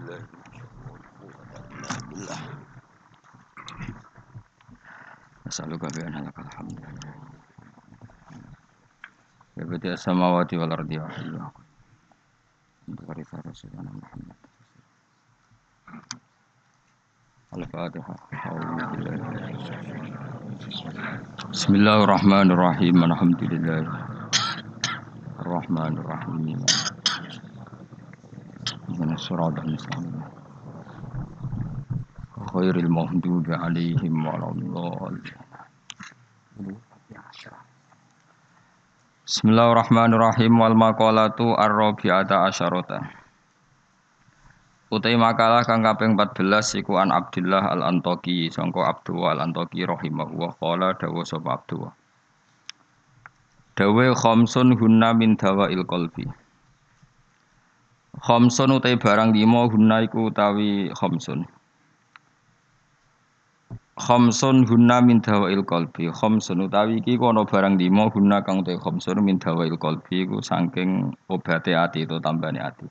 بالله 0.00 0.20
بالله 2.08 2.38
نسألك 5.46 5.82
بأن 5.96 6.14
لك 6.24 6.38
الحمد 6.38 6.78
يا 9.56 9.64
بديع 9.64 9.92
السماوات 9.92 10.54
والأرض 10.54 10.90
يا 10.92 11.08
حي 11.08 11.28
يا 11.28 11.50
قيوم 12.88 13.40
رسولنا 13.46 13.90
محمد 14.02 14.36
الفاتحة 17.56 18.14
بسم 21.52 21.74
الله 21.74 22.04
الرحمن 22.04 22.50
الرحيم 22.50 22.94
الحمد 26.00 26.89
لله 28.90 28.90
الرحمن 28.90 28.98
الرحيم 28.98 28.98
من 28.98 29.14
الصراط 29.14 29.58
المستقيم 29.58 30.22
غير 32.54 32.74
المغضوب 32.76 33.46
عليهم 33.62 34.14
ولا 34.26 34.48
الضالين 34.50 35.38
Bismillahirrahmanirrahim 39.26 40.52
wal 40.62 40.74
maqalatu 40.78 41.54
ar-rabi'ata 41.58 42.46
asyarata 42.46 43.06
Utai 44.90 45.18
makalah 45.18 45.66
kang 45.66 45.82
kaping 45.82 46.14
14 46.14 46.78
iku 46.82 46.94
an 47.02 47.10
Abdullah 47.10 47.74
al-Antoki 47.74 48.46
sangka 48.54 48.86
Abdullah 48.86 49.34
al-Antoki 49.34 49.82
rahimahullah 49.82 50.54
qala 50.62 50.94
dawa 50.94 51.22
sapa 51.26 51.58
Abdullah 51.58 51.90
Dawe 53.76 54.06
khamsun 54.14 54.78
hunna 54.78 55.10
min 55.10 55.34
dawail 55.34 55.82
qalbi 55.82 56.39
Khamsun 58.19 58.75
utai 58.75 58.99
barang 58.99 59.31
lima 59.31 59.71
hunna 59.71 60.03
iku 60.03 60.27
utawi 60.27 60.91
khamsun 60.91 61.47
Khamsun 63.95 64.67
hunna 64.67 64.99
min 64.99 65.21
dawail 65.21 65.63
qalbi. 65.63 66.11
Khamsun 66.11 66.67
utawi 66.67 66.99
iki 66.99 67.17
kono 67.17 67.45
barang 67.45 67.77
lima 67.77 68.09
hunna 68.09 68.43
kang 68.43 68.65
utai 68.65 68.75
khamsun 68.75 69.23
min 69.23 69.39
dawail 69.39 69.77
qalbi 69.77 70.25
iku 70.27 70.41
saking 70.43 71.15
obate 71.29 71.71
ati 71.71 72.03
itu 72.03 72.19
tambane 72.19 72.59
ati. 72.59 72.85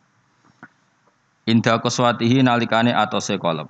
Indah 1.51 1.83
kuswatihi 1.83 2.41
nalikane 2.47 2.95
atose 2.95 3.37
kolab. 3.37 3.69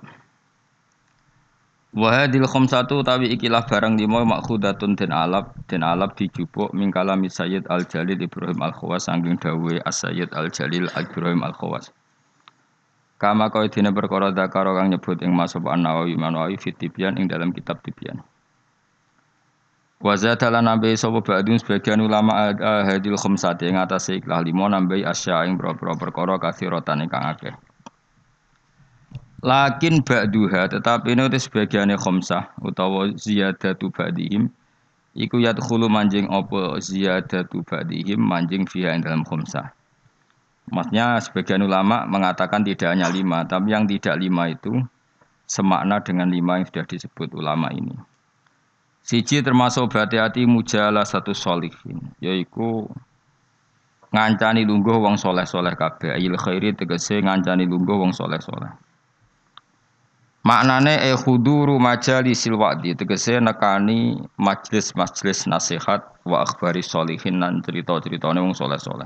Wahadil 1.91 2.47
khamsatu 2.47 3.03
tawi 3.03 3.35
ikilah 3.35 3.67
barang 3.67 3.99
lima 3.99 4.23
makhudatun 4.23 4.95
den 4.95 5.11
alap 5.11 5.51
den 5.67 5.83
alap 5.83 6.15
dijupuk 6.15 6.71
mingkala 6.71 7.19
Sayyid 7.27 7.67
Al 7.67 7.83
Jalil 7.83 8.15
Ibrahim 8.15 8.63
Al 8.63 8.71
Khawas 8.71 9.11
saking 9.11 9.35
dawuhe 9.35 9.83
As 9.83 9.99
Al 10.07 10.47
Jalil 10.55 10.87
Al 10.95 11.03
Ibrahim 11.03 11.43
Al 11.43 11.51
Khawas. 11.51 11.91
Kama 13.19 13.51
kau 13.51 13.67
dina 13.67 13.91
perkara 13.91 14.31
dakaro 14.31 14.71
kang 14.79 14.87
nyebut 14.87 15.19
ing 15.19 15.35
masab 15.35 15.67
An 15.67 15.83
Nawawi 15.83 16.15
Manawi 16.15 16.55
fit 16.55 16.79
ing 16.79 17.27
dalam 17.27 17.51
kitab 17.51 17.83
Tibyan. 17.83 18.23
Wazadalan 20.01 20.65
nambahi 20.65 20.97
sapa 20.97 21.21
ba'dun 21.21 21.61
sebagian 21.61 22.01
ulama 22.01 22.55
hadil 22.87 23.19
khamsati 23.19 23.67
ing 23.69 23.77
atase 23.77 24.17
ikhlas 24.17 24.41
lima 24.47 24.65
nambahi 24.65 25.05
asya 25.05 25.45
ing 25.45 25.59
boro-boro 25.59 25.93
perkara 25.99 26.39
kathiratan 26.39 27.05
ingkang 27.05 27.21
akeh. 27.21 27.53
Lakin 29.41 30.05
ba'duha 30.05 30.69
tetapi 30.69 31.17
ini 31.17 31.25
sebagiannya 31.25 31.97
khomsah 31.97 32.53
utawa 32.61 33.09
ziyadatu 33.17 33.89
ba'dihim 33.89 34.53
iku 35.17 35.41
yadkhulu 35.41 35.89
manjing 35.89 36.29
apa 36.29 36.77
ziyadatu 36.77 37.65
ba'dihim 37.65 38.21
manjing 38.21 38.69
fiha 38.69 38.93
yang 38.93 39.01
dalam 39.01 39.25
khomsah. 39.25 39.73
Maksudnya 40.69 41.17
sebagian 41.17 41.65
ulama 41.65 42.05
mengatakan 42.05 42.61
tidak 42.61 42.93
hanya 42.93 43.09
lima, 43.09 43.41
tapi 43.49 43.73
yang 43.73 43.89
tidak 43.89 44.21
lima 44.21 44.53
itu 44.53 44.71
semakna 45.49 45.99
dengan 46.05 46.29
lima 46.29 46.61
yang 46.61 46.69
sudah 46.69 46.85
disebut 46.85 47.33
ulama 47.33 47.73
ini. 47.73 47.97
Siji 49.01 49.41
termasuk 49.41 49.89
berhati-hati 49.89 50.45
mujalah 50.45 51.03
satu 51.03 51.33
solihin, 51.33 52.13
yaitu 52.21 52.85
ngancani 54.13 54.63
lungguh 54.63 55.01
wong 55.01 55.17
soleh 55.17 55.49
soleh 55.49 55.73
kabeh, 55.73 56.13
ayil 56.13 56.37
khairi 56.37 56.77
tegese 56.77 57.19
ngancani 57.19 57.65
lungguh 57.65 57.97
wong 57.97 58.13
soleh 58.13 58.37
soleh. 58.37 58.69
Maknane 60.41 60.97
e 61.05 61.13
khuduru 61.13 61.77
majalisil 61.77 62.57
wa'di 62.57 62.97
tegese 62.97 63.37
nekani 63.37 64.17
majlis-majlis 64.41 65.45
nasihat 65.45 66.01
wa 66.25 66.41
akhbari 66.41 66.81
solihin 66.81 67.37
nan 67.37 67.61
cerita-ceritane 67.61 68.41
wong 68.41 68.57
soleh-soleh. 68.57 69.05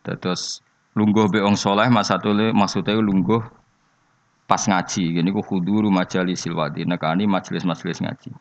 Terus 0.00 0.64
lungguh 0.96 1.28
be 1.28 1.44
wong 1.44 1.60
soleh 1.60 1.92
masatule 1.92 2.56
maksudnya 2.56 2.96
lungguh 2.96 3.44
pas 4.48 4.64
ngaji. 4.64 5.20
Gini 5.20 5.28
ku 5.28 5.44
khuduru 5.44 5.92
majalisil 5.92 6.56
wa'di 6.56 6.88
nekani 6.88 7.28
majlis-majlis 7.28 8.00
ngaji. 8.00 8.32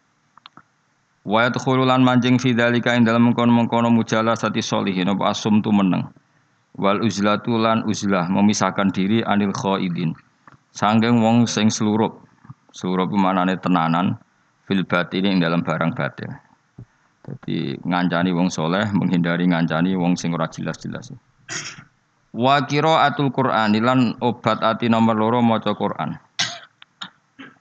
Wa 1.27 1.51
yadkhulu 1.51 1.83
lan 1.83 2.07
manjing 2.07 2.39
fi 2.39 2.55
dzalika 2.55 2.95
ing 2.95 3.03
dalem 3.03 3.27
mengkono-mengkono 3.27 3.91
mujalasati 3.91 4.63
solihin 4.63 5.11
apa 5.11 5.35
asum 5.35 5.59
tu 5.59 5.67
meneng. 5.75 6.07
Wal 6.79 7.03
uzlatu 7.03 7.59
lan 7.59 7.83
uzlah 7.91 8.31
memisahkan 8.31 8.95
diri 8.95 9.19
anil 9.27 9.51
khaidin 9.51 10.15
Sanggeng 10.73 11.21
wong 11.21 11.45
sing 11.45 11.69
selurup. 11.69 12.25
Selurup 12.73 13.13
manane 13.13 13.61
tenanan 13.61 14.17
fil 14.65 14.81
batin 14.81 15.29
ing 15.29 15.37
dalam 15.37 15.61
barang 15.61 15.93
batin. 15.93 16.33
Jadi 17.23 17.77
ngancani 17.85 18.33
wong 18.33 18.49
soleh, 18.49 18.89
menghindari 18.91 19.45
ngancani 19.47 19.93
wong 19.93 20.17
sing 20.17 20.33
ora 20.33 20.49
jelas-jelas. 20.49 21.13
Wa 22.33 22.65
atul 22.65 23.29
Qur'an 23.29 23.77
lan 23.77 24.17
obat 24.17 24.65
ati 24.65 24.89
nomor 24.89 25.13
loro 25.13 25.39
maca 25.45 25.77
Qur'an. 25.77 26.17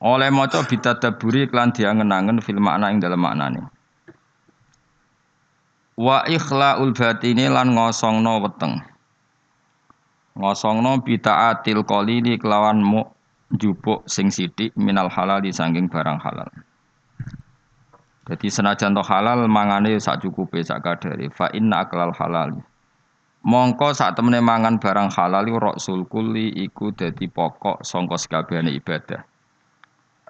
Oleh 0.03 0.33
maca 0.33 0.65
bitadabburi 0.65 1.47
klan 1.53 1.71
diangen-angen 1.71 2.41
fil 2.41 2.59
makna 2.59 2.91
ing 2.91 2.99
dalam 2.99 3.21
maknane. 3.21 3.69
Wa 6.01 6.25
ikhlaul 6.25 6.97
batini 6.97 7.47
lan 7.53 7.77
ngosongno 7.77 8.41
weteng 8.41 8.92
ngosongno 10.37 11.05
bitaatil 11.05 11.85
qalili 11.85 12.41
kelawan 12.41 12.81
mu 12.81 13.05
jupuk 13.53 14.09
sing 14.09 14.33
sithik 14.33 14.73
minal 14.81 15.13
halal 15.13 15.45
sanging 15.53 15.89
barang 15.89 16.17
halal. 16.21 16.49
Jadi 18.23 18.49
senajan 18.49 18.95
to 18.95 19.03
halal 19.03 19.45
mangane 19.51 19.99
sak 19.99 20.23
cukupe 20.23 20.63
sak 20.63 20.87
kadare 20.87 21.29
fa 21.35 21.51
inna 21.53 21.85
aklal 21.85 22.15
halal. 22.15 22.55
Mongko 23.43 23.91
sak 23.91 24.15
temene 24.15 24.39
mangan 24.39 24.79
barang 24.79 25.11
halal 25.11 25.51
rasul 25.59 26.07
kulli 26.07 26.55
iku 26.63 26.95
dadi 26.95 27.27
pokok 27.27 27.83
sangka 27.83 28.15
sekabehane 28.15 28.71
ibadah. 28.79 29.27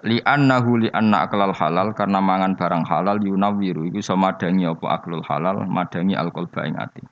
Li 0.03 0.19
annahu 0.25 0.83
li 0.83 0.89
anna 0.89 1.29
aklal 1.29 1.53
halal 1.53 1.93
karena 1.93 2.17
mangan 2.17 2.57
barang 2.57 2.83
halal 2.89 3.21
yunawiru 3.21 3.87
iku 3.87 4.01
iso 4.01 4.17
madangi 4.17 4.65
apa 4.65 4.99
aklul 4.99 5.21
halal 5.23 5.63
madangi 5.69 6.17
alkohol 6.17 6.49
ing 6.65 6.75
ati. 6.75 7.05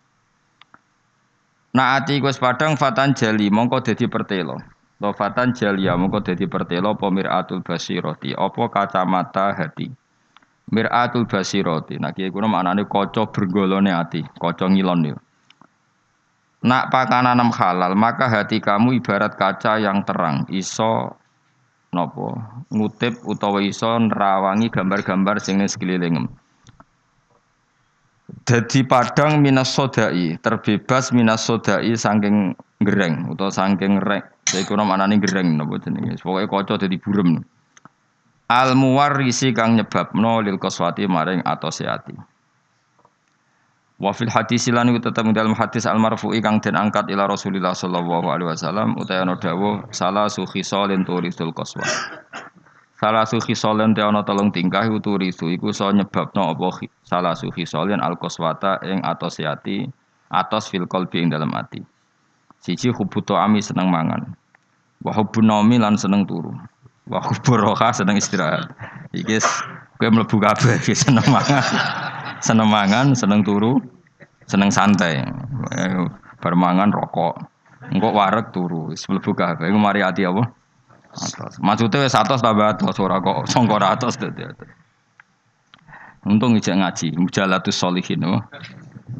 Nah 1.71 1.95
ati 1.95 2.19
wis 2.19 2.35
padang 2.35 2.75
fatan 2.75 3.15
jali 3.15 3.47
mongko 3.47 3.79
dadi 3.79 4.11
pertelo. 4.11 4.59
Lo 4.99 5.15
fatan 5.15 5.55
ya 5.55 5.95
mongko 5.95 6.19
dadi 6.19 6.45
pertelo 6.45 6.93
apa 6.99 7.07
miratul 7.07 7.63
basiroti 7.63 8.35
apa 8.35 8.63
kacamata 8.67 9.55
hati. 9.55 9.87
Miratul 10.71 11.23
basiroti. 11.27 11.95
Nah 11.95 12.11
kiye 12.11 12.27
kuna 12.27 12.51
maknane 12.51 12.83
kaca 12.87 13.27
bergolone 13.31 13.91
ati, 13.91 14.23
kaca 14.35 14.67
ngilon 14.67 15.15
yo. 15.15 15.17
Nak 16.61 16.93
pakanan 16.93 17.41
halal, 17.49 17.97
maka 17.97 18.29
hati 18.29 18.61
kamu 18.61 19.01
ibarat 19.01 19.33
kaca 19.33 19.81
yang 19.81 20.05
terang, 20.05 20.45
iso 20.53 21.17
nopo 21.89 22.37
ngutip 22.69 23.17
utawa 23.25 23.59
iso 23.65 23.97
nerawangi 23.97 24.69
gambar-gambar 24.69 25.41
sing 25.41 25.57
ning 25.57 25.65
sekelilingem. 25.65 26.29
Dadi 28.51 28.83
padang 28.83 29.39
minas 29.39 29.71
sodai, 29.71 30.35
terbebas 30.43 31.15
minas 31.15 31.47
sodai 31.47 31.95
saking 31.95 32.51
gereng 32.83 33.31
atau 33.31 33.47
saking 33.47 34.03
rek. 34.03 34.27
Saya 34.43 34.67
kurang 34.67 34.91
mana 34.91 35.07
nih 35.07 35.23
gereng 35.23 35.55
nopo 35.55 35.79
jenenge. 35.79 36.19
Pokoknya 36.19 36.51
kocok 36.51 36.77
dadi 36.83 36.99
burem. 36.99 37.39
Al 38.51 38.75
muwarrisi 38.75 39.55
kang 39.55 39.79
nyebabno 39.79 40.43
lil 40.43 40.59
koswati 40.59 41.07
maring 41.07 41.39
atau 41.47 41.71
seati. 41.71 42.11
Wa 44.03 44.11
fil 44.11 44.27
hadis 44.27 44.67
lan 44.67 44.91
iku 44.91 44.99
tetep 44.99 45.31
dalam 45.31 45.55
hadis 45.55 45.87
al 45.87 46.03
marfu'i 46.03 46.43
kang 46.43 46.59
den 46.59 46.75
angkat 46.75 47.07
ila 47.07 47.31
Rasulillah 47.31 47.71
sallallahu 47.71 48.35
alaihi 48.35 48.51
wasallam 48.51 48.99
utawa 48.99 49.31
ana 49.31 49.39
dawuh 49.39 49.87
salah 49.95 50.27
su 50.27 50.43
khisalin 50.43 51.07
turisul 51.07 51.55
qaswa. 51.55 51.87
Salah 53.01 53.25
su 53.25 53.41
khisalin 53.41 53.97
te 53.97 54.05
ana 54.05 54.21
telung 54.21 54.53
tingkah 54.53 54.85
uturisu 54.85 55.49
iku 55.49 55.73
so 55.73 55.89
nyebabno 55.89 56.53
apa 56.53 56.85
salah 57.01 57.33
su 57.33 57.49
khisalin 57.49 57.97
al 57.97 58.13
qaswata 58.13 58.77
ing 58.85 59.01
atos 59.01 59.41
ati 59.41 59.89
atos 60.29 60.69
fil 60.69 60.85
qalbi 60.85 61.25
ing 61.25 61.33
dalam 61.33 61.49
ati. 61.49 61.81
Siji 62.61 62.93
hubuto 62.93 63.33
ami 63.33 63.57
seneng 63.57 63.89
mangan. 63.89 64.21
Wa 65.01 65.17
hubbun 65.17 65.49
naumi 65.49 65.81
lan 65.81 65.97
seneng 65.97 66.29
turu. 66.29 66.53
Wa 67.09 67.25
hubbur 67.25 67.73
roha 67.73 67.89
seneng 67.89 68.21
istirahat. 68.21 68.69
Iki 69.17 69.41
kowe 69.97 70.09
mlebu 70.13 70.37
kabeh 70.37 70.77
seneng 70.93 71.25
mangan 71.25 71.65
seneng 72.45 72.69
mangan, 72.69 73.17
seneng 73.17 73.41
turu, 73.41 73.81
seneng 74.45 74.69
santai. 74.69 75.25
Bermangan 76.41 76.93
rokok. 76.93 77.37
Engko 77.89 78.13
wareg 78.13 78.53
turu, 78.53 78.93
wis 78.93 79.05
mlebu 79.09 79.33
kabeh. 79.33 79.69
Iku 79.69 79.77
mari 79.81 80.05
ati 80.05 80.21
apa? 80.25 80.60
Atas. 81.11 81.59
Maksudnya 81.59 82.07
wis 82.07 82.15
atas 82.15 82.39
tambah 82.39 82.71
atas 82.71 82.95
ora 82.99 83.19
kok 83.19 83.47
sangka 83.51 83.77
atas. 83.83 84.15
Untung 86.21 86.53
ijek 86.55 86.77
ngaji, 86.77 87.17
mujalatus 87.17 87.75
solihin 87.75 88.23
oh. 88.23 88.41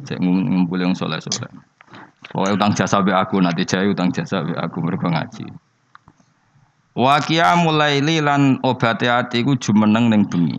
Cek 0.06 0.18
ngumpul 0.22 0.80
yang 0.80 0.94
soleh-soleh. 0.96 1.50
Pokoknya 2.32 2.54
utang 2.56 2.72
jasa 2.72 3.04
be 3.04 3.12
aku 3.12 3.42
nanti 3.42 3.66
jaya 3.66 3.90
utang 3.90 4.08
jasa 4.14 4.40
be 4.40 4.56
aku 4.56 4.80
mereka 4.80 5.10
ngaji. 5.10 5.46
Wakia 6.96 7.56
mulai 7.60 8.00
lan 8.00 8.60
obati 8.64 9.08
hati 9.08 9.44
ku 9.44 9.58
jumeneng 9.58 10.08
neng 10.08 10.28
bengi. 10.28 10.56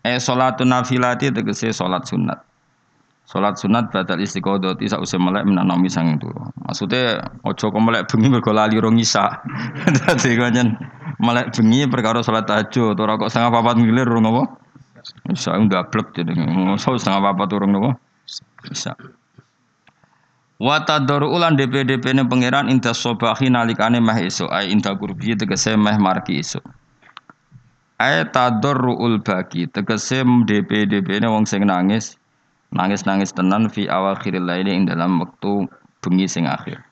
Eh 0.00 0.16
salatun 0.16 0.72
nafilati 0.72 1.28
tegese 1.28 1.76
salat 1.76 2.08
sunat. 2.08 2.40
Salat 3.30 3.62
sunat 3.62 3.94
batal 3.94 4.18
istiqodoti 4.18 4.90
usah 4.90 5.18
melek 5.22 5.46
menanami 5.46 5.86
sang 5.86 6.18
turu. 6.18 6.50
Maksudnya 6.66 7.30
ojo 7.46 7.70
kok 7.70 7.78
melek 7.78 8.10
bengi 8.10 8.26
mergo 8.26 8.50
lali 8.50 8.74
rong 8.74 8.98
isa. 8.98 9.30
Dadi 10.02 10.34
melek 11.22 11.54
bengi 11.54 11.86
perkara 11.86 12.26
salat 12.26 12.50
tahajud 12.50 12.98
ora 12.98 13.14
kok 13.14 13.30
setengah 13.30 13.54
papat 13.54 13.78
ngilir 13.78 14.10
rong 14.10 14.26
apa? 14.34 14.42
Gablek 15.70 16.10
jadi 16.10 16.34
ngomong 16.34 16.74
setengah 16.82 17.22
apa 17.22 17.46
turun 17.46 17.70
nopo. 17.70 17.94
Bisa. 18.66 18.98
Wata 20.58 20.98
ulan 21.22 21.54
DP 21.54 21.86
DP 21.86 22.18
ne 22.18 22.26
pangeran 22.26 22.66
inta 22.66 22.90
sobahi 22.90 23.46
nalikane 23.46 24.02
mah 24.02 24.18
esok 24.18 24.50
ay 24.50 24.74
inta 24.74 24.90
kurbi 24.98 25.38
tegese 25.38 25.78
meh 25.78 25.96
marki 26.02 26.42
esok. 26.42 26.66
Ay 27.96 28.26
tadorru 28.28 28.98
ul 28.98 29.22
bagi 29.22 29.70
tegese 29.70 30.26
DP 30.26 30.90
DP 30.90 31.22
ne 31.22 31.30
wong 31.30 31.46
sing 31.46 31.62
nangis 31.62 32.19
nangis 32.70 33.06
nangis 33.06 33.34
tenan 33.34 33.66
fi 33.70 33.90
awal 33.90 34.14
khiril 34.18 34.46
laili 34.46 34.74
ing 34.74 34.84
dalam 34.86 35.18
waktu 35.22 35.66
bengi 36.02 36.26
sing 36.30 36.46
akhir. 36.46 36.82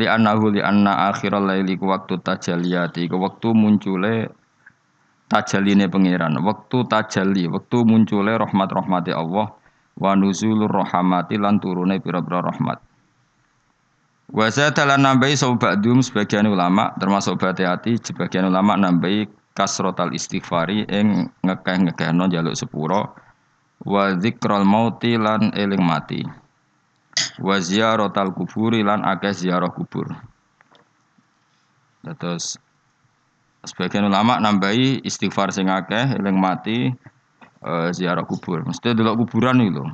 Li 0.00 0.08
annahu 0.08 0.48
li 0.52 0.64
anna 0.64 1.12
akhiral 1.12 1.44
laili 1.44 1.76
ku 1.76 1.92
waktu 1.92 2.16
tajaliyati 2.24 3.12
ku 3.12 3.20
waktu 3.20 3.52
muncule 3.52 4.32
tajaline 5.32 5.88
pangeran, 5.88 6.36
waktu 6.44 6.84
tajalli, 6.88 7.48
waktu 7.48 7.78
muncule 7.88 8.36
rahmat 8.36 8.68
rahmati 8.68 9.16
Allah 9.16 9.52
wa 9.96 10.12
nuzulur 10.12 10.68
rahmati 10.68 11.40
lan 11.40 11.56
turune 11.56 12.00
pira-pira 12.00 12.44
rahmat. 12.44 12.80
Wa 14.32 14.48
zadalan 14.48 15.00
nambahi 15.04 15.36
dum 15.80 16.00
sebagian 16.00 16.48
ulama 16.48 16.96
termasuk 16.96 17.36
bati 17.36 17.68
hati 17.68 18.00
sebagian 18.00 18.48
ulama 18.48 18.80
nambahi 18.80 19.28
kasrotal 19.52 20.16
istighfari 20.16 20.88
ing 20.88 21.28
ngekeh-ngekehno 21.44 22.32
jaluk 22.32 22.56
sepuro 22.56 23.12
wa 23.82 24.14
dzikral 24.14 24.62
mauti 24.62 25.18
lan 25.18 25.50
eling 25.54 25.82
mati 25.82 26.22
wa 27.42 27.56
ziyaratal 27.58 28.32
kuburi 28.32 28.80
lan 28.86 29.02
akeh 29.02 29.34
ziarah 29.34 29.70
kubur. 29.70 30.10
Terus 32.02 32.58
Sebagian 33.62 34.10
ulama 34.10 34.42
nambahi 34.42 35.06
istighfar 35.06 35.54
sing 35.54 35.70
akeh 35.70 36.18
eling 36.18 36.34
mati 36.34 36.90
uh, 37.62 37.94
ziarah 37.94 38.26
kubur. 38.26 38.66
Mesti 38.66 38.90
delok 38.90 39.22
kuburan 39.22 39.62
iki 39.62 39.70
lho. 39.70 39.86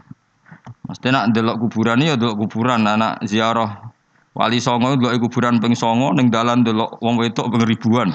Mesti 0.89 1.13
nak 1.13 1.37
delok 1.37 1.69
kuburan 1.69 2.01
ya 2.01 2.17
delok 2.17 2.49
kuburan 2.49 2.89
anak 2.89 3.21
ziarah 3.29 3.93
Wali 4.33 4.57
Songo 4.57 4.97
delok 4.97 5.21
kuburan 5.21 5.61
ping 5.61 5.77
Songo 5.77 6.17
ning 6.17 6.33
dalan 6.33 6.65
delok 6.65 6.97
wong 7.05 7.21
wedok 7.21 7.53
ping 7.53 7.69
ribuan. 7.69 8.09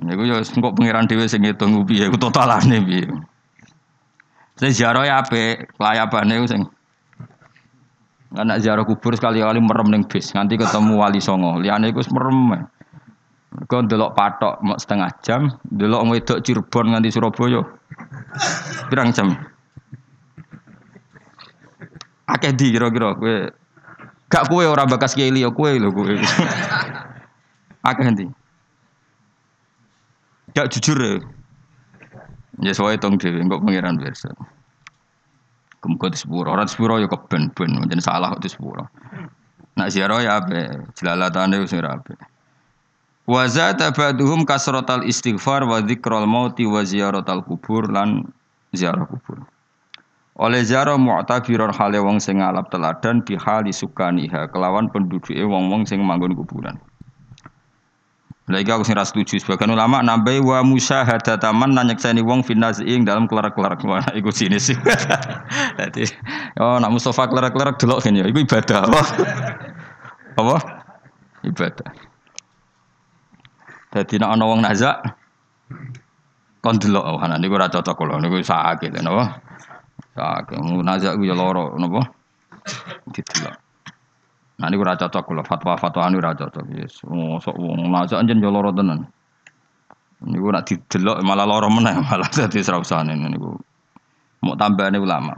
Niku 0.00 0.32
ya 0.32 0.40
engko 0.40 0.72
pangeran 0.72 1.04
dhewe 1.12 1.28
sing 1.28 1.44
ngitung 1.44 1.84
piye 1.84 2.08
ku 2.08 2.16
totalane 2.16 2.80
piye. 2.88 3.04
Saya 4.54 4.70
ziarah 4.70 5.02
ya 5.02 5.14
apik, 5.18 5.74
layabane 5.82 6.46
sing 6.46 6.62
Anak 8.34 8.66
ziarah 8.66 8.82
kubur 8.82 9.14
sekali-kali 9.14 9.62
merem 9.62 9.94
ning 9.94 10.02
bis, 10.10 10.34
nganti 10.34 10.58
ketemu 10.58 10.98
wali 10.98 11.22
songo. 11.22 11.62
Liane 11.62 11.94
iku 11.94 12.02
merem. 12.10 12.66
Kau 13.70 13.86
delok 13.86 14.18
patok 14.18 14.58
mau 14.66 14.74
setengah 14.74 15.06
jam, 15.22 15.54
delok 15.62 16.02
wedok 16.10 16.42
Cirebon 16.42 16.90
nganti 16.90 17.14
Surabaya. 17.14 17.62
Pirang 18.90 19.14
jam? 19.14 19.38
Akeh 22.26 22.50
di 22.50 22.74
kira-kira 22.74 23.14
kowe. 23.14 23.36
Gak 24.26 24.50
kowe 24.50 24.64
ora 24.66 24.82
bakas 24.82 25.14
kiai 25.14 25.30
liya 25.30 25.54
kowe 25.54 25.70
lho 25.70 25.94
kowe. 25.94 26.14
Akeh 27.86 28.06
ndi? 28.10 28.26
Gak 30.58 30.74
jujur 30.74 30.98
ya. 30.98 31.14
Ya 32.64 32.72
soalnya 32.72 33.04
tong 33.04 33.20
dhewe 33.20 33.44
engko 33.44 33.60
pangeran 33.60 34.00
pirsa. 34.00 34.32
Kemko 35.84 36.08
di 36.08 36.16
sepuro, 36.16 36.48
orang 36.48 36.64
sepuro 36.64 36.96
ya 36.96 37.04
keben-ben, 37.04 37.76
jadi 37.92 38.00
salah 38.00 38.32
di 38.40 38.48
sepuro. 38.48 38.88
Nak 39.76 39.92
ziarah 39.92 40.24
ya 40.24 40.40
apa? 40.40 40.80
Jelalatane 40.96 41.60
wis 41.60 41.76
ora 41.76 42.00
apa. 42.00 42.16
Wa 43.28 43.44
zata 43.52 43.92
ba'duhum 43.92 44.48
kasratal 44.48 45.04
istighfar 45.04 45.68
wa 45.68 45.84
dzikral 45.84 46.24
mauti 46.24 46.64
wa 46.64 46.80
ziyaratal 46.80 47.44
kubur 47.44 47.92
lan 47.92 48.24
ziarah 48.72 49.04
kubur. 49.04 49.44
Oleh 50.40 50.64
ziarah 50.64 50.96
mu'tabiron 50.96 51.68
hale 51.68 52.00
wong 52.00 52.16
sing 52.16 52.40
ngalap 52.40 52.72
teladan 52.72 53.20
di 53.28 53.36
hali 53.36 53.76
sukaniha 53.76 54.48
kelawan 54.56 54.88
penduduke 54.88 55.36
wong-wong 55.36 55.84
sing 55.84 56.00
manggon 56.00 56.32
kuburan. 56.32 56.80
Lagi 58.44 58.68
aku 58.68 58.84
ras 58.92 59.08
setuju 59.08 59.40
sebagian 59.40 59.72
ulama 59.72 60.04
nambahi 60.04 60.36
wa 60.44 60.60
musyahadataman 60.60 61.72
nan 61.72 61.88
nyekseni 61.88 62.20
wong 62.20 62.44
finasi 62.44 62.84
ing 62.84 63.08
dalam 63.08 63.24
kelar-kelar 63.24 63.80
wah 63.88 64.04
iku 64.12 64.28
sini 64.28 64.60
sih. 64.60 64.76
Dadi 65.80 66.04
oh 66.60 66.76
nak 66.76 66.92
Mustafa 66.92 67.24
kelar-kelar 67.24 67.72
delok 67.80 68.04
kene 68.04 68.20
iku 68.20 68.44
ibadah 68.44 68.84
apa? 68.84 69.00
apa? 70.44 70.56
Ibadah. 71.40 71.88
Jadi 73.96 74.14
nak 74.20 74.30
ana 74.36 74.44
wong 74.44 74.60
nazak 74.60 74.96
kon 76.60 76.76
delok 76.76 77.16
oh 77.16 77.18
ana 77.24 77.40
niku 77.40 77.56
ora 77.56 77.72
cocok 77.72 77.96
kula 77.96 78.20
niku 78.20 78.44
sakit 78.44 78.92
napa? 79.00 79.40
Sakit 80.12 80.60
nazak 80.84 81.16
ku 81.16 81.24
ya 81.24 81.32
lara 81.32 81.72
napa? 81.80 82.12
Didelok. 83.08 83.63
Nah 84.64 84.72
niku 84.72 84.80
ora 84.80 84.96
cocok 84.96 85.28
kula 85.28 85.44
fatwa-fatwa 85.44 86.08
anu 86.08 86.24
ora 86.24 86.32
cocok 86.32 86.64
yes. 86.72 87.04
Mosok 87.04 87.52
wong 87.52 87.84
nazak 87.92 88.24
anjen 88.24 88.40
ya 88.40 88.48
lara 88.48 88.72
tenan. 88.72 89.04
Niku 90.24 90.48
nak 90.48 90.64
didelok 90.64 91.20
malah 91.20 91.44
lara 91.44 91.68
meneh 91.68 92.00
malah 92.08 92.32
dadi 92.32 92.64
serausane 92.64 93.12
niku. 93.12 93.52
Mau 94.40 94.56
tambahane 94.56 94.96
ulama. 94.96 95.36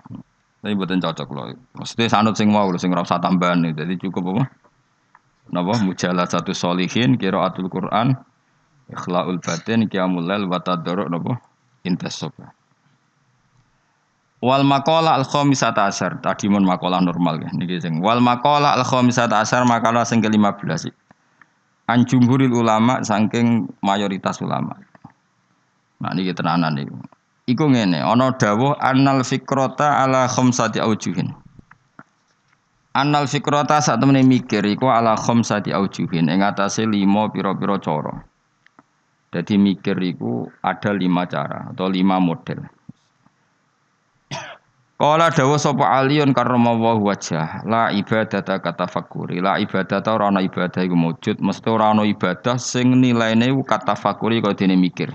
Tapi 0.62 0.78
buatan 0.78 1.02
cocok 1.02 1.28
loh. 1.34 1.50
Maksudnya 1.74 2.06
sanut 2.06 2.38
sing 2.38 2.54
mau 2.54 2.70
sing 2.78 2.94
ora 2.94 3.02
usah 3.02 3.18
tambahan 3.18 3.66
Jadi 3.66 3.98
cukup 3.98 4.30
apa? 4.30 4.46
Napa 5.50 5.74
mujalah 5.82 6.30
satu 6.30 6.54
solihin 6.54 7.18
atul 7.18 7.66
Quran 7.66 8.14
ikhlaul 8.86 9.42
batin 9.42 9.90
qiyamul 9.90 10.22
lail 10.22 10.46
wa 10.46 10.62
tadarruk 10.62 11.10
napa 11.10 11.42
intasoba 11.82 12.54
wal 14.42 14.64
maqala 14.64 15.16
al 15.16 15.24
khamisata 15.24 15.88
asar. 15.88 16.20
Tadi 16.20 16.48
mun 16.50 16.64
makalah 16.64 17.00
normal 17.00 17.40
ya. 17.40 17.50
Niki 17.52 17.80
sing 17.80 18.00
wal 18.00 18.20
maqala 18.20 18.76
al 18.76 18.84
khamisata 18.84 19.40
asar 19.40 19.64
makalah 19.64 20.04
sing 20.04 20.20
ke-15 20.20 20.92
an 21.86 22.02
jumhuril 22.02 22.50
ulama 22.50 23.00
saking 23.02 23.70
mayoritas 23.82 24.42
ulama. 24.42 24.74
Nah 26.02 26.12
niki 26.12 26.34
tenanan 26.34 26.74
niku. 26.74 26.98
Iku 27.46 27.70
ngene 27.70 28.02
ana 28.02 28.34
dawuh 28.34 28.74
annal 28.82 29.22
fikrata 29.22 30.02
ala 30.02 30.26
khamsati 30.26 30.82
aujuhin. 30.82 31.30
Annal 32.96 33.30
fikrata 33.30 33.78
sak 33.78 34.02
temene 34.02 34.26
mikir 34.26 34.66
iku 34.66 34.90
ala 34.90 35.14
khamsati 35.14 35.70
aujuhin 35.70 36.26
ing 36.26 36.42
atase 36.42 36.82
5 36.82 37.06
pira-pira 37.30 37.78
cara. 37.78 38.14
Jadi 39.30 39.60
mikir 39.60 40.00
itu 40.00 40.48
ada 40.64 40.90
lima 40.96 41.28
cara 41.28 41.70
atau 41.70 41.86
lima 41.92 42.16
model. 42.18 42.66
Kala 44.96 45.28
dawa 45.28 45.60
sapa 45.60 45.84
aliyun 46.00 46.32
karramallahu 46.32 47.04
wajah. 47.04 47.68
La 47.68 47.92
ibadata 47.92 48.56
kata 48.56 48.88
fakuri 48.88 49.44
la 49.44 49.60
ibadata 49.60 50.08
ora 50.08 50.32
ana 50.32 50.40
ibadah 50.40 50.80
iku 50.80 50.96
mujud. 50.96 51.36
Mesti 51.36 51.68
ora 51.68 51.92
ana 51.92 52.08
ibadah 52.08 52.56
sing 52.56 52.96
nilaine 52.96 53.52
kata 53.60 53.92
fakuri 53.92 54.40
kaya 54.40 54.56
dene 54.56 54.72
mikir. 54.80 55.12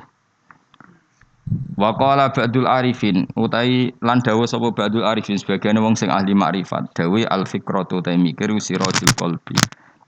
Wa 1.81 1.97
qala 1.97 2.29
ba'dul 2.29 2.69
arifin. 2.69 3.25
Utai 3.33 3.89
lan 4.05 4.21
dawa 4.21 4.45
sapa 4.45 4.69
ba'dul 4.69 5.01
arifin. 5.01 5.41
Sebagian 5.41 5.81
wong 5.81 5.97
sing 5.97 6.13
ahli 6.13 6.38
makrifat. 6.38 6.93
Dawe 6.93 7.25
al 7.25 7.50
fikratu 7.50 8.05
utai 8.05 8.21
mikir 8.21 8.53
usirajul 8.53 9.17
qalbi. 9.17 9.57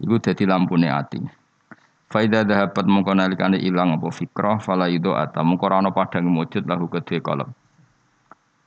Iku 0.06 0.22
dadi 0.22 0.46
lampune 0.46 0.94
ati. 0.94 1.18
Faida 2.14 2.46
dahabat 2.46 2.86
mongko 2.86 3.18
nalikane 3.18 3.58
ilang 3.58 3.98
apa 3.98 4.14
fikrah 4.14 4.62
fala 4.62 4.86
yudo 4.86 5.18
ata 5.18 5.42
mongko 5.42 5.66
ora 5.66 5.82
ana 5.82 5.90
padang 5.90 6.30
wujud 6.30 6.62
lahu 6.70 6.86
kedue 6.94 7.26
kolom. 7.26 7.50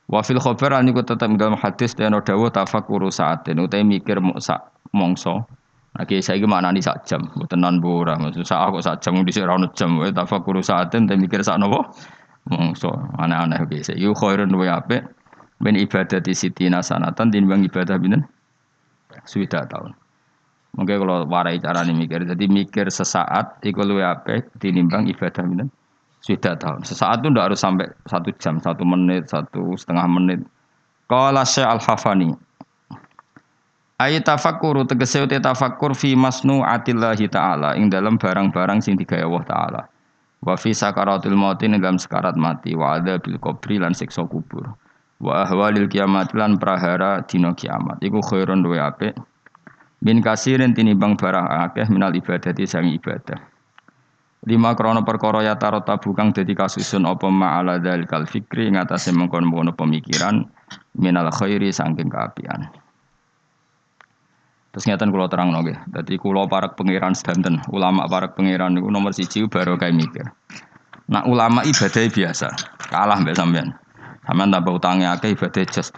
Wa 0.07 0.23
fil 0.23 0.39
khabar 0.39 0.79
an 0.79 0.87
iku 0.87 1.03
tetep 1.03 1.27
dalam 1.35 1.59
hadis 1.59 1.91
dan 1.91 2.15
dawuh 2.15 2.47
tafakuru 2.47 3.11
saatin 3.11 3.59
utai 3.59 3.83
mikir 3.83 4.23
sak 4.39 4.71
mongso. 4.95 5.43
Oke, 5.97 6.21
saya 6.23 6.37
gimana 6.37 6.69
nih 6.71 6.79
sak 6.79 7.09
jam, 7.09 7.25
buatan 7.33 7.57
non 7.57 7.81
bora, 7.81 8.15
maksud 8.21 8.45
saya 8.45 8.69
aku 8.69 8.79
sak 8.85 9.01
jam 9.01 9.17
di 9.25 9.33
sini 9.33 9.49
rawon 9.49 9.65
jam, 9.73 9.97
wae 9.97 10.13
tafakuru 10.13 10.61
saatin, 10.61 11.09
tapi 11.09 11.25
mikir 11.25 11.41
sak 11.41 11.57
nopo, 11.57 11.89
mongso, 12.53 12.93
aneh-aneh 13.17 13.65
biasa. 13.65 13.97
Yuk 13.97 14.13
khairun 14.13 14.53
wa 14.53 14.77
ape, 14.77 15.01
ben 15.57 15.73
ibadah 15.73 16.21
di 16.21 16.37
siti 16.37 16.69
nasanatan, 16.69 17.33
timbang 17.33 17.65
ibadah 17.65 17.97
binen, 17.97 18.21
sudah 19.25 19.65
tahun. 19.65 19.97
Mungkin 20.77 21.01
kalau 21.01 21.25
warai 21.25 21.57
cara 21.57 21.81
nih 21.81 21.97
mikir, 21.97 22.29
jadi 22.29 22.45
mikir 22.45 22.93
sesaat, 22.93 23.65
itu 23.65 23.81
lu 23.81 23.97
apa? 23.97 24.45
Tinimbang 24.61 25.09
ibadah 25.09 25.41
ini 25.49 25.65
sudah 26.21 26.57
tahun. 26.57 26.83
Sesaat 26.83 27.23
itu 27.23 27.29
tidak 27.31 27.45
harus 27.51 27.59
sampai 27.61 27.87
satu 28.09 28.29
jam, 28.41 28.59
satu 28.59 28.83
menit, 28.83 29.29
satu 29.29 29.77
setengah 29.77 30.07
menit. 30.09 30.39
Kalau 31.07 31.45
saya 31.47 31.71
al 31.71 31.79
hafani, 31.79 32.35
Ayat 33.97 34.29
tafakkur 34.29 34.85
tegese 34.85 35.25
uti 35.25 35.41
tafakkur 35.41 35.97
fi 35.97 36.13
masnu 36.13 36.61
atillahi 36.61 37.25
ta'ala 37.25 37.73
ing 37.81 37.89
dalam 37.89 38.21
barang-barang 38.21 38.77
sing 38.77 38.93
digawe 38.93 39.25
Allah 39.25 39.43
taala. 39.49 39.81
Wa 40.45 40.53
fi 40.53 40.69
sakaratil 40.69 41.33
maut 41.33 41.57
ing 41.65 41.81
dalam 41.81 41.97
sekarat 41.97 42.37
mati 42.37 42.77
wa 42.77 43.01
bil 43.01 43.41
kubri 43.41 43.81
lan 43.81 43.97
siksa 43.97 44.21
kubur. 44.29 44.69
Wa 45.17 45.49
ahwalil 45.49 45.89
kiamat 45.89 46.29
lan 46.37 46.61
prahara 46.61 47.25
dina 47.25 47.57
kiamat. 47.57 47.97
Iku 48.05 48.21
khairun 48.21 48.61
duwe 48.61 48.77
apik. 48.77 49.17
Min 50.05 50.21
kasirin 50.21 50.77
tinimbang 50.77 51.17
barang 51.17 51.49
akeh 51.65 51.89
minal 51.89 52.13
ibadati 52.13 52.69
sang 52.69 52.85
ibadah. 52.85 53.41
Lima 54.47 54.71
krono 54.79 55.03
perkara 55.03 55.43
ya 55.43 55.59
tarota 55.59 55.99
bukang 55.99 56.31
dadi 56.31 56.55
kasusun 56.55 57.03
apa 57.03 57.27
ma'ala 57.27 57.83
dalikal 57.83 58.23
fikri 58.23 58.71
ngatasé 58.71 59.11
mengkon-mengkono 59.11 59.75
pemikiran 59.75 60.47
minal 60.95 61.27
khairi 61.35 61.67
saking 61.67 62.07
kaapian. 62.07 62.71
Terus 64.71 64.87
ngeten 64.87 65.11
kula 65.11 65.27
terang 65.27 65.51
nggih. 65.51 65.91
Dadi 65.91 66.15
kula 66.15 66.47
parak 66.47 66.79
pangeran 66.79 67.11
sedanten, 67.11 67.59
ulama 67.75 68.07
parak 68.07 68.39
pangeran 68.39 68.71
niku 68.71 68.87
nomor 68.87 69.11
siji 69.11 69.43
baru 69.51 69.75
kayak 69.75 69.95
mikir. 69.99 70.25
Nah 71.11 71.27
ulama 71.27 71.67
ibadah 71.67 72.07
biasa, 72.07 72.47
kalah 72.87 73.19
mbak 73.19 73.35
sampean. 73.35 73.75
Sampean 74.23 74.51
tambah 74.51 74.79
utangnya 74.79 75.15
akeh 75.15 75.35
ibadah 75.35 75.63
just. 75.67 75.91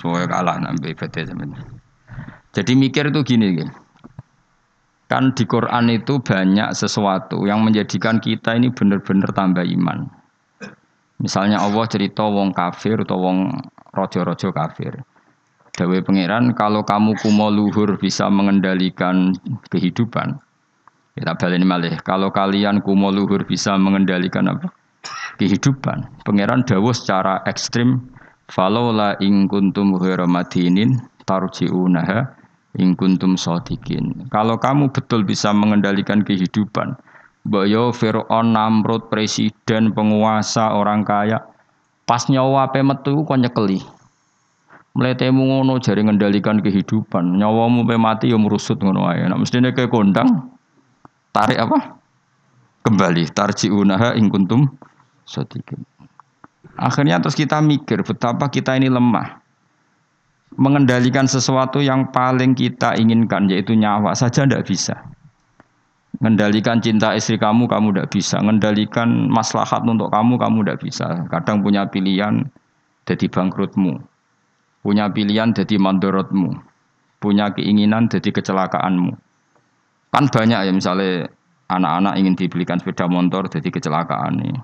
Soale 0.00 0.26
kalah 0.26 0.58
nambah 0.58 0.90
ibadah 0.90 1.22
sampean. 1.22 1.54
Jadi 2.50 2.72
mikir 2.74 3.14
itu 3.14 3.20
gini 3.22 3.62
gitu. 3.62 3.81
Kan 5.12 5.36
di 5.36 5.44
Quran 5.44 5.92
itu 5.92 6.24
banyak 6.24 6.72
sesuatu 6.72 7.44
yang 7.44 7.60
menjadikan 7.60 8.16
kita 8.16 8.56
ini 8.56 8.72
benar-benar 8.72 9.28
tambah 9.36 9.60
iman. 9.60 10.08
Misalnya 11.20 11.60
Allah 11.60 11.84
cerita 11.84 12.24
wong 12.24 12.56
kafir 12.56 13.04
atau 13.04 13.20
wong 13.20 13.52
rojo-rojo 13.92 14.56
kafir. 14.56 15.04
Dawe 15.76 16.00
pangeran, 16.00 16.56
kalau 16.56 16.80
kamu 16.80 17.20
kumo 17.20 17.52
luhur 17.52 18.00
bisa 18.00 18.32
mengendalikan 18.32 19.36
kehidupan, 19.68 20.40
kita 21.12 21.36
balik 21.36 21.60
ini 21.60 21.66
malih. 21.68 21.94
Kalau 22.00 22.32
kalian 22.32 22.80
kumo 22.80 23.12
luhur 23.12 23.44
bisa 23.44 23.76
mengendalikan 23.76 24.48
apa? 24.48 24.72
Kehidupan. 25.36 26.24
Pangeran 26.24 26.64
dawo 26.64 26.88
secara 26.96 27.44
ekstrim, 27.44 28.00
falola 28.48 29.20
ing 29.20 29.44
kuntum 29.44 29.92
madinin 30.24 31.04
tarji'unaha 31.28 32.41
ing 32.80 32.96
kuntum 32.96 33.36
sodikin. 33.36 34.28
Kalau 34.32 34.56
kamu 34.56 34.88
betul 34.92 35.26
bisa 35.26 35.52
mengendalikan 35.52 36.24
kehidupan, 36.24 36.96
Boyo 37.42 37.90
Fir'aun, 37.90 38.54
Namrud, 38.54 39.10
presiden, 39.10 39.90
penguasa, 39.92 40.72
orang 40.72 41.02
kaya, 41.02 41.42
pas 42.06 42.22
nyawa 42.30 42.70
pe 42.70 42.80
metu 42.80 43.26
kok 43.26 43.38
nyekeli. 43.38 43.82
Mletemu 44.92 45.42
ngono 45.48 45.80
jari 45.80 46.04
ngendalikan 46.04 46.60
kehidupan. 46.60 47.40
Nyawamu 47.40 47.88
pe 47.88 47.96
mati 47.96 48.28
ya 48.28 48.36
merusut 48.36 48.76
ngono 48.78 49.08
ae. 49.08 49.24
Nek 49.24 49.40
mestine 49.40 49.72
ke 49.72 49.88
kondang 49.88 50.52
tarik 51.32 51.56
apa? 51.56 51.96
Kembali 52.84 53.24
tarjiunaha 53.32 54.14
ing 54.20 54.28
kuntum 54.28 54.68
sadiqin. 55.24 55.80
Akhirnya 56.76 57.24
terus 57.24 57.36
kita 57.36 57.64
mikir 57.64 58.04
betapa 58.04 58.52
kita 58.52 58.76
ini 58.76 58.92
lemah. 58.92 59.41
Mengendalikan 60.56 61.24
sesuatu 61.24 61.80
yang 61.80 62.12
paling 62.12 62.52
kita 62.52 62.96
inginkan 63.00 63.48
yaitu 63.48 63.72
nyawa 63.72 64.12
saja 64.12 64.44
tidak 64.44 64.68
bisa. 64.68 64.94
Mengendalikan 66.20 66.78
cinta 66.78 67.16
istri 67.16 67.40
kamu, 67.40 67.66
kamu 67.66 67.96
tidak 67.96 68.08
bisa. 68.12 68.36
Mengendalikan 68.38 69.32
maslahat 69.32 69.82
untuk 69.88 70.12
kamu, 70.12 70.36
kamu 70.36 70.58
tidak 70.62 70.78
bisa. 70.84 71.06
Kadang 71.32 71.64
punya 71.64 71.88
pilihan 71.88 72.46
jadi 73.08 73.26
bangkrutmu 73.32 74.12
punya 74.82 75.08
pilihan 75.08 75.54
jadi 75.54 75.78
mandorotmu, 75.78 76.58
punya 77.22 77.54
keinginan 77.54 78.10
jadi 78.10 78.34
kecelakaanmu. 78.34 79.14
Kan 80.12 80.28
banyak 80.28 80.60
ya 80.68 80.72
misalnya 80.74 81.30
anak-anak 81.70 82.14
ingin 82.20 82.34
dibelikan 82.36 82.76
sepeda 82.82 83.08
motor 83.08 83.48
jadi 83.48 83.70
kecelakaan 83.72 84.42
nih. 84.42 84.58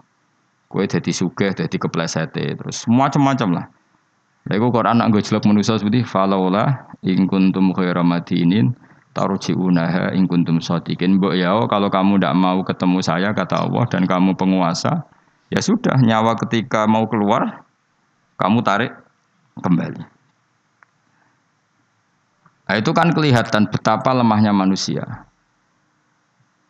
Kue 0.69 0.85
jadi 0.85 1.09
sugih, 1.09 1.57
jadi 1.57 1.73
kepleset 1.81 2.37
terus 2.37 2.85
macam-macam 2.85 3.49
lah. 3.57 3.67
Lalu 4.49 4.73
Quran 4.73 5.05
gue 5.13 5.21
jelek 5.21 5.45
manusia 5.45 5.77
seperti 5.77 6.09
falaula 6.09 6.89
ing 7.05 7.29
kuntum 7.29 7.77
khaira 7.77 8.01
madinin 8.01 8.73
tarji'unaha 9.13 10.17
ing 10.17 10.25
kuntum 10.25 10.57
shadiqin. 10.57 11.21
Mbok 11.21 11.37
ya 11.37 11.53
kalau 11.69 11.93
kamu 11.93 12.17
tidak 12.17 12.35
mau 12.39 12.59
ketemu 12.65 12.99
saya 13.05 13.37
kata 13.37 13.69
Allah 13.69 13.85
dan 13.93 14.09
kamu 14.09 14.41
penguasa, 14.41 15.05
ya 15.53 15.61
sudah 15.61 16.01
nyawa 16.01 16.33
ketika 16.49 16.89
mau 16.89 17.05
keluar 17.05 17.67
kamu 18.41 18.65
tarik 18.65 18.93
kembali. 19.61 20.03
Nah, 22.69 22.77
itu 22.77 22.93
kan 22.93 23.09
kelihatan 23.17 23.65
betapa 23.73 24.13
lemahnya 24.13 24.53
manusia. 24.53 25.25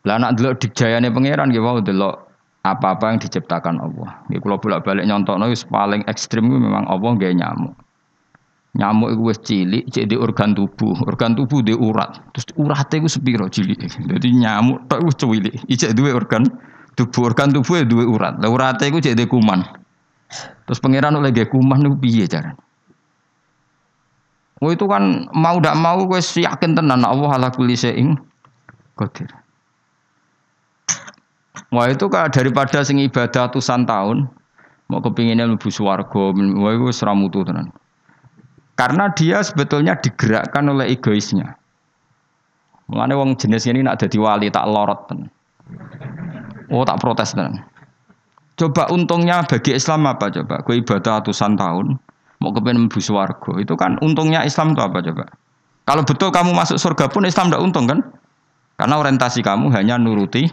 Lah 0.07 0.17
nak 0.17 0.39
delok 0.39 0.63
dikjayane 0.63 1.11
pangeran 1.11 1.51
nggih 1.51 1.63
wau 1.63 1.83
delok 1.83 2.28
apa-apa 2.75 3.15
yang 3.15 3.19
diciptakan 3.23 3.81
Allah. 3.81 4.21
Nggih 4.29 4.41
kula 4.45 4.61
bolak-balik 4.61 5.07
nyontokno 5.07 5.49
paling 5.71 6.03
ekstrim 6.11 6.45
memang 6.45 6.85
Allah 6.91 7.11
nggih 7.17 7.33
nyamuk. 7.39 7.75
Nyamuk 8.77 9.09
itu 9.17 9.23
wis 9.25 9.39
cilik 9.43 9.85
cek 9.89 10.13
di 10.13 10.17
organ 10.19 10.53
tubuh, 10.53 10.95
organ 11.09 11.33
tubuh 11.33 11.65
di 11.65 11.73
urat. 11.73 12.21
Terus 12.37 12.47
urate 12.61 13.01
iku 13.01 13.09
sepiro 13.09 13.49
cilik. 13.49 13.81
Jadi 13.81 14.29
nyamuk 14.37 14.87
tok 14.87 15.03
wis 15.03 15.17
cilik. 15.17 15.57
Ijek 15.67 15.97
duwe 15.97 16.13
organ 16.13 16.45
tubuh, 16.95 17.33
organ 17.33 17.51
tubuh 17.51 17.83
duwe 17.89 18.05
urat. 18.05 18.39
Lah 18.39 18.51
urate 18.53 18.87
iku 18.87 19.01
cek 19.01 19.17
di 19.17 19.25
kuman. 19.25 19.65
Terus 20.69 20.79
pangeran 20.85 21.17
oleh 21.17 21.33
kuman 21.49 21.81
niku 21.81 21.97
piye 21.97 22.29
carane? 22.29 22.61
Oh 24.59 24.75
itu 24.75 24.91
kan 24.91 25.31
mau 25.31 25.63
tidak 25.63 25.79
mau 25.79 26.03
gue 26.03 26.19
yakin 26.19 26.75
tenan 26.75 27.07
Allah 27.07 27.31
ala 27.39 27.49
kulli 27.55 27.79
syai'in. 27.79 28.19
Wah 31.69 31.87
itu 31.93 32.09
kan 32.09 32.33
daripada 32.33 32.81
sing 32.81 32.97
ibadah 32.97 33.53
ratusan 33.53 33.85
tahun 33.85 34.25
mau 34.89 35.05
kepinginnya 35.05 35.45
lebih 35.45 35.69
swarga, 35.69 36.33
wah 36.33 36.73
itu 36.73 36.89
seramutu 36.97 37.45
tenan. 37.45 37.69
Karena 38.73 39.13
dia 39.13 39.45
sebetulnya 39.45 40.01
digerakkan 40.01 40.65
oleh 40.73 40.89
egoisnya. 40.97 41.61
Mulane 42.89 43.13
wong 43.13 43.37
jenis 43.37 43.69
ini 43.69 43.85
nak 43.85 44.01
jadi 44.01 44.17
wali 44.17 44.49
tak 44.49 44.65
lorot 44.65 45.13
tenan. 45.13 45.29
Oh 46.73 46.89
tak 46.89 47.05
protes 47.05 47.37
tenan. 47.37 47.61
Coba 48.57 48.89
untungnya 48.89 49.45
bagi 49.45 49.77
Islam 49.77 50.09
apa 50.09 50.33
coba? 50.33 50.65
Gue 50.65 50.81
ibadah 50.81 51.21
ratusan 51.21 51.55
tahun, 51.61 52.01
mau 52.41 52.51
kepengen 52.51 52.89
mlebu 52.89 52.99
swarga. 52.99 53.61
Itu 53.61 53.77
kan 53.77 54.01
untungnya 54.01 54.41
Islam 54.43 54.73
itu 54.73 54.81
apa 54.81 54.99
coba? 55.05 55.25
Kalau 55.85 56.03
betul 56.05 56.33
kamu 56.33 56.57
masuk 56.57 56.81
surga 56.81 57.13
pun 57.13 57.29
Islam 57.29 57.53
tidak 57.53 57.61
untung 57.61 57.85
kan? 57.85 58.01
Karena 58.81 58.95
orientasi 58.99 59.45
kamu 59.45 59.69
hanya 59.75 60.01
nuruti 60.01 60.49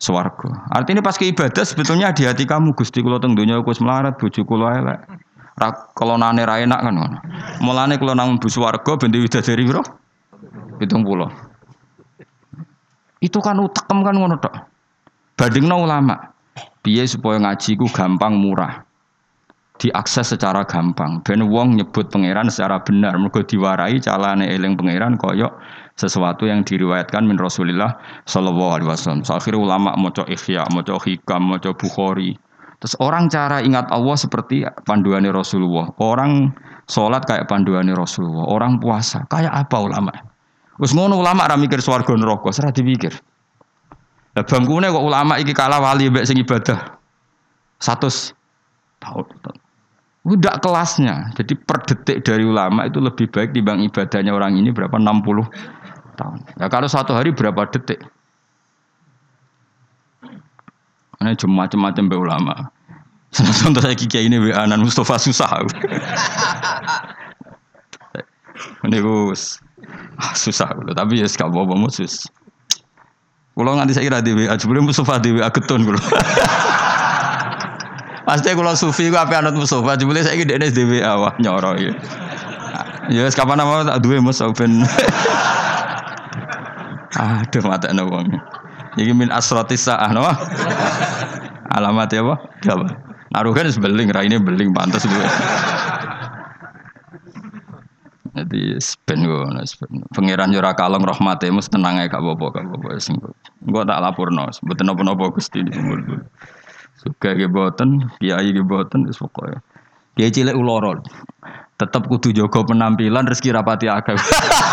swarga. 0.00 0.64
Artinya 0.72 1.04
pas 1.04 1.14
ke 1.20 1.28
ibadah 1.28 1.62
sebetulnya 1.62 2.10
di 2.16 2.24
hati 2.24 2.48
kamu 2.48 2.72
Gusti 2.72 3.04
kula 3.04 3.20
teng 3.20 3.36
donya 3.36 3.60
kus 3.60 3.84
melarat 3.84 4.16
bojo 4.16 4.42
kula 4.48 4.80
elek. 4.80 5.00
Ra 5.60 5.76
nane 6.16 6.42
ra 6.48 6.56
enak 6.56 6.80
kan. 6.80 6.96
Mulane 7.60 8.00
kula 8.00 8.16
nang 8.16 8.34
mlebu 8.34 8.48
swarga 8.48 8.96
ben 8.96 9.12
widadari 9.12 9.68
piro? 9.68 9.84
70. 10.80 11.28
Itu 13.20 13.38
kan 13.44 13.60
utekem 13.60 14.00
kan 14.00 14.16
ngono 14.16 14.40
tok. 14.40 14.56
Bandingno 15.36 15.84
ulama. 15.84 16.16
Piye 16.80 17.04
supaya 17.04 17.36
ngaji 17.36 17.76
ku 17.76 17.84
gampang 17.92 18.40
murah 18.40 18.80
diakses 19.80 20.36
secara 20.36 20.62
gampang. 20.68 21.24
Ben 21.24 21.40
wong 21.48 21.80
nyebut 21.80 22.12
pangeran 22.12 22.52
secara 22.52 22.84
benar, 22.84 23.16
mergo 23.16 23.40
diwarai 23.40 23.96
calane 24.04 24.44
eling 24.44 24.76
pangeran 24.76 25.16
koyok 25.16 25.56
sesuatu 26.00 26.48
yang 26.48 26.64
diriwayatkan 26.64 27.28
min 27.28 27.36
Rasulillah 27.36 28.00
sallallahu 28.24 28.80
alaihi 28.80 28.88
wasallam. 28.88 29.20
So, 29.20 29.36
akhirnya 29.36 29.60
ulama 29.60 29.92
maca 30.00 30.24
Ihya, 30.24 30.64
maca 30.72 30.96
Hikam, 30.96 31.52
maca 31.52 31.76
Bukhari. 31.76 32.40
Terus 32.80 32.96
orang 32.96 33.28
cara 33.28 33.60
ingat 33.60 33.92
Allah 33.92 34.16
seperti 34.16 34.64
panduannya 34.88 35.28
Rasulullah. 35.36 35.92
Orang 36.00 36.56
sholat 36.88 37.28
kayak 37.28 37.44
panduannya 37.44 37.92
Rasulullah. 37.92 38.48
Orang 38.48 38.80
puasa 38.80 39.28
kayak 39.28 39.52
apa 39.52 39.76
ulama? 39.76 40.12
Terus 40.80 40.96
ngono 40.96 41.20
ulama 41.20 41.44
ra 41.44 41.60
mikir 41.60 41.84
swarga 41.84 42.16
neraka, 42.16 42.48
serah 42.56 42.72
dipikir. 42.72 43.12
Lah 44.32 44.44
bangkune 44.48 44.88
kok 44.88 45.04
ulama 45.04 45.36
iki 45.36 45.52
kalah 45.52 45.76
wali 45.76 46.08
mbek 46.08 46.24
sing 46.24 46.40
ibadah. 46.40 46.96
Satu 47.76 48.08
tahun. 49.04 49.28
Udah 50.20 50.60
kelasnya. 50.60 51.32
Jadi 51.32 51.56
per 51.56 51.80
detik 51.88 52.20
dari 52.28 52.44
ulama 52.44 52.84
itu 52.84 53.00
lebih 53.00 53.32
baik 53.32 53.56
dibanding 53.56 53.88
ibadahnya 53.88 54.36
orang 54.36 54.52
ini 54.60 54.68
berapa 54.68 54.92
60 54.92 55.48
tahun. 56.20 56.38
Ya 56.60 56.68
kalau 56.68 56.88
satu 56.92 57.16
hari 57.16 57.32
berapa 57.32 57.64
detik? 57.72 58.04
Ini 61.20 61.36
cuma 61.40 61.64
macam-macam 61.64 62.04
ulama. 62.16 62.54
Contoh 63.32 63.80
saya 63.80 63.96
kiai 63.96 64.28
ini 64.28 64.36
be 64.42 64.50
anan 64.52 64.84
Mustafa 64.84 65.16
susah. 65.16 65.64
Ini 68.84 68.98
gus. 69.00 69.56
Ah, 70.20 70.36
susah 70.36 70.68
tapi 70.92 71.20
ya 71.20 71.28
gak 71.28 71.48
apa-apa 71.48 71.76
musus. 71.76 72.28
Kulo 73.56 73.76
nganti 73.76 73.92
saya 73.96 74.08
kira 74.08 74.20
dewi, 74.24 74.48
sebelum 74.48 74.88
Mustafa 74.88 75.20
dewi 75.20 75.40
ageton 75.44 75.84
kulo. 75.84 76.00
Pasti 78.28 78.52
kulo 78.52 78.76
sufi 78.76 79.08
ku 79.08 79.16
apa 79.16 79.40
anut 79.40 79.56
Mustafa, 79.56 79.96
jebule 79.96 80.20
saya 80.20 80.36
kira 80.36 80.60
dewi 80.60 81.00
awah 81.00 81.32
nyoro 81.40 81.76
ya. 81.80 81.92
Ya 83.10 83.26
kapan 83.32 83.58
nama 83.58 83.82
tak 83.82 84.04
duwe 84.04 84.20
Mustafa 84.20 84.54
ben. 84.54 84.84
Aduh 87.20 87.62
mata 87.66 87.90
wong. 87.90 88.38
Iki 88.98 89.12
min 89.14 89.30
asrati 89.34 89.74
sa'ah 89.78 90.10
no. 90.14 90.22
Alamat 91.70 92.10
ya 92.10 92.22
apa? 92.26 92.34
Apa? 92.66 92.86
Naruhan 93.30 93.70
beling, 93.78 94.10
raine 94.10 94.42
beling 94.42 94.74
pantas 94.74 95.06
gue. 95.06 95.26
Jadi 98.30 98.78
ben 99.06 99.26
ngono, 99.26 99.62
pangeran 100.14 100.54
yo 100.54 100.62
ora 100.62 100.74
kalong 100.74 101.02
rahmate 101.02 101.50
mus 101.50 101.66
tenang 101.66 101.98
ae 101.98 102.06
gak 102.06 102.22
apa-apa, 102.22 102.46
gak 102.54 102.64
apa-apa 102.66 102.88
sing. 103.02 103.18
Engko 103.66 103.82
tak 103.82 103.98
lapurno, 103.98 104.46
mboten 104.50 104.86
napa-napa 104.86 105.34
Gusti 105.34 105.66
di 105.66 105.74
dulu. 105.74 106.14
Suka 106.96 107.34
ge 107.34 107.46
boten, 107.46 108.10
kiai 108.20 108.52
ge 108.52 108.62
boten 108.62 109.06
wis 109.06 109.18
pokoke. 109.18 109.60
Kiai 110.16 110.30
cilik 110.30 110.56
uloro. 110.56 111.02
Tetep 111.78 112.08
kudu 112.08 112.32
jaga 112.36 112.60
penampilan 112.66 113.24
rezeki 113.24 113.56
rapati 113.56 113.88
akeh. 113.88 114.16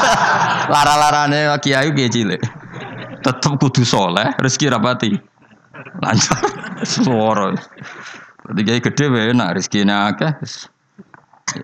Lara-larane 0.74 1.48
kiai 1.64 1.94
kiai 1.96 2.10
cilik. 2.10 2.42
Tetep 3.24 3.54
kudu 3.60 3.86
soleh, 3.86 4.36
rezeki 4.40 4.68
rapati 4.74 5.12
lancar. 6.04 6.42
Suara. 6.84 7.56
Jadi 8.48 8.62
kiai 8.64 8.82
gede 8.84 9.06
wae 9.12 9.32
enak 9.32 9.56
rezekine 9.56 9.94
akeh. 9.94 10.32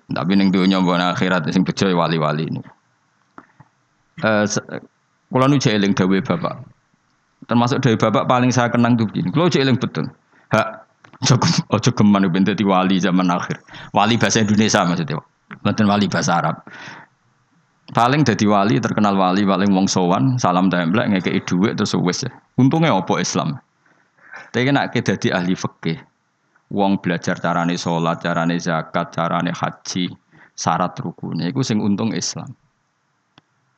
Tapi 0.08 0.32
ning 0.40 0.50
dunya 0.50 0.80
mbok 0.80 0.96
akhirat 0.96 1.52
sing 1.52 1.68
bejo 1.68 1.92
ya 1.92 1.96
wali-wali 1.96 2.48
ini. 2.48 2.62
Eh 4.24 4.48
kula 5.28 5.50
nu 5.50 5.60
eling 5.60 5.92
dawuh 5.92 6.24
Bapak. 6.24 6.64
Termasuk 7.50 7.84
dari 7.84 8.00
Bapak 8.00 8.30
paling 8.32 8.54
saya 8.54 8.72
kenang 8.72 8.96
tuh 8.96 9.10
begini. 9.12 9.34
Kula 9.34 9.52
eling 9.52 9.76
betul. 9.76 10.08
Hak 10.54 10.86
ojo 11.74 11.90
geman 11.98 12.30
ben 12.30 12.46
dadi 12.46 12.62
wali 12.62 13.02
zaman 13.02 13.26
akhir. 13.34 13.58
Wali 13.90 14.22
bahasa 14.22 14.46
Indonesia 14.46 14.86
maksudnya. 14.86 15.18
Bukan 15.66 15.86
wali 15.90 16.06
bahasa 16.06 16.38
Arab. 16.38 16.62
Paling 17.94 18.22
dadi 18.22 18.46
wali 18.46 18.78
terkenal 18.78 19.18
wali 19.18 19.44
paling 19.44 19.74
wong 19.74 19.90
sowan 19.90 20.38
salam 20.38 20.70
templek 20.70 21.10
ngekeki 21.10 21.42
dhuwit 21.46 21.74
terus 21.76 21.98
wis. 21.98 22.22
Untungnya 22.56 22.94
opo 22.94 23.18
Islam. 23.18 23.58
Tapi 24.54 24.70
nek 24.70 24.94
dadi 24.94 25.34
ahli 25.34 25.58
fikih 25.58 25.98
Wong 26.74 26.98
belajar 26.98 27.38
carane 27.38 27.78
sholat, 27.78 28.18
carane 28.18 28.58
zakat, 28.58 29.14
carane 29.14 29.54
haji, 29.54 30.10
syarat 30.58 30.98
rukunnya. 30.98 31.54
Itu 31.54 31.62
sing 31.62 31.78
untung 31.78 32.18
Islam. 32.18 32.50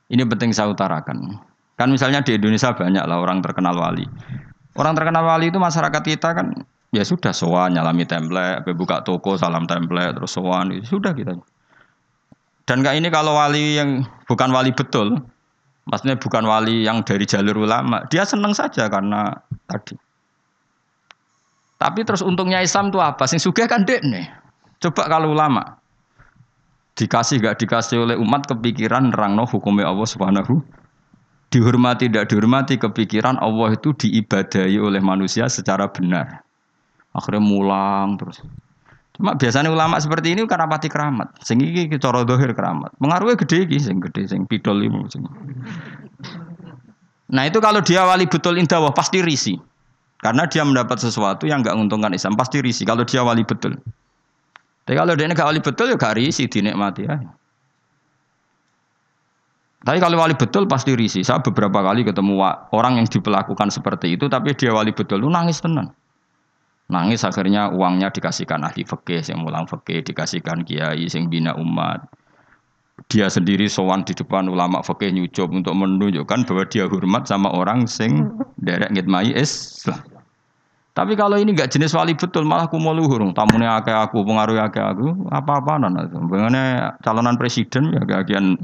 Ini 0.07 0.23
penting 0.23 0.55
saya 0.55 0.71
utarakan. 0.71 1.35
Kan 1.75 1.91
misalnya 1.91 2.23
di 2.23 2.39
Indonesia 2.39 2.71
banyak 2.71 3.03
lah 3.03 3.19
orang 3.19 3.43
terkenal 3.43 3.75
wali. 3.75 4.07
Orang 4.75 4.93
terkenal 4.93 5.23
wali 5.23 5.49
itu 5.49 5.59
masyarakat 5.59 6.03
kita 6.03 6.35
kan 6.35 6.51
ya 6.91 7.03
sudah 7.03 7.31
sowan 7.31 7.75
nyalami 7.75 8.03
template, 8.03 8.67
buka 8.75 9.03
toko 9.07 9.39
salam 9.39 9.63
template 9.67 10.19
terus 10.19 10.35
sowan 10.35 10.75
itu 10.75 10.99
sudah 10.99 11.15
kita. 11.15 11.35
Dan 12.65 12.81
kayak 12.81 12.97
ini 12.99 13.07
kalau 13.13 13.37
wali 13.37 13.79
yang 13.79 14.03
bukan 14.25 14.49
wali 14.51 14.75
betul, 14.75 15.15
maksudnya 15.87 16.17
bukan 16.17 16.43
wali 16.43 16.83
yang 16.83 17.05
dari 17.05 17.23
jalur 17.23 17.63
ulama, 17.63 18.03
dia 18.09 18.25
senang 18.25 18.51
saja 18.51 18.89
karena 18.89 19.31
tadi. 19.69 19.95
Tapi 21.75 22.01
terus 22.07 22.25
untungnya 22.25 22.63
Islam 22.63 22.89
itu 22.89 22.99
apa? 23.03 23.27
Sing 23.29 23.37
sugih 23.37 23.67
kan 23.69 23.85
dek 23.85 24.01
nih. 24.01 24.25
Coba 24.81 25.07
kalau 25.07 25.31
ulama 25.31 25.77
dikasih 26.95 27.43
gak 27.43 27.59
dikasih 27.59 28.07
oleh 28.07 28.15
umat 28.15 28.47
kepikiran 28.47 29.11
nerangno 29.11 29.43
hukumnya 29.43 29.91
Allah 29.91 30.07
Subhanahu 30.07 30.63
dihormati 31.55 32.11
tidak 32.11 32.27
dihormati 32.27 32.75
kepikiran 32.75 33.39
Allah 33.39 33.79
itu 33.79 33.95
diibadahi 33.95 34.75
oleh 34.75 34.99
manusia 34.99 35.47
secara 35.47 35.87
benar. 35.87 36.43
Akhirnya 37.15 37.39
mulang 37.39 38.19
terus. 38.19 38.43
Cuma 39.15 39.39
biasanya 39.39 39.71
ulama 39.71 39.95
seperti 39.95 40.35
ini 40.35 40.43
karena 40.43 40.67
pati 40.67 40.91
keramat. 40.91 41.31
Sing 41.39 41.63
iki 41.63 41.87
cara 41.95 42.27
dohir 42.27 42.51
keramat. 42.51 42.91
Mengaruhnya 42.99 43.39
gede 43.39 43.63
iki 43.63 43.79
sing 43.79 44.03
gede 44.03 44.27
sing 44.27 44.43
pidol 44.43 44.83
ini. 44.83 44.99
Nah 47.31 47.43
itu 47.47 47.63
kalau 47.63 47.79
dia 47.79 48.03
wali 48.03 48.27
betul 48.27 48.59
indah 48.59 48.91
pasti 48.91 49.23
risi. 49.23 49.55
Karena 50.19 50.43
dia 50.49 50.67
mendapat 50.67 50.99
sesuatu 50.99 51.47
yang 51.47 51.63
nggak 51.63 51.75
menguntungkan 51.77 52.11
Islam, 52.11 52.35
pasti 52.35 52.59
risi. 52.59 52.83
Kalau 52.83 53.07
dia 53.07 53.23
wali 53.23 53.47
betul. 53.47 53.79
Tapi 54.83 54.95
kalau 54.99 55.15
dia 55.15 55.31
nggak 55.31 55.47
wali 55.47 55.61
betul 55.63 55.87
ya 55.87 55.95
gak 55.95 56.17
risi, 56.19 56.49
dinikmati 56.51 57.07
ya. 57.07 57.15
Tapi 59.85 60.01
kalau 60.01 60.17
wali 60.17 60.33
betul 60.33 60.65
pasti 60.65 60.97
risi. 60.97 61.21
Saya 61.21 61.45
beberapa 61.45 61.85
kali 61.85 62.01
ketemu 62.01 62.41
orang 62.73 62.97
yang 62.97 63.05
diperlakukan 63.05 63.69
seperti 63.69 64.17
itu, 64.17 64.25
tapi 64.25 64.57
dia 64.57 64.73
wali 64.73 64.89
betul, 64.89 65.21
lu 65.21 65.29
nangis 65.29 65.61
tenan. 65.61 65.93
Nangis 66.89 67.21
akhirnya 67.21 67.69
uangnya 67.69 68.09
dikasihkan 68.09 68.65
ahli 68.65 68.81
fikih, 68.81 69.21
yang 69.29 69.45
mulang 69.45 69.69
fikih, 69.69 70.01
dikasihkan 70.01 70.65
kiai, 70.65 71.05
yang 71.05 71.29
bina 71.29 71.53
umat. 71.53 72.01
Dia 73.13 73.29
sendiri 73.29 73.69
sowan 73.69 74.01
di 74.01 74.17
depan 74.17 74.49
ulama 74.49 74.81
fikih 74.81 75.13
nyucup 75.13 75.53
untuk 75.53 75.77
menunjukkan 75.77 76.49
bahwa 76.49 76.65
dia 76.65 76.89
hormat 76.89 77.29
sama 77.29 77.53
orang 77.53 77.85
sing 77.85 78.25
derek 78.57 78.89
ngitmai 78.89 79.37
Islam. 79.37 80.01
Tapi 80.95 81.13
kalau 81.19 81.35
ini 81.35 81.51
nggak 81.53 81.75
jenis 81.75 81.93
wali 81.93 82.17
betul, 82.17 82.47
malah 82.47 82.71
aku 82.71 82.81
mau 82.81 82.95
luhur. 82.95 83.21
Tamunya 83.35 83.77
akeh 83.77 83.91
aku, 83.93 84.23
pengaruh 84.23 84.65
akeh 84.65 84.79
aku, 84.81 85.27
apa-apa 85.29 85.77
nana. 85.77 86.07
Bagaimana 86.07 86.95
calonan 87.05 87.37
presiden 87.37 87.93
ya 87.93 88.01
kagian. 88.01 88.57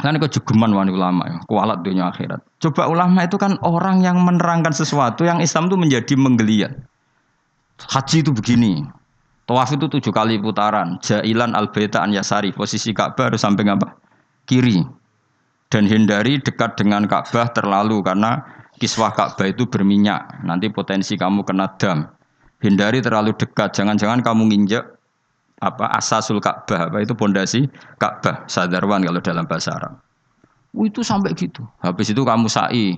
Kan 0.00 0.16
itu 0.16 0.40
jugeman 0.40 0.72
wani 0.72 0.90
ulama 0.96 1.28
ya, 1.28 1.36
kualat 1.44 1.84
dunia 1.84 2.08
akhirat. 2.08 2.40
Coba 2.60 2.88
ulama 2.88 3.24
itu 3.24 3.36
kan 3.36 3.60
orang 3.60 4.00
yang 4.00 4.16
menerangkan 4.20 4.72
sesuatu 4.72 5.28
yang 5.28 5.44
Islam 5.44 5.68
itu 5.68 5.76
menjadi 5.76 6.14
menggeliat. 6.16 6.72
Haji 7.80 8.24
itu 8.24 8.32
begini, 8.32 8.84
Tawaf 9.50 9.74
itu 9.74 9.90
tujuh 9.90 10.14
kali 10.14 10.38
putaran. 10.38 11.02
Jailan 11.02 11.58
al 11.58 11.74
an 11.74 12.10
yasari. 12.14 12.54
Posisi 12.54 12.94
Ka'bah 12.94 13.34
harus 13.34 13.42
sampai 13.42 13.66
apa? 13.66 13.98
Kiri. 14.46 14.78
Dan 15.66 15.90
hindari 15.90 16.38
dekat 16.38 16.78
dengan 16.78 17.10
Ka'bah 17.10 17.50
terlalu 17.50 17.98
karena 17.98 18.46
kiswah 18.78 19.10
Ka'bah 19.10 19.50
itu 19.50 19.66
berminyak, 19.66 20.46
nanti 20.46 20.70
potensi 20.70 21.18
kamu 21.18 21.42
kena 21.42 21.66
dam. 21.82 22.06
Hindari 22.62 23.02
terlalu 23.02 23.34
dekat, 23.34 23.74
jangan-jangan 23.74 24.22
kamu 24.22 24.54
nginjek 24.54 24.84
apa 25.60 25.92
asasul 25.92 26.40
Ka'bah, 26.40 26.88
apa 26.88 27.04
itu 27.04 27.12
pondasi 27.12 27.68
Ka'bah, 28.00 28.48
sadarwan 28.48 29.04
kalau 29.04 29.20
dalam 29.20 29.44
bahasa 29.44 29.76
Arab. 29.76 30.00
Oh, 30.72 30.88
itu 30.88 31.04
sampai 31.04 31.36
gitu. 31.36 31.66
Habis 31.84 32.16
itu 32.16 32.22
kamu 32.24 32.48
sa'i. 32.48 32.96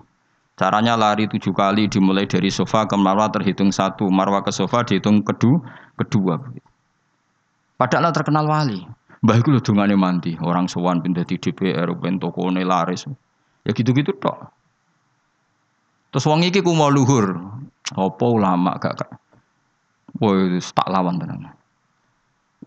Caranya 0.54 0.94
lari 0.94 1.26
tujuh 1.26 1.50
kali 1.56 1.88
dimulai 1.88 2.28
dari 2.28 2.52
sofa 2.52 2.84
ke 2.84 2.94
marwah 2.94 3.32
terhitung 3.32 3.72
satu, 3.72 4.06
marwah 4.12 4.44
ke 4.44 4.52
sofa 4.52 4.84
dihitung 4.84 5.24
kedua, 5.24 5.58
kedua. 5.96 6.38
Padahal 7.80 8.14
terkenal 8.14 8.46
wali. 8.46 8.84
Mbah 9.22 9.38
itu 9.38 9.54
loh 9.54 9.62
manti, 9.94 10.34
orang 10.42 10.66
sowan 10.66 11.00
pindah 11.00 11.24
di 11.24 11.38
DPR, 11.38 11.88
ben 11.98 12.18
toko 12.18 12.46
laris. 12.52 13.08
Ya 13.62 13.70
gitu-gitu 13.70 14.12
tok. 14.18 14.50
Terus 16.12 16.26
wong 16.28 16.44
iki 16.44 16.60
ku 16.60 16.76
mau 16.76 16.92
luhur. 16.92 17.40
Apa 17.96 18.24
ulama 18.28 18.76
gak 18.76 19.00
kak? 19.00 19.10
Woi, 20.20 20.60
tak 20.60 20.88
lawan 20.92 21.16
tenan. 21.16 21.48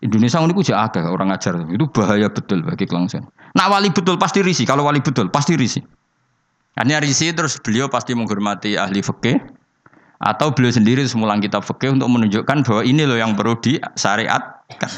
Indonesia 0.04 0.44
ini 0.44 0.52
kuja 0.52 0.76
agak 0.84 1.08
orang 1.08 1.32
ajar 1.32 1.56
itu 1.72 1.88
bahaya 1.88 2.28
betul 2.28 2.60
bagi 2.60 2.84
kelangsungan. 2.84 3.32
Nak 3.56 3.68
wali 3.72 3.88
betul 3.88 4.20
pasti 4.20 4.44
risi. 4.44 4.68
Kalau 4.68 4.84
wali 4.84 5.00
betul 5.00 5.32
pasti 5.32 5.56
risi. 5.56 5.80
Hanya 6.76 7.00
risi 7.00 7.32
terus 7.32 7.56
beliau 7.56 7.88
pasti 7.88 8.12
menghormati 8.12 8.76
ahli 8.76 9.00
fikih 9.00 9.40
atau 10.20 10.52
beliau 10.52 10.72
sendiri 10.76 11.00
semulang 11.08 11.40
kitab 11.40 11.64
fikih 11.64 11.96
untuk 11.96 12.12
menunjukkan 12.12 12.68
bahwa 12.68 12.82
ini 12.84 13.08
loh 13.08 13.16
yang 13.16 13.32
perlu 13.32 13.56
disyariatkan. 13.56 14.92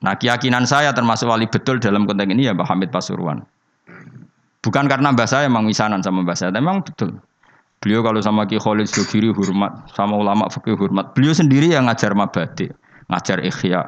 Nah 0.00 0.14
keyakinan 0.14 0.64
saya 0.64 0.94
termasuk 0.94 1.26
wali 1.26 1.50
betul 1.50 1.82
dalam 1.82 2.06
konteks 2.06 2.30
ini 2.30 2.46
ya 2.46 2.54
Pak 2.54 2.70
Hamid 2.70 2.94
Pasuruan. 2.94 3.42
Bukan 4.60 4.86
karena 4.86 5.10
mbak 5.10 5.26
saya 5.26 5.48
emang 5.48 5.64
misanan 5.64 6.04
sama 6.04 6.20
mbak 6.22 6.36
saya, 6.36 6.52
memang 6.52 6.84
betul. 6.84 7.16
Beliau 7.80 8.04
kalau 8.04 8.20
sama 8.20 8.44
Ki 8.44 8.60
Khalid 8.60 8.92
Syukiri 8.92 9.32
hormat, 9.32 9.72
sama 9.96 10.20
ulama 10.20 10.52
fikih 10.52 10.76
hormat. 10.76 11.16
Beliau 11.16 11.32
sendiri 11.32 11.72
yang 11.72 11.88
ngajar 11.88 12.12
mabadi, 12.12 12.68
ngajar 13.10 13.42
ikhya. 13.42 13.82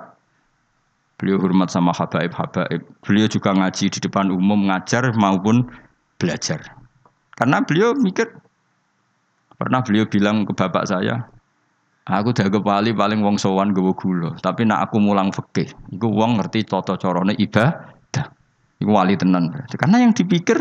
Beliau 1.16 1.38
hormat 1.38 1.70
sama 1.70 1.94
habaib-habaib. 1.94 2.82
Beliau 3.06 3.30
juga 3.30 3.54
ngaji 3.54 3.94
di 3.94 3.98
depan 4.02 4.34
umum, 4.34 4.66
ngajar 4.66 5.14
maupun 5.14 5.70
belajar. 6.18 6.58
Karena 7.38 7.62
beliau 7.62 7.94
mikir, 7.94 8.26
pernah 9.54 9.80
beliau 9.86 10.04
bilang 10.10 10.42
ke 10.42 10.52
bapak 10.52 10.90
saya, 10.90 11.22
Aku 12.10 12.34
udah 12.34 12.50
kepali 12.50 12.90
paling 12.90 13.22
wong 13.22 13.38
sowan 13.38 13.70
gue 13.70 13.94
gula, 13.94 14.34
tapi 14.42 14.66
nak 14.66 14.90
aku 14.90 14.98
mulang 14.98 15.30
fikih, 15.30 15.70
iku 15.94 16.10
wong 16.10 16.34
ngerti 16.34 16.66
toto 16.66 16.98
corone 16.98 17.30
ibadah. 17.38 18.26
Iku 18.82 18.90
wali 18.90 19.14
tenan. 19.14 19.54
Karena 19.70 20.02
yang 20.02 20.10
dipikir 20.10 20.58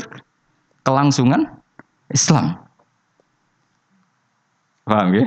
kelangsungan 0.85 1.49
Islam. 2.13 2.61
Paham 4.85 5.17
ya? 5.17 5.25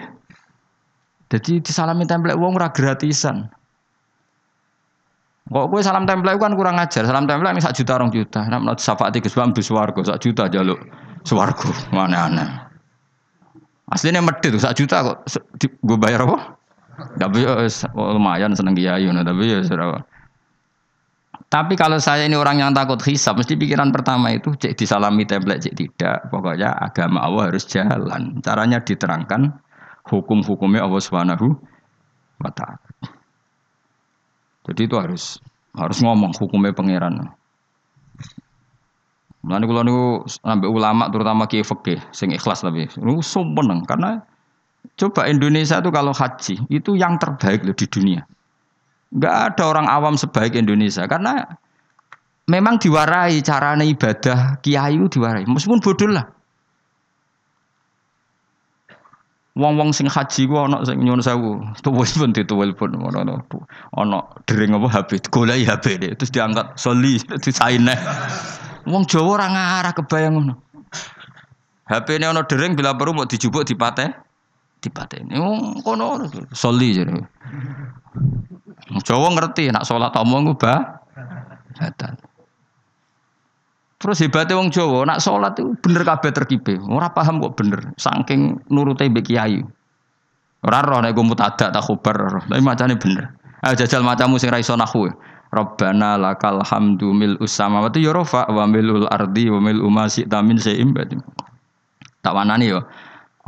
Jadi 1.34 1.58
disalami 1.58 2.06
template 2.06 2.38
wong 2.38 2.54
ora 2.54 2.70
gratisan. 2.70 3.50
Kok 5.50 5.66
gue 5.66 5.82
salam 5.82 6.06
tempel 6.06 6.38
kan 6.38 6.54
kurang 6.54 6.78
ajar. 6.78 7.04
Salam 7.04 7.26
tempel 7.26 7.50
ini 7.50 7.58
sak 7.58 7.74
juta 7.74 7.98
orang 7.98 8.14
juta. 8.14 8.46
Nek 8.46 8.62
menurut 8.62 8.78
syafaat 8.78 9.18
iki 9.18 9.26
sebab 9.26 9.50
bis 9.50 9.68
warga 9.68 10.00
sak 10.06 10.22
juta 10.22 10.46
jaluk 10.46 10.78
swarga. 11.26 11.68
Mana-ana. 11.90 12.70
Aslinya 13.90 14.22
medit 14.22 14.54
sak 14.62 14.78
juta 14.78 15.02
kok 15.02 15.26
gue 15.58 15.98
bayar 15.98 16.24
apa? 16.24 16.54
Tapi 17.18 17.42
ya 17.42 17.66
lumayan 17.98 18.54
seneng 18.54 18.78
kiai 18.78 19.04
tapi 19.10 19.42
ya 19.50 19.58
serapa. 19.66 20.06
Tapi 21.50 21.74
kalau 21.74 21.98
saya 21.98 22.26
ini 22.26 22.34
orang 22.34 22.62
yang 22.62 22.70
takut 22.74 22.98
hisab, 23.06 23.38
mesti 23.38 23.54
pikiran 23.54 23.94
pertama 23.94 24.30
itu 24.34 24.54
cek 24.58 24.74
disalami 24.74 25.22
template 25.26 25.66
cek 25.66 25.74
tidak. 25.76 26.18
Pokoknya 26.30 26.74
agama 26.78 27.26
Allah 27.26 27.50
harus 27.50 27.66
jalan. 27.66 28.38
Caranya 28.42 28.82
diterangkan 28.82 29.54
hukum-hukumnya 30.08 30.84
Allah 30.84 31.00
Subhanahu 31.00 31.56
wa 32.40 32.50
taala. 32.52 32.88
Jadi 34.64 34.80
itu 34.88 34.96
harus 34.96 35.40
harus 35.76 35.98
ngomong 36.00 36.32
hukumnya 36.36 36.72
pangeran. 36.72 37.28
Mulane 39.44 39.64
kula 39.68 39.84
niku 39.84 40.24
sampai 40.24 40.68
ulama 40.72 41.12
terutama 41.12 41.44
kiai 41.44 41.60
fikih 41.60 42.00
sing 42.16 42.32
ikhlas 42.32 42.64
tapi 42.64 42.88
niku 42.96 43.20
sumeneng 43.20 43.84
karena 43.84 44.24
coba 44.96 45.28
Indonesia 45.28 45.84
itu 45.84 45.90
kalau 45.92 46.16
haji 46.16 46.54
itu 46.72 46.96
yang 46.96 47.20
terbaik 47.20 47.60
loh 47.60 47.76
di 47.76 47.84
dunia. 47.84 48.24
Enggak 49.12 49.34
ada 49.52 49.62
orang 49.68 49.86
awam 49.86 50.16
sebaik 50.16 50.56
Indonesia 50.56 51.04
karena 51.04 51.44
memang 52.48 52.80
diwarai 52.80 53.40
cara 53.44 53.76
ibadah 53.76 54.64
kiai 54.64 54.96
itu 54.96 55.20
diwarai 55.20 55.44
meskipun 55.44 55.80
bodoh 55.84 56.08
lah. 56.08 56.24
Wong-wong 59.54 59.94
sing 59.94 60.10
haji 60.10 60.50
ku 60.50 60.58
ana 60.58 60.82
sing 60.82 60.98
nyuwun 60.98 61.22
sewu. 61.22 61.62
Tuwis 61.78 62.18
pun 62.18 62.34
dituwil 62.34 62.74
pun 62.74 62.90
ana 62.98 63.38
ana 63.94 64.18
dering 64.50 64.74
apa 64.74 64.90
HP, 64.90 65.30
golek 65.30 65.62
HP. 65.62 66.02
Terus 66.18 66.34
diangkat 66.34 66.74
soli 66.74 67.22
disaine. 67.44 67.94
Wong 68.90 69.06
Jawa 69.06 69.38
ora 69.38 69.46
ngarah 69.46 69.94
kebayang 69.94 70.34
ngono. 70.42 70.54
HP 71.86 72.18
ini 72.18 72.26
ana 72.26 72.42
dering 72.42 72.74
bila 72.74 72.98
perlu 72.98 73.14
mau 73.14 73.30
dijupuk 73.30 73.62
dipateh 73.62 74.10
dipateni. 74.82 75.38
Wong 75.38 75.86
kono 75.86 76.26
soli 76.50 76.98
jare. 76.98 77.14
Jawa 79.06 79.38
ngerti 79.38 79.70
nak 79.70 79.86
salat 79.86 80.18
omong 80.18 80.50
ku 80.50 80.54
ba 80.58 80.98
batal. 81.78 82.23
Terus 84.04 84.20
hebatnya 84.20 84.60
wong 84.60 84.68
Jawa, 84.68 85.08
nak 85.08 85.24
sholat 85.24 85.56
itu 85.56 85.72
bener 85.80 86.04
kabeh 86.04 86.28
terkibe. 86.28 86.76
Ora 86.92 87.08
paham 87.08 87.40
kok 87.40 87.56
bener, 87.56 87.88
saking 87.96 88.60
nurute 88.68 89.08
mbek 89.08 89.32
kiai. 89.32 89.64
Ora 90.60 90.84
roh 90.84 91.00
nek 91.00 91.16
mutada 91.24 91.72
tak 91.72 91.80
khubar, 91.80 92.44
tapi 92.44 92.60
macane 92.60 93.00
bener. 93.00 93.32
Ayo 93.64 93.80
jajal 93.80 94.04
macamu 94.04 94.36
sing 94.36 94.52
ra 94.52 94.60
iso 94.60 94.76
nahwu. 94.76 95.08
Rabbana 95.48 96.20
lakal 96.20 96.60
hamdu 96.60 97.16
mil 97.16 97.40
usamawati 97.40 98.04
ya 98.04 98.12
rafa 98.12 98.44
wa 98.52 98.68
milul 98.68 99.08
ardi 99.08 99.48
wa 99.48 99.64
mil 99.64 99.80
umasi 99.80 100.28
tamin 100.28 100.60
seim. 100.60 100.92
Tak 102.20 102.32
wanani 102.36 102.76
yo. 102.76 102.84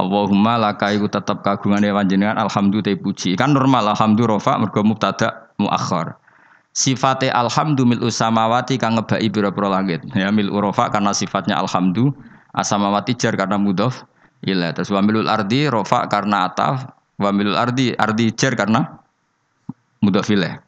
Allahumma 0.01 0.57
laka 0.57 0.89
iku 0.89 1.05
tetep 1.13 1.45
kagungane 1.45 1.93
panjenengan 1.93 2.41
alhamdu 2.41 2.81
te 2.81 2.97
puji. 2.97 3.37
Kan 3.37 3.53
normal 3.53 3.93
alhamdu 3.93 4.25
rafa 4.25 4.57
mergo 4.57 4.81
mubtada 4.81 5.53
muakhir. 5.61 6.17
Sifatnya 6.77 7.33
alhamdu 7.33 7.89
mil 7.89 8.05
usamawati 8.05 8.77
kang 8.77 9.01
ngebai 9.01 9.33
pira-pira 9.33 9.73
langit. 9.73 10.05
Ya 10.13 10.29
mil 10.29 10.53
urofa 10.53 10.93
karena 10.93 11.17
sifatnya 11.17 11.57
alhamdu, 11.57 12.13
asamawati 12.53 13.17
jar 13.17 13.33
karena 13.33 13.57
mudhof 13.57 14.05
ilah. 14.45 14.77
Terus 14.77 14.93
wa 14.93 15.01
milul 15.01 15.25
ardi 15.25 15.73
rofa 15.73 16.05
karena 16.13 16.53
ataf, 16.53 16.85
wa 17.17 17.33
milul 17.33 17.57
ardi 17.57 17.97
ardi 17.97 18.29
jar 18.37 18.53
karena 18.53 18.85
mudhof 20.05 20.29
ilah. 20.29 20.61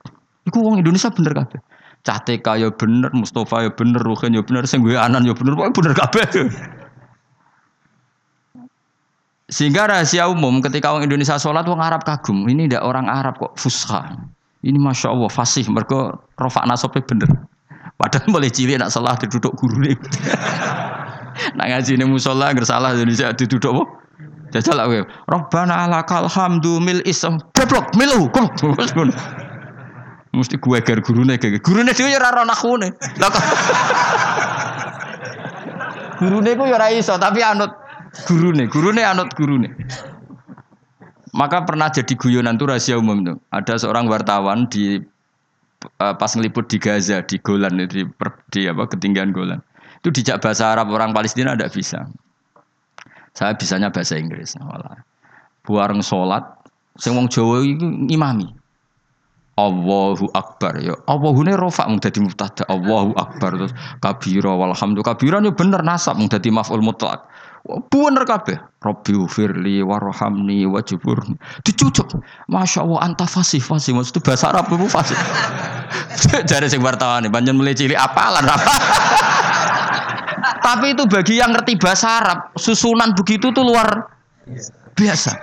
Iku 0.48 0.64
wong 0.64 0.80
Indonesia 0.80 1.12
bener 1.12 1.44
kabeh. 1.44 1.60
Cah 2.08 2.24
TK 2.24 2.46
ya 2.56 2.72
bener, 2.72 3.12
Mustafa 3.12 3.68
ya 3.68 3.70
bener, 3.76 4.00
Ruhin 4.00 4.32
ya 4.32 4.40
bener, 4.40 4.64
sing 4.64 4.80
anan 4.88 5.28
ya 5.28 5.36
bener, 5.36 5.52
pokoknya 5.60 5.76
bener 5.76 5.92
kabeh. 5.92 6.24
Sehingga 9.52 9.92
rahasia 9.92 10.24
umum 10.24 10.64
ketika 10.64 10.88
orang 10.88 11.04
Indonesia 11.04 11.36
sholat, 11.36 11.68
orang 11.68 11.84
Arab 11.84 12.02
kagum. 12.08 12.48
Ini 12.48 12.64
tidak 12.64 12.84
orang 12.88 13.12
Arab 13.12 13.36
kok 13.36 13.52
fusha. 13.60 14.16
Ini 14.58 14.74
masya 14.74 15.14
Allah 15.14 15.30
fasih, 15.30 15.70
mereka 15.70 16.18
rofak 16.34 16.66
nasabnya 16.66 17.06
bener. 17.06 17.30
Padahal 17.98 18.30
boleh 18.36 18.50
cilik 18.50 18.78
nak 18.78 18.90
salah 18.90 19.14
diduduk 19.18 19.54
guru 19.58 19.82
nih. 19.82 19.94
nak 21.58 21.66
ngaji 21.70 21.94
ini 21.94 22.04
musola 22.06 22.50
nggak 22.50 22.66
salah 22.66 22.94
Indonesia 22.94 23.30
diduduk 23.34 23.70
apa? 23.70 23.84
Jajal 24.48 24.80
gue. 24.88 25.04
Robbana 25.28 25.84
alakal 25.84 26.24
hamdu 26.26 26.80
mil 26.80 27.04
isam 27.04 27.36
goblok 27.52 27.92
milu 27.94 28.26
kok. 28.32 28.48
Mesti 30.28 30.60
gue 30.60 30.78
ger 30.84 31.00
gurune 31.02 31.34
kayak 31.40 31.64
gurune 31.66 31.90
dia 31.92 32.06
ya 32.08 32.18
ora 32.22 32.46
nakune. 32.46 32.94
Lah 33.18 33.28
kok. 33.30 33.44
gurune 36.18 36.50
ku 36.58 36.64
ya 36.66 36.78
ora 36.78 36.88
iso 36.90 37.14
tapi 37.14 37.42
anut 37.44 37.70
gurune, 38.26 38.66
gurune 38.66 39.02
anut 39.04 39.30
gurune. 39.38 39.70
Maka 41.36 41.64
pernah 41.64 41.92
jadi 41.92 42.14
guyonan 42.16 42.56
itu 42.56 42.64
rahasia 42.64 42.96
umum 42.96 43.24
tuh. 43.24 43.36
Ada 43.52 43.84
seorang 43.84 44.08
wartawan 44.08 44.68
di 44.70 45.02
uh, 46.00 46.14
pas 46.16 46.30
ngeliput 46.32 46.66
di 46.70 46.78
Gaza 46.80 47.20
di 47.24 47.36
Golan 47.40 47.78
di, 47.88 48.02
di 48.52 48.60
apa 48.64 48.84
ketinggian 48.88 49.32
Golan. 49.32 49.60
Itu 50.00 50.14
dijak 50.14 50.40
bahasa 50.40 50.72
Arab 50.72 50.94
orang 50.94 51.12
Palestina 51.12 51.58
tidak 51.58 51.74
bisa. 51.74 52.06
Saya 53.34 53.54
bisanya 53.54 53.90
bahasa 53.90 54.18
Inggris. 54.18 54.56
Malah. 54.58 55.02
Buareng 55.66 56.00
sholat, 56.00 56.42
sing 56.96 57.12
wong 57.12 57.28
Jawa 57.28 57.60
itu 57.60 57.86
imami. 58.08 58.48
Allahu 59.58 60.30
Akbar 60.38 60.78
ya. 60.78 60.94
Allahune 61.10 61.58
rofa 61.58 61.90
mung 61.90 61.98
dadi 61.98 62.22
mubtada. 62.22 62.62
Allahu 62.70 63.10
Akbar 63.18 63.58
terus 63.58 63.74
kabira 63.98 64.54
walhamdulillah. 64.54 65.18
Kabira 65.18 65.42
yo 65.42 65.50
bener 65.50 65.82
nasab 65.82 66.14
mung 66.14 66.30
dadi 66.30 66.46
maf'ul 66.54 66.78
mutlak. 66.78 67.26
Bener 67.68 68.24
kabeh. 68.24 68.56
Rabbi 68.80 69.12
ufirli 69.12 69.84
warhamni 69.84 70.64
wajibur. 70.64 71.20
Dicucuk. 71.60 72.16
Masya 72.48 72.80
Allah 72.80 73.12
anta 73.12 73.28
fasih 73.28 73.60
fasih. 73.60 73.92
Itu 74.00 74.24
bahasa 74.24 74.48
Arab 74.48 74.72
itu 74.72 74.88
fasih. 74.88 75.18
Jadi 76.50 76.72
sing 76.72 76.80
wartawan 76.80 77.28
nih. 77.28 77.30
Banyak 77.32 77.52
mulai 77.52 77.76
cilik 77.76 78.00
apalan 78.00 78.48
apa. 78.48 78.72
Tapi 80.66 80.96
itu 80.96 81.04
bagi 81.04 81.44
yang 81.44 81.52
ngerti 81.52 81.76
bahasa 81.76 82.24
Arab. 82.24 82.38
Susunan 82.56 83.12
begitu 83.12 83.52
tuh 83.52 83.60
luar 83.60 84.16
biasa. 84.96 85.36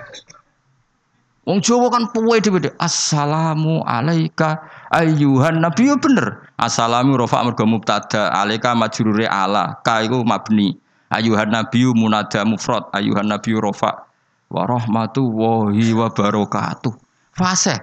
Wong 1.46 1.62
Jawa 1.62 1.94
kan 1.94 2.10
puwe 2.10 2.42
dhewe. 2.42 2.58
Assalamu 2.82 3.86
alayka 3.86 4.66
ayyuhan 4.90 5.62
nabi 5.62 5.94
bener. 5.94 6.42
Assalamu 6.58 7.14
rafa 7.14 7.46
mergo 7.46 7.62
mubtada, 7.62 8.34
alayka 8.34 8.74
majrure 8.74 9.30
ala, 9.30 9.78
ka 9.86 10.02
iku 10.02 10.26
mabni 10.26 10.74
ayuhan 11.12 11.50
nabiyyu 11.50 11.94
munada 11.94 12.42
mufrad 12.42 12.86
ayuhan 12.94 13.26
nabiyyu 13.26 13.62
rofa 13.62 14.06
wa 14.50 14.62
rahmatullahi 14.66 15.92
wa 15.94 16.08
barakatuh 16.10 16.92
fase 17.34 17.76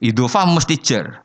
idhofa 0.00 0.48
mesti 0.48 0.76
jar 0.80 1.22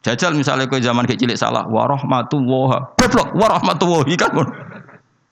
jajal 0.00 0.32
misalnya 0.32 0.66
kau 0.66 0.80
zaman 0.80 1.04
cilik 1.06 1.36
salah 1.36 1.68
wa 1.68 1.86
rahmatullah 1.86 2.96
goblok 2.96 3.28
wa 3.36 3.46
rahmatullahi 3.52 4.14
kan 4.16 4.32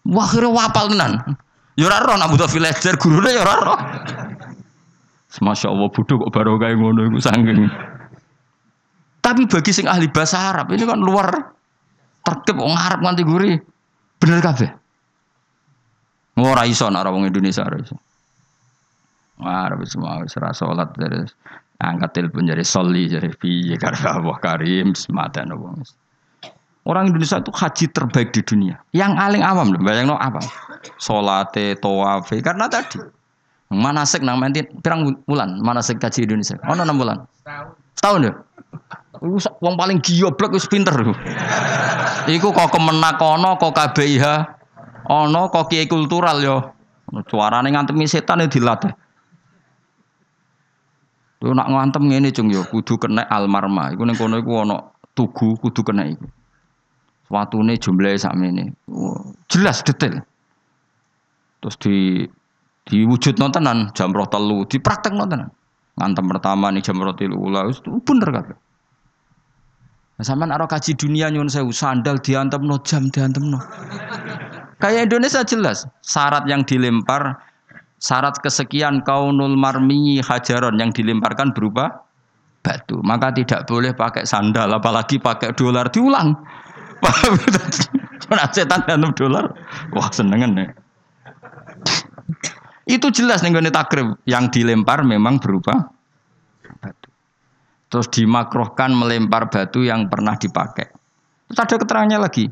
wah 0.07 0.29
kira 0.29 0.49
wapal 0.49 0.89
tenan 0.93 1.17
ya 1.75 1.89
ora 1.89 2.05
roh 2.05 2.17
nak 2.17 2.29
butuh 2.33 2.49
villager 2.49 2.95
gurune 3.01 3.31
ya 3.33 3.43
ora 3.43 3.57
roh 3.61 3.81
Masya 5.39 5.71
Allah 5.71 5.87
bodoh 5.95 6.27
kok 6.27 6.31
baru 6.35 6.59
kayak 6.59 6.75
ngono 6.75 7.07
iku 7.07 7.23
sanggeng. 7.23 7.71
Tapi 9.23 9.47
bagi 9.47 9.71
sing 9.71 9.87
ahli 9.87 10.11
bahasa 10.11 10.51
Arab 10.51 10.75
ini 10.75 10.83
kan 10.83 10.99
luar 10.99 11.31
tertib 12.27 12.59
wong 12.59 12.75
Arab 12.75 13.07
nganti 13.07 13.23
gurih. 13.23 13.55
Bener 14.19 14.43
kabeh. 14.43 14.80
Ora 16.41 16.65
iso 16.65 16.89
nak 16.89 17.05
wong 17.05 17.29
Indonesia 17.29 17.61
ora 17.69 17.77
iso. 17.77 17.97
Wah, 19.41 19.73
semua 19.85 20.25
serah 20.29 20.53
salat 20.53 20.93
terus 20.97 21.33
angkat 21.81 22.13
telepon 22.13 22.49
jadi 22.49 22.65
soli 22.65 23.09
jadi 23.09 23.33
piye 23.37 23.77
karena 23.81 24.21
Allah 24.21 24.37
Karim 24.41 24.93
semata 24.97 25.45
wong. 25.45 25.81
Orang 26.89 27.13
Indonesia 27.13 27.41
itu 27.41 27.53
haji 27.53 27.85
terbaik 27.93 28.33
di 28.33 28.41
dunia. 28.41 28.81
Yang 28.97 29.13
paling 29.21 29.43
awam 29.45 29.69
loh, 29.77 29.85
bayang 29.85 30.09
no 30.09 30.17
apa? 30.17 30.41
Solate, 30.97 31.77
tawafe, 31.77 32.41
karena 32.41 32.73
tadi 32.73 32.97
manasik 33.71 34.25
nang 34.25 34.41
menti 34.41 34.65
pirang 34.81 35.15
bulan 35.29 35.61
manasik 35.61 36.01
haji 36.01 36.25
Indonesia. 36.25 36.57
Oh, 36.65 36.73
enam 36.73 36.97
bulan. 36.97 37.21
Setahun 38.01 38.29
ya. 38.29 38.33
Wong 39.61 39.77
paling 39.77 40.01
gioblok 40.01 40.57
wis 40.57 40.65
pinter. 40.65 40.97
Iku 42.29 42.49
kok 42.53 42.73
kemenak 42.73 43.21
kono 43.21 43.61
kok 43.61 43.77
KBIH 43.77 44.25
Ono 45.11 45.51
kok 45.51 45.75
kiai 45.75 45.91
kultural 45.91 46.39
yo. 46.39 46.57
Suarane 47.27 47.75
ngantem 47.75 47.99
setan 48.07 48.47
dilatih. 48.47 48.95
Lu 51.43 51.51
nak 51.51 51.67
ngantem 51.67 52.07
ngene 52.07 52.31
cung 52.31 52.53
yo 52.55 52.63
kudu 52.63 52.95
kena 52.95 53.27
almarma. 53.27 53.91
Iku 53.91 54.07
ning 54.07 54.15
kono 54.15 54.39
iku 54.39 54.53
ono 54.63 54.77
tugu 55.19 55.59
kudu 55.59 55.83
kena 55.83 56.07
iku. 56.07 56.27
Watune 57.31 57.75
jumlahe 57.75 58.15
sakmene. 58.15 58.71
Jelas 59.51 59.83
detail. 59.83 60.23
Terus 61.59 61.77
di 61.83 62.27
diwujud 62.91 63.39
nontonan 63.39 63.95
jam 63.95 64.11
roh 64.11 64.27
telu 64.27 64.67
dipraktek 64.67 65.15
nontonan 65.15 65.53
ngantem 65.95 66.25
pertama 66.27 66.73
nih 66.75 66.83
jam 66.83 66.99
roh 66.99 67.15
telu 67.15 67.37
ulah 67.39 67.69
itu 67.71 68.03
bener 68.03 68.29
kabeh 68.33 68.57
Sampean 70.21 70.53
aro 70.53 70.69
kaji 70.69 71.01
dunia 71.01 71.33
nyun 71.33 71.49
sewu 71.49 71.73
sandal 71.73 72.21
diantemno 72.21 72.77
jam 72.85 73.09
diantemno. 73.09 73.57
Kayak 74.81 75.13
Indonesia 75.13 75.45
jelas 75.45 75.85
syarat 76.01 76.49
yang 76.49 76.65
dilempar 76.65 77.37
syarat 78.01 78.41
kesekian 78.41 79.05
kaunul 79.05 79.55
marmi 79.55 80.25
hajaron 80.25 80.81
yang 80.81 80.89
dilemparkan 80.91 81.53
berupa 81.53 82.09
batu. 82.65 82.97
Maka 83.05 83.29
tidak 83.37 83.69
boleh 83.69 83.93
pakai 83.93 84.25
sandal 84.25 84.73
apalagi 84.73 85.21
pakai 85.21 85.53
dolar 85.53 85.93
diulang. 85.93 86.33
Pernah 88.31 88.49
setan 88.53 88.81
dalam 88.89 89.13
dolar. 89.13 89.53
Wah 89.93 90.09
senengan 90.09 90.57
nih. 90.57 90.69
Itu 92.89 93.13
jelas 93.13 93.45
nih 93.45 93.55
takrib 93.71 94.19
yang 94.25 94.49
dilempar 94.49 95.05
memang 95.05 95.39
berupa 95.39 95.93
batu. 96.81 97.09
Terus 97.93 98.09
dimakrohkan 98.09 98.97
melempar 98.97 99.53
batu 99.53 99.85
yang 99.85 100.09
pernah 100.09 100.35
dipakai. 100.41 100.89
Terus 101.51 101.59
ada 101.59 101.75
keterangannya 101.77 102.19
lagi. 102.23 102.47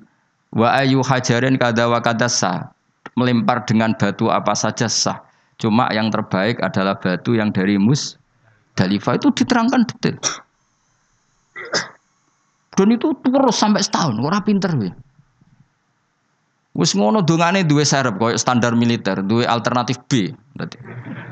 Wa 0.55 0.81
ayu 0.81 1.05
hajarin 1.05 1.61
kada 1.61 1.89
wa 1.89 2.01
kada 2.01 2.29
sah. 2.29 2.73
Melempar 3.19 3.67
dengan 3.67 3.99
batu 3.99 4.31
apa 4.31 4.55
saja 4.55 4.87
sah. 4.87 5.19
Cuma 5.59 5.91
yang 5.91 6.15
terbaik 6.15 6.63
adalah 6.63 6.95
batu 6.97 7.35
yang 7.35 7.51
dari 7.51 7.77
mus 7.77 8.15
dalifah 8.79 9.19
itu 9.19 9.35
diterangkan 9.35 9.83
detail. 9.91 10.17
Dan 12.79 12.95
itu 12.95 13.11
terus 13.27 13.59
sampai 13.59 13.83
setahun, 13.83 14.23
orang 14.23 14.47
pinter 14.47 14.71
we. 14.79 14.95
Wis 16.79 16.95
ngono 16.95 17.27
dongane 17.27 17.67
duwe 17.67 17.83
serep 17.83 18.23
koyo 18.23 18.39
standar 18.39 18.79
militer, 18.79 19.19
duwe 19.19 19.43
alternatif 19.43 19.99
B. 20.07 20.31
Dadi 20.55 20.79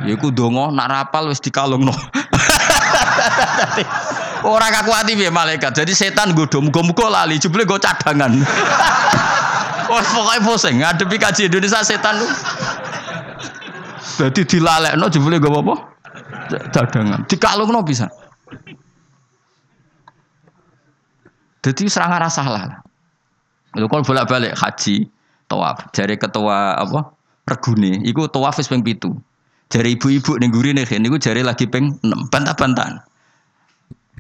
yaiku 0.03 0.35
donga 0.35 0.75
nak 0.75 0.91
rapal 0.91 1.31
wis 1.31 1.39
dikalungno. 1.39 1.95
Orang 4.45 4.69
kaku 4.69 4.93
hati 4.93 5.17
biar 5.17 5.33
malaikat. 5.33 5.73
Jadi 5.73 5.97
setan 5.97 6.37
gue 6.37 6.45
dom, 6.51 6.69
gue 6.69 6.83
muka 6.85 7.09
lali, 7.09 7.41
jebule 7.41 7.65
gue 7.65 7.81
cadangan. 7.81 8.33
oh, 9.93 10.01
pokoknya 10.03 10.41
pusing. 10.45 10.77
Ngadepi 10.83 11.17
kaji 11.17 11.49
Indonesia 11.49 11.81
setan 11.81 12.21
lu. 12.21 12.29
Jadi 14.21 14.45
dilalek 14.45 14.93
no, 15.01 15.09
jebule 15.09 15.41
gue 15.41 15.49
apa? 15.49 15.75
Cadangan. 16.75 17.25
Dikalung 17.25 17.73
no 17.73 17.81
bisa. 17.81 18.13
Jadi 21.65 21.83
serangan 21.89 22.21
rasa 22.23 22.45
salah. 22.45 22.63
Lu 23.75 23.91
kalau 23.91 24.07
bolak 24.07 24.31
balik 24.31 24.55
haji, 24.55 25.11
tawaf, 25.51 25.91
jari 25.91 26.15
ketua 26.21 26.79
apa? 26.79 27.13
Regune, 27.47 28.03
iku 28.07 28.27
tawaf 28.31 28.59
wis 28.59 28.71
ping 28.71 28.83
pitu. 28.83 29.15
Jari 29.67 29.99
ibu-ibu 29.99 30.39
ning 30.39 30.55
gurine 30.55 30.87
niku 30.87 31.19
jari 31.19 31.43
lagi 31.43 31.67
ping 31.67 31.99
6 32.07 32.31
bantah-bantahan 32.31 33.03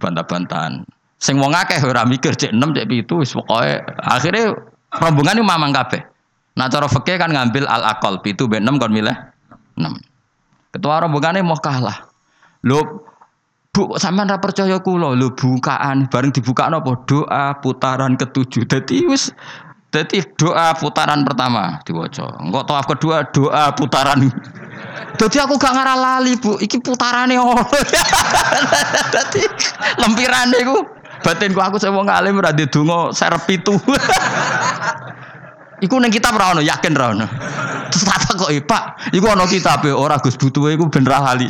bantah-bantahan. 0.00 0.84
Sing 1.16 1.40
wong 1.40 1.56
akeh 1.56 1.80
ora 1.80 2.04
mikir 2.04 2.36
cek 2.36 2.52
6 2.52 2.76
cek 2.76 2.86
7 3.08 3.20
wis 3.20 3.32
akhirnya 4.04 4.52
rombongan 4.92 5.40
ini 5.40 5.44
mamang 5.44 5.72
kabeh. 5.72 6.04
Nah 6.56 6.68
cara 6.68 6.88
fikih 6.88 7.16
kan 7.16 7.32
ngambil 7.32 7.64
al 7.68 7.84
akal 7.84 8.20
7 8.20 8.36
ben 8.48 8.64
6 8.64 8.80
kon 8.80 8.92
milih 8.92 9.16
6. 9.80 10.76
Ketua 10.76 11.04
rombongane 11.04 11.40
mau 11.40 11.56
kalah. 11.56 12.08
Lho 12.64 13.06
Bu, 13.76 13.92
sampean 14.00 14.32
ra 14.32 14.40
percaya 14.40 14.80
kula 14.80 15.12
lho 15.12 15.36
bukaan 15.36 16.08
bareng 16.08 16.32
dibuka 16.32 16.64
napa 16.72 16.96
doa 17.04 17.60
putaran 17.60 18.16
ketujuh. 18.16 18.64
Dadi 18.64 19.04
wis 19.04 19.36
doa 20.40 20.72
putaran 20.80 21.28
pertama 21.28 21.76
diwaca. 21.84 22.40
Engko 22.40 22.64
tawaf 22.64 22.88
kedua 22.88 23.28
doa 23.36 23.76
putaran 23.76 24.32
jadi 25.16 25.48
aku 25.48 25.56
gak 25.56 25.72
ngarah 25.72 25.96
lali 25.96 26.36
bu, 26.36 26.60
iki 26.60 26.76
putarane 26.80 27.40
ono. 27.40 27.64
Dadi 29.14 29.42
lempirane 29.96 30.58
ku 30.64 30.84
batinku 31.24 31.60
aku 31.60 31.80
saya 31.80 31.92
mau 31.92 32.04
ngalim 32.04 32.36
ra 32.36 32.52
donga 32.52 33.12
serep. 33.16 33.48
Iku 35.84 36.00
neng 36.00 36.08
kitab 36.08 36.36
ra 36.40 36.56
yakin 36.56 36.92
ra 36.96 37.12
ono. 37.12 37.28
Terus 37.92 38.04
apa 38.08 38.30
kok 38.32 38.50
eh, 38.52 38.64
Pak, 38.64 39.12
iku 39.12 39.28
ono 39.28 39.44
kitab 39.44 39.84
e 39.84 39.92
ora 39.92 40.16
Gus 40.20 40.36
butuhe 40.40 40.72
iku 40.76 40.88
ben 40.88 41.04
ra 41.04 41.20
lali. 41.20 41.48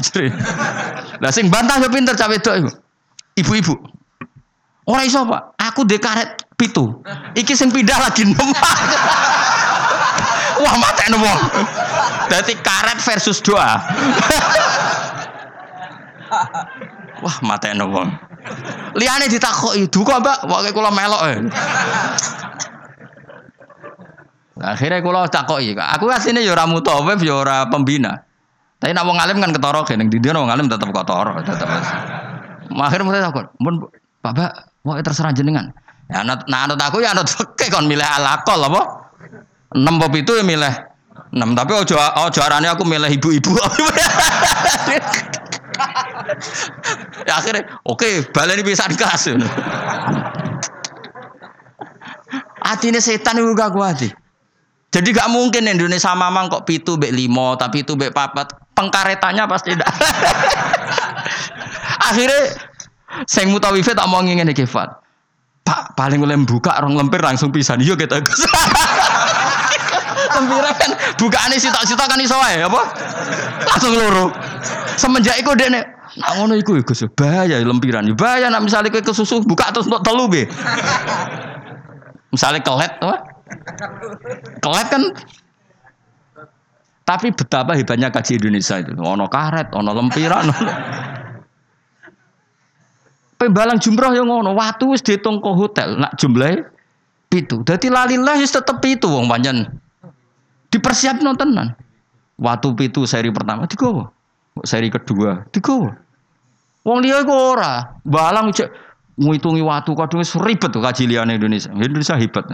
Lah 1.23 1.31
sing 1.31 1.47
bantah 1.47 1.79
yo 1.79 1.89
pinter 1.91 2.19
cawe 2.19 2.31
wedok 2.31 2.55
iku. 2.59 2.71
Ibu-ibu. 3.39 3.75
Ora 4.87 5.03
iso 5.03 5.27
Pak, 5.27 5.59
aku 5.59 5.87
dekaret 5.87 6.47
pitu. 6.59 7.03
Iki 7.35 7.55
sing 7.55 7.71
pindah 7.71 7.99
lagi 8.03 8.27
nomah. 8.27 8.77
Wah 10.63 10.75
mata 10.81 11.05
wong. 11.13 11.41
Berarti 12.27 12.53
karet 12.59 12.99
versus 13.03 13.39
doa. 13.43 13.79
Wah 17.23 17.37
mata 17.43 17.71
wong. 17.73 18.09
Liane 18.95 19.27
ditakoki, 19.27 19.91
"Duka, 19.91 20.23
Mbak?" 20.23 20.39
Wae 20.47 20.71
kula 20.71 20.91
melok 20.95 21.23
e. 21.27 21.35
Nah, 24.57 24.73
akhirnya 24.73 25.05
kula 25.05 25.29
takoki, 25.29 25.77
aku 25.77 26.09
asline 26.09 26.41
ya 26.41 26.55
ora 26.55 26.65
mutawif 26.65 27.21
ya 27.21 27.35
ora 27.37 27.67
pembina. 27.69 28.25
Tapi 28.77 28.93
nak 28.93 29.05
wong 29.09 29.19
alim 29.19 29.41
kan 29.41 29.51
ketara 29.57 29.81
kene, 29.89 30.05
ndi 30.07 30.21
wong 30.21 30.53
alim 30.53 30.69
tetep 30.69 30.89
ketara, 30.93 31.41
tetep. 31.43 31.69
Akhirnya 32.77 33.05
mulai 33.05 33.25
takut, 33.25 33.47
"Mun 33.61 33.89
Bapak, 34.21 34.69
mau 34.85 34.97
terserah 35.01 35.33
jenengan." 35.33 35.73
Ya 36.07 36.23
anut 36.23 36.47
nah 36.47 36.71
anut 36.71 36.79
aku 36.79 37.03
ya 37.03 37.11
anut 37.11 37.27
fikih 37.35 37.69
kon 37.75 37.91
milih 37.91 38.07
alakol 38.07 38.63
apa? 38.63 38.83
enam 39.75 39.99
pop 39.99 40.15
itu 40.15 40.31
ya 40.39 40.47
milih 40.47 40.73
enam. 41.37 41.53
Tapi 41.53 41.73
ojo 41.77 41.95
ojo 42.01 42.41
arane 42.41 42.67
aku 42.73 42.83
milih 42.89 43.13
ibu-ibu. 43.13 43.53
Ya 47.29 47.37
akhirnya 47.37 47.69
oke 47.85 48.01
okay, 48.01 48.15
baleni 48.33 48.65
pisan 48.65 48.97
hati 52.67 52.91
ini 52.91 52.99
setan 52.99 53.39
itu 53.39 53.55
gak 53.55 53.71
kuat 53.77 54.03
jadi 54.91 55.09
gak 55.13 55.29
mungkin 55.29 55.69
Indonesia 55.69 56.17
mamang 56.17 56.49
kok 56.49 56.65
pitu 56.65 56.97
bek 56.97 57.13
limo 57.13 57.55
tapi 57.61 57.85
itu 57.85 57.95
bek 57.95 58.17
papat. 58.17 58.49
Pengkaretannya 58.77 59.49
pasti 59.49 59.73
tidak 59.73 59.89
akhirnya 62.09 62.41
saya 63.25 63.49
mutawife 63.49 63.97
tak 63.97 64.05
mau 64.05 64.21
ngingin 64.21 64.53
kefat 64.53 65.01
Pak 65.65 65.97
paling 65.97 66.21
boleh 66.21 66.37
buka 66.45 66.77
orang 66.79 66.95
lempir 66.95 67.19
langsung 67.25 67.51
pisan. 67.51 67.83
Yuk 67.83 67.99
kita 67.99 68.23
Gembira 70.37 70.73
kan 70.77 70.91
bukaane 71.17 71.57
sitok-sitok 71.57 72.07
kan 72.07 72.21
iso 72.21 72.37
wae 72.37 72.61
apa? 72.61 72.83
Langsung 73.65 73.97
loro. 73.97 74.29
Semenjak 75.01 75.41
iku 75.41 75.57
dene 75.57 75.97
Nah 76.17 76.33
ngono 76.41 76.57
iku 76.57 76.81
Gus 76.81 77.05
bahaya 77.13 77.61
lempiran. 77.61 78.09
Bahaya 78.17 78.49
nak 78.49 78.65
misalnya 78.65 78.89
kowe 78.89 79.05
kesusu 79.05 79.45
buka 79.45 79.69
terus 79.73 79.89
untuk 79.89 80.01
telu 80.01 80.29
be. 80.29 80.49
Misalnya 82.33 82.61
kelet 82.65 82.93
apa? 83.05 83.17
Kelet 84.65 84.87
kan 84.89 85.03
tapi 87.07 87.31
betapa 87.31 87.79
hebatnya 87.79 88.11
kaji 88.11 88.43
Indonesia 88.43 88.83
itu. 88.83 88.91
Ono 88.99 89.31
karet, 89.31 89.71
ono 89.77 89.91
lempiran. 89.95 90.51
Ono... 90.51 90.73
Pembalang 93.37 93.79
jumroh 93.79 94.11
yang 94.17 94.27
ngono, 94.27 94.57
waktu 94.57 94.97
wis 94.97 95.05
dihitung 95.05 95.45
ke 95.45 95.51
hotel, 95.55 96.01
nak 96.01 96.17
jumlah 96.17 96.67
itu. 97.31 97.63
Jadi 97.63 97.93
lalilah 97.93 98.41
wis 98.41 98.51
tetep 98.51 98.81
itu 98.83 99.07
wong 99.07 99.29
panjen. 99.31 99.69
Dipersiap 100.71 101.23
nontonan. 101.23 101.75
Waktu 102.37 102.69
itu 102.85 103.09
seri 103.09 103.33
pertama 103.33 103.65
digowo. 103.65 104.13
Seri 104.65 104.93
kedua 104.93 105.45
digowo. 105.53 105.89
Wong 106.87 106.99
liya 107.03 107.25
iku 107.25 107.57
ora. 107.57 107.97
Balang 108.05 108.53
cek 108.53 108.69
ngitungi 109.17 109.65
waktu 109.65 109.91
kadung 109.97 110.23
ribet 110.23 110.71
tuh 110.71 110.83
kaji 110.85 111.09
liyane 111.09 111.41
Indonesia. 111.41 111.73
Indonesia 111.73 112.15
hebat. 112.21 112.45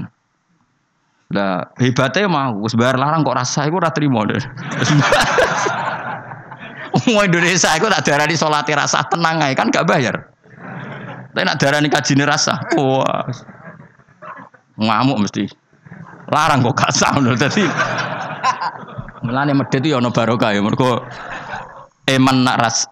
Lah 1.32 1.66
hebatnya 1.80 2.28
mau 2.30 2.62
wis 2.62 2.76
bayar 2.78 3.00
larang 3.00 3.26
kok 3.26 3.36
rasa 3.36 3.66
iku 3.66 3.82
ora 3.82 3.90
trimo. 3.90 4.22
Wong 6.92 7.24
Indonesia 7.24 7.72
iku 7.74 7.88
tak 7.88 8.04
darani 8.04 8.36
salate 8.36 8.76
rasa 8.76 9.02
tenang 9.08 9.40
ae 9.42 9.56
kan 9.56 9.72
gak 9.72 9.88
bayar. 9.88 10.28
Tapi 11.32 11.48
nak 11.48 11.56
darani 11.56 11.88
kajine 11.88 12.28
rasa. 12.28 12.60
Wah. 12.76 13.24
Ngamuk 14.76 15.24
mesti. 15.24 15.48
Larang 16.32 16.64
kok 16.64 16.74
gak 16.80 16.92
sah 16.96 17.12
ngono 17.12 17.36
dadi. 17.36 17.60
Mulane 19.28 19.52
medhit 19.52 19.84
yo 19.84 20.00
ana 20.00 20.08
barokah 20.08 20.56
ya 20.56 20.64
mergo 20.64 21.04
eman 22.08 22.40
nak 22.40 22.56
ras 22.56 22.88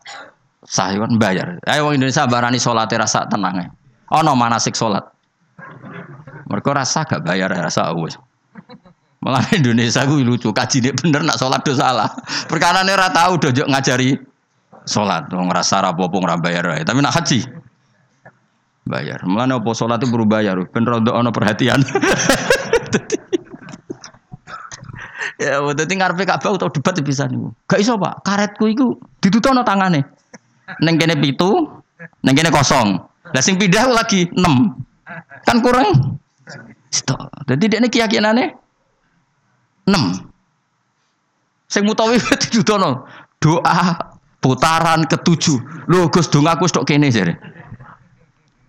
sah 0.68 0.92
kan 0.92 1.16
bayar. 1.16 1.56
Ayo 1.64 1.88
wong 1.88 1.96
Indonesia 1.96 2.28
barani 2.28 2.60
salat 2.60 2.92
rasa 2.92 3.24
tenang 3.32 3.64
e. 3.64 3.66
Ana 4.12 4.36
manasik 4.36 4.76
salat. 4.76 5.08
Mergo 6.52 6.70
rasa 6.76 7.08
gak 7.08 7.24
bayar 7.24 7.48
rasa 7.48 7.88
wis. 7.96 8.20
Malah 9.20 9.44
Indonesia 9.52 10.04
gue 10.08 10.24
lucu 10.24 10.48
kaji 10.52 10.80
dia 10.80 10.92
bener 10.96 11.24
nak 11.24 11.36
sholat 11.36 11.60
do 11.60 11.76
salah. 11.76 12.08
Perkara 12.48 12.80
ora 12.84 13.08
tahu 13.12 13.36
dojo 13.36 13.68
ngajari 13.68 14.16
sholat. 14.88 15.28
Wong 15.32 15.48
rasa 15.52 15.84
rapopo 15.84 16.20
bayar 16.40 16.72
Tapi 16.84 17.00
nak 17.00 17.16
haji 17.16 17.44
bayar. 18.88 19.20
Malah 19.28 19.60
opo 19.60 19.76
sholat 19.76 20.00
itu 20.00 20.08
berubah 20.08 20.40
bayar. 20.40 20.56
Ben 20.72 20.84
rondo 20.84 21.12
ono 21.12 21.32
perhatian. 21.32 21.80
Ya, 25.44 25.56
dadi 25.72 25.96
ngarepe 25.96 26.28
Ka'bah 26.28 26.52
utawa 26.52 26.68
debat 26.68 26.92
bisa 27.00 27.24
niku. 27.24 27.48
Gak 27.64 27.80
iso, 27.80 27.96
Pak. 27.96 28.20
Karetku 28.28 28.68
iku 28.68 29.00
ditutupno 29.24 29.64
tangane. 29.64 30.04
Neng 30.84 31.00
kene 31.00 31.16
pitu, 31.16 31.64
neng 32.20 32.34
kene 32.36 32.52
kosong. 32.52 33.00
Lah 33.32 33.42
sing 33.42 33.56
pindah 33.56 33.88
lagi 33.88 34.28
6. 34.36 34.36
Kan 35.48 35.56
kurang 35.64 36.20
stok. 36.92 37.32
Jadi 37.48 37.64
dia 37.72 37.78
ini 37.80 37.88
keyakinannya 37.88 38.46
enam. 39.88 40.28
Sing 41.70 41.88
mutawi 41.88 42.20
didudono 42.44 43.08
doa 43.40 43.96
putaran 44.44 45.08
ketujuh. 45.08 45.88
Lho 45.88 46.12
Gus 46.12 46.28
dong 46.28 46.50
aku 46.50 46.68
stok 46.68 46.84
kene 46.84 47.08
jare. 47.08 47.40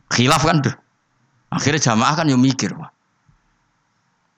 Khilaf 0.07 0.47
kan. 0.47 0.63
Akhirnya 1.51 1.83
jamaah 1.83 2.15
kan 2.15 2.31
yang 2.31 2.39
mikir. 2.39 2.71
Wah. 2.79 2.95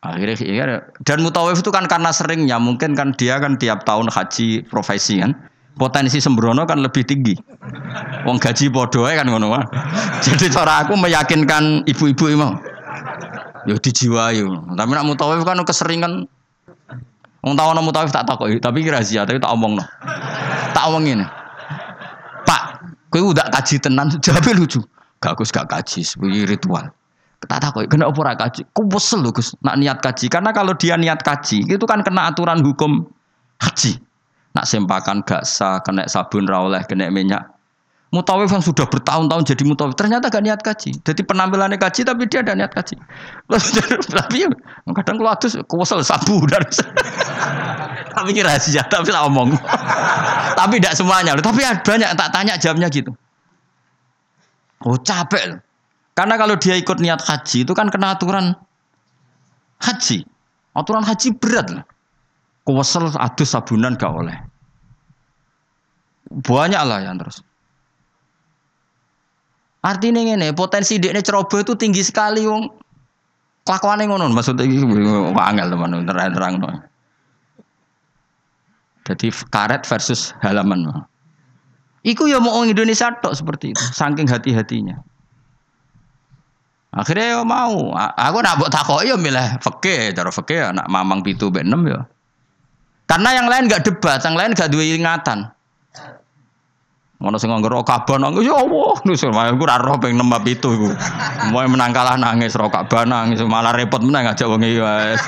Akhirnya 0.03 0.35
ya, 0.43 0.83
dan 1.07 1.23
mutawif 1.23 1.63
itu 1.63 1.71
kan 1.71 1.87
karena 1.87 2.11
seringnya 2.11 2.59
mungkin 2.59 2.91
kan 2.91 3.15
dia 3.15 3.39
kan 3.39 3.55
tiap 3.55 3.87
tahun 3.87 4.11
haji 4.11 4.67
profesi 4.67 5.23
kan 5.23 5.31
potensi 5.79 6.19
sembrono 6.19 6.67
kan 6.67 6.83
lebih 6.83 7.07
tinggi. 7.07 7.39
Wong 8.27 8.35
gaji 8.35 8.67
bodoh 8.67 9.07
kan 9.07 9.23
ngono 9.23 9.55
Jadi 10.27 10.51
cara 10.51 10.83
aku 10.83 10.99
meyakinkan 10.99 11.87
ibu-ibu 11.87 12.35
imam. 12.35 12.59
Yo 13.63 13.79
dijiwai. 13.79 14.43
Tapi 14.75 14.91
nak 14.91 15.07
mutawif 15.07 15.47
kan 15.47 15.55
keseringan 15.63 16.27
Wong 17.43 17.59
tahu 17.59 17.75
nama 17.75 17.83
mutawif 17.83 18.07
tak 18.15 18.23
takoki, 18.23 18.55
tapi 18.63 18.87
rahasia, 18.87 19.27
tapi 19.27 19.35
tak 19.35 19.51
omong 19.51 19.75
no. 19.75 19.83
Tak 20.71 20.83
omong 20.87 21.03
ini. 21.11 21.27
Pak, 22.47 22.79
kowe 23.11 23.35
udah 23.35 23.51
kaji 23.51 23.83
tenan, 23.83 24.07
jawabnya 24.23 24.55
lucu. 24.55 24.79
Gak 25.19 25.35
Gus 25.35 25.51
gak 25.51 25.67
kaji, 25.67 26.07
sebagai 26.07 26.47
ritual. 26.47 26.87
Tak 27.43 27.59
takoki, 27.59 27.91
kena 27.91 28.07
apa 28.07 28.39
kaji? 28.39 28.61
Ku 28.71 28.87
wesel 28.87 29.19
lho 29.19 29.35
Gus, 29.35 29.51
nak 29.59 29.75
niat 29.75 29.99
kaji. 29.99 30.31
Karena 30.31 30.55
kalau 30.55 30.71
dia 30.79 30.95
niat 30.95 31.19
kaji, 31.19 31.67
itu 31.67 31.83
kan 31.83 31.99
kena 31.99 32.31
aturan 32.31 32.63
hukum 32.63 33.03
haji. 33.59 33.99
Nak 34.53 34.65
sempakan 34.69 35.25
gak 35.25 35.43
sah, 35.43 35.81
kena 35.83 36.07
sabun 36.07 36.47
rawleh, 36.47 36.79
kena 36.87 37.11
minyak. 37.11 37.43
Mutawif 38.13 38.53
yang 38.53 38.61
sudah 38.61 38.85
bertahun-tahun 38.85 39.41
jadi 39.41 39.65
mutawif 39.65 39.97
ternyata 39.97 40.29
gak 40.29 40.45
niat 40.45 40.61
kaji. 40.61 40.93
Jadi 41.01 41.21
penampilannya 41.25 41.81
kaji 41.81 42.05
tapi 42.05 42.29
dia 42.29 42.45
ada 42.45 42.53
niat 42.53 42.69
kaji. 42.69 42.93
tapi 44.21 44.45
ya, 44.45 44.47
kadang 45.01 45.17
kalau 45.17 45.33
atus 45.33 45.57
kuwesel 45.65 46.05
sabu 46.05 46.45
dari 46.45 46.69
tapi 48.13 48.29
ini 48.37 48.45
rahasia, 48.45 48.85
tapi 48.85 49.09
tak 49.09 49.25
omong. 49.25 49.57
tapi 50.61 50.77
tidak 50.77 50.93
semuanya. 50.93 51.33
Tapi 51.41 51.65
banyak 51.81 52.11
tak 52.13 52.29
tanya 52.29 52.53
jamnya 52.61 52.87
gitu. 52.93 53.09
Oh 54.85 54.95
capek. 55.01 55.57
Karena 56.13 56.37
kalau 56.37 56.53
dia 56.57 56.77
ikut 56.77 57.01
niat 57.01 57.25
haji 57.25 57.65
itu 57.65 57.73
kan 57.73 57.89
kena 57.89 58.13
aturan 58.13 58.53
haji. 59.81 60.25
Aturan 60.77 61.01
haji 61.01 61.33
berat 61.37 61.67
lah. 61.73 61.85
Kuwesel 62.63 63.11
adus 63.17 63.51
sabunan 63.51 63.97
gak 63.97 64.13
oleh. 64.13 64.37
Banyak 66.31 66.81
lah 66.85 67.01
yang 67.01 67.17
terus. 67.19 67.41
Artinya 69.83 70.23
ini 70.23 70.55
potensi 70.55 70.95
dia 70.95 71.11
ceroboh 71.19 71.59
itu 71.59 71.75
tinggi 71.75 72.01
sekali 72.05 72.47
wong. 72.47 72.71
Kelakuan 73.67 74.03
ngono 74.03 74.31
maksudnya 74.31 74.63
iki 74.63 74.79
angel 75.35 75.67
teman 75.71 76.03
terang-terang. 76.07 76.83
Jadi 79.03 79.27
karet 79.51 79.83
versus 79.83 80.31
halaman. 80.39 81.03
Iku 82.03 82.27
ya 82.27 82.39
mau 82.39 82.63
Indonesia 82.63 83.11
tok 83.19 83.35
seperti 83.35 83.75
itu, 83.75 83.83
saking 83.95 84.27
hati-hatinya. 84.27 84.99
Akhirnya 86.93 87.41
ya 87.41 87.41
mau, 87.41 87.89
aku 87.97 88.37
nak 88.45 88.61
buat 88.61 88.69
takok 88.69 89.01
ya 89.01 89.17
milih 89.17 89.57
fakih, 89.65 90.13
cara 90.13 90.29
fakih 90.29 90.69
nak 90.77 90.85
mamang 90.85 91.25
pitu 91.25 91.49
benem 91.49 91.89
ya. 91.89 92.05
Karena 93.09 93.33
yang 93.33 93.49
lain 93.49 93.65
gak 93.65 93.81
debat, 93.81 94.21
yang 94.21 94.37
lain 94.37 94.53
gak 94.53 94.69
dua 94.69 94.85
ingatan. 94.85 95.49
Ngono 97.17 97.39
sing 97.41 97.49
nganggo 97.49 97.81
Ka'bah 97.81 98.19
nangis 98.21 98.45
ya 98.45 98.61
Allah, 98.61 98.93
nus 99.07 99.23
aku 99.25 99.63
ora 99.63 99.79
roh 99.79 99.95
ping 99.97 100.13
nembab 100.13 100.43
itu 100.45 100.69
iku. 100.75 100.91
Mau 101.55 101.65
menang 101.65 101.95
kalah 101.95 102.19
nangis 102.19 102.53
ro 102.53 102.69
Ka'bah 102.69 103.07
nangis 103.07 103.41
malah 103.41 103.73
repot 103.73 104.03
menang 104.03 104.29
aja 104.29 104.45
wong 104.45 104.61
iki 104.61 104.83
wis. 104.83 105.23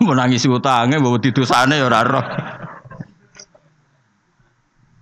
Mau 0.06 0.14
nangis 0.14 0.46
utange 0.46 1.02
bawa 1.02 1.18
titusane 1.18 1.82
ya 1.82 1.90
ora 1.90 2.00
roh. 2.06 2.24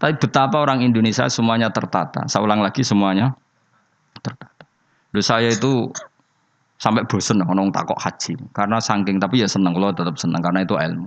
Tapi 0.01 0.17
betapa 0.17 0.57
orang 0.65 0.81
Indonesia 0.81 1.29
semuanya 1.29 1.69
tertata. 1.69 2.25
Saya 2.25 2.41
ulang 2.41 2.65
lagi 2.65 2.81
semuanya 2.81 3.37
tertata. 4.19 4.67
Lalu 5.15 5.23
saya 5.23 5.51
itu 5.51 5.91
sampai 6.81 7.05
bosen 7.05 7.45
ngomong 7.45 7.71
takok 7.75 8.01
haji 8.01 8.41
karena 8.57 8.81
saking 8.81 9.21
tapi 9.21 9.45
ya 9.45 9.49
seneng 9.51 9.77
loh 9.77 9.93
tetap 9.93 10.17
seneng 10.17 10.41
karena 10.41 10.65
itu 10.65 10.75
ilmu. 10.75 11.07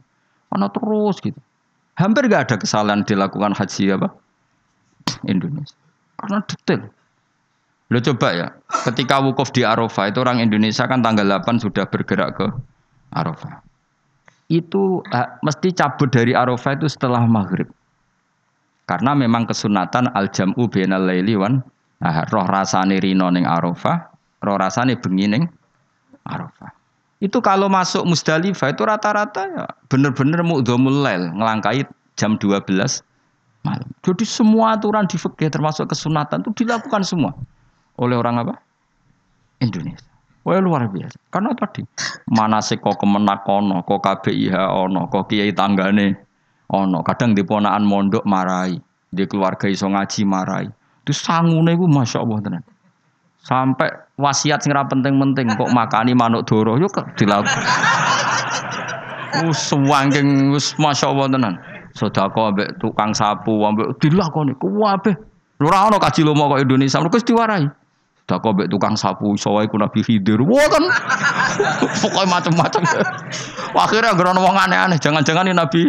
Karena 0.53 0.67
terus 0.69 1.17
gitu. 1.19 1.39
Hampir 1.93 2.25
gak 2.29 2.49
ada 2.49 2.55
kesalahan 2.57 3.05
dilakukan 3.05 3.53
haji 3.53 3.93
apa? 3.93 4.09
Indonesia. 5.29 5.77
Karena 6.17 6.41
detail. 6.45 6.81
Lo 7.93 7.99
coba 8.01 8.29
ya, 8.33 8.47
ketika 8.89 9.21
wukuf 9.21 9.53
di 9.53 9.61
Arafah 9.61 10.09
itu 10.09 10.17
orang 10.23 10.41
Indonesia 10.41 10.89
kan 10.89 11.05
tanggal 11.05 11.29
8 11.29 11.61
sudah 11.61 11.85
bergerak 11.85 12.41
ke 12.41 12.47
Arafah. 13.13 13.61
Itu 14.49 15.05
uh, 15.13 15.29
mesti 15.45 15.69
cabut 15.77 16.09
dari 16.09 16.33
Arafah 16.33 16.73
itu 16.73 16.89
setelah 16.89 17.21
maghrib. 17.29 17.69
Karena 18.89 19.13
memang 19.13 19.45
kesunatan 19.45 20.09
al-jam'u 20.11 20.65
bainal 20.67 21.05
laili 21.05 21.37
wan 21.37 21.61
nah, 22.03 22.27
roh 22.27 22.43
rasane 22.43 22.99
rino 22.99 23.31
ning 23.31 23.47
Arafah, 23.47 24.11
roh 24.43 24.57
rasane 24.59 24.99
bengi 24.99 25.31
ning 25.31 25.43
Arafah. 26.27 26.75
Itu 27.23 27.39
kalau 27.39 27.71
masuk 27.71 28.03
Musdalifah 28.03 28.75
itu 28.75 28.83
rata-rata 28.83 29.47
ya 29.47 29.63
benar-benar 29.87 30.43
mu'dhamul 30.43 31.07
lail, 31.07 31.31
ngelangkai 31.31 31.87
jam 32.19 32.35
12 32.35 32.67
malam. 33.63 33.87
Jadi 34.03 34.27
semua 34.27 34.75
aturan 34.75 35.07
di 35.07 35.15
fikih 35.15 35.47
termasuk 35.47 35.87
kesunatan 35.87 36.43
itu 36.43 36.67
dilakukan 36.67 37.07
semua 37.07 37.31
oleh 37.95 38.19
orang 38.19 38.43
apa? 38.43 38.59
Indonesia. 39.63 40.03
Wah 40.43 40.59
luar 40.59 40.91
biasa. 40.91 41.15
Karena 41.31 41.55
tadi 41.55 41.87
mana 42.27 42.59
sih 42.59 42.75
kok 42.75 42.99
kemenak 42.99 43.47
ono, 43.47 43.79
kok 43.87 44.03
KBIH 44.03 44.55
ono, 44.75 45.07
kok 45.07 45.31
kiai 45.31 45.55
tanggane 45.55 46.19
ono. 46.67 46.99
Kadang 46.99 47.31
di 47.31 47.47
ponaan 47.47 47.87
mondok 47.87 48.27
marai, 48.27 48.75
di 49.07 49.23
keluarga 49.23 49.71
iso 49.71 49.87
ngaji 49.87 50.21
marai. 50.27 50.67
Itu 51.03 51.11
sangune 51.11 51.75
iku 51.75 51.85
masya 51.91 52.23
Allah 52.23 52.39
tenan. 52.39 52.63
Sampai 53.43 53.91
wasiat 54.15 54.63
sing 54.63 54.71
penting-penting 54.71 55.59
kok 55.59 55.67
makani 55.75 56.15
manuk 56.15 56.47
doro 56.47 56.79
yo 56.79 56.87
dilakukan. 57.19 57.63
Wis 59.43 59.67
wangking 59.75 60.55
wis 60.55 60.79
masyaallah 60.79 61.27
tenan. 61.27 61.59
Sedekah 61.93 62.55
ambek 62.55 62.79
tukang 62.79 63.11
sapu 63.11 63.51
ambek 63.67 63.99
dilakoni 63.99 64.55
kuwabe. 64.55 65.11
Ora 65.59 65.91
ono 65.91 65.99
kaji 65.99 66.23
lomo 66.23 66.55
kok 66.55 66.63
Indonesia, 66.63 67.03
mergo 67.03 67.19
wis 67.19 67.27
diwarai. 67.27 67.67
Sedekah 68.23 68.49
ambek 68.55 68.67
tukang 68.71 68.95
sapu 68.95 69.35
iso 69.35 69.51
wae 69.51 69.67
ku 69.67 69.75
Nabi 69.75 69.99
Khidir. 70.07 70.39
Wah 70.39 70.67
kan. 70.71 70.83
Pokoke 72.01 72.25
macam-macam. 72.31 72.81
Akhirnya 73.75 74.15
agar 74.15 74.33
wong 74.39 74.55
aneh-aneh, 74.55 74.97
jangan-jangan 75.03 75.51
ini 75.51 75.57
Nabi 75.57 75.81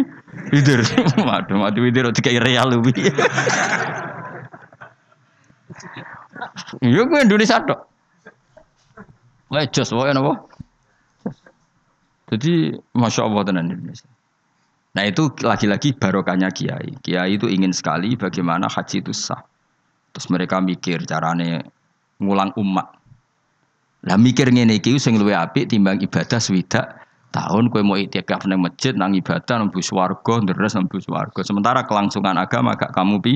Khidir. 0.51 0.83
Waduh, 1.25 1.55
Nabi 1.55 1.79
Khidir 1.89 2.11
dikai 2.11 2.37
real 2.37 2.67
lebih. 2.67 2.93
Iya 6.83 7.01
gue 7.03 7.19
Indonesia 7.19 7.59
dok. 7.63 7.81
Wah 9.51 9.65
jos, 9.69 9.91
wah 9.93 10.09
apa? 10.09 10.33
Jadi 12.33 12.73
masya 12.97 13.21
Allah 13.29 13.41
tenan 13.45 13.69
Indonesia. 13.69 14.09
Nah 14.95 15.03
itu 15.03 15.27
lagi-lagi 15.43 15.93
barokahnya 15.93 16.49
kiai. 16.55 16.95
Kiai 17.03 17.35
itu 17.35 17.51
ingin 17.51 17.75
sekali 17.75 18.15
bagaimana 18.15 18.71
haji 18.71 19.03
itu 19.03 19.11
sah. 19.11 19.43
Terus 20.15 20.31
mereka 20.31 20.63
mikir 20.63 21.03
carane 21.03 21.67
ngulang 22.23 22.55
umat. 22.55 22.95
Lah 24.07 24.15
mikir 24.15 24.47
ngene 24.47 24.79
iki 24.79 24.95
sing 24.95 25.19
luwih 25.19 25.35
apik 25.35 25.67
timbang 25.67 25.99
ibadah 25.99 26.39
swidak 26.39 27.03
tahun 27.35 27.67
kowe 27.67 27.83
mau 27.83 27.99
itikaf 27.99 28.47
nang 28.47 28.63
masjid 28.63 28.95
nang 28.95 29.11
ibadah 29.11 29.59
nang 29.59 29.69
swarga 29.75 30.33
ndres 30.39 30.79
nang 30.79 30.87
swarga. 30.87 31.41
Sementara 31.43 31.83
kelangsungan 31.83 32.39
agama 32.39 32.79
gak 32.79 32.95
kamu 32.95 33.19
pi 33.19 33.33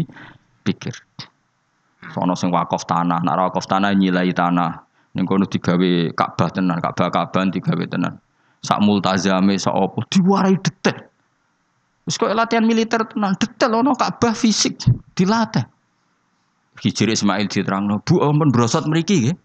pikir. 0.63 0.95
Sono 2.09 2.33
sing 2.33 2.49
wakaf 2.49 2.89
tanah, 2.89 3.21
nak 3.21 3.35
wakaf 3.37 3.69
tanah 3.69 3.93
nyilai 3.93 4.33
tanah. 4.33 4.81
Ning 5.17 5.25
kono 5.25 5.45
digawe 5.45 6.13
Ka'bah 6.13 6.49
tenan, 6.53 6.77
Ka'bah 6.81 7.09
Ka'bah 7.09 7.49
digawe 7.49 7.85
tenan. 7.89 8.17
Sak 8.61 8.81
multazame 8.83 9.57
sak 9.57 9.73
opo 9.73 10.05
diwarai 10.09 10.57
detail. 10.59 11.07
Wis 12.05 12.17
kok 12.17 12.33
latihan 12.33 12.65
militer 12.65 13.05
tenan, 13.09 13.33
detail 13.37 13.81
ono 13.81 13.93
Ka'bah 13.97 14.33
fisik 14.33 14.85
dilatih. 15.17 15.65
Hijri 16.79 17.11
Ismail 17.11 17.51
diterangno, 17.51 17.99
Bu 18.07 18.23
ampun 18.23 18.55
brosot 18.55 18.87
mriki 18.87 19.27
nggih. 19.27 19.37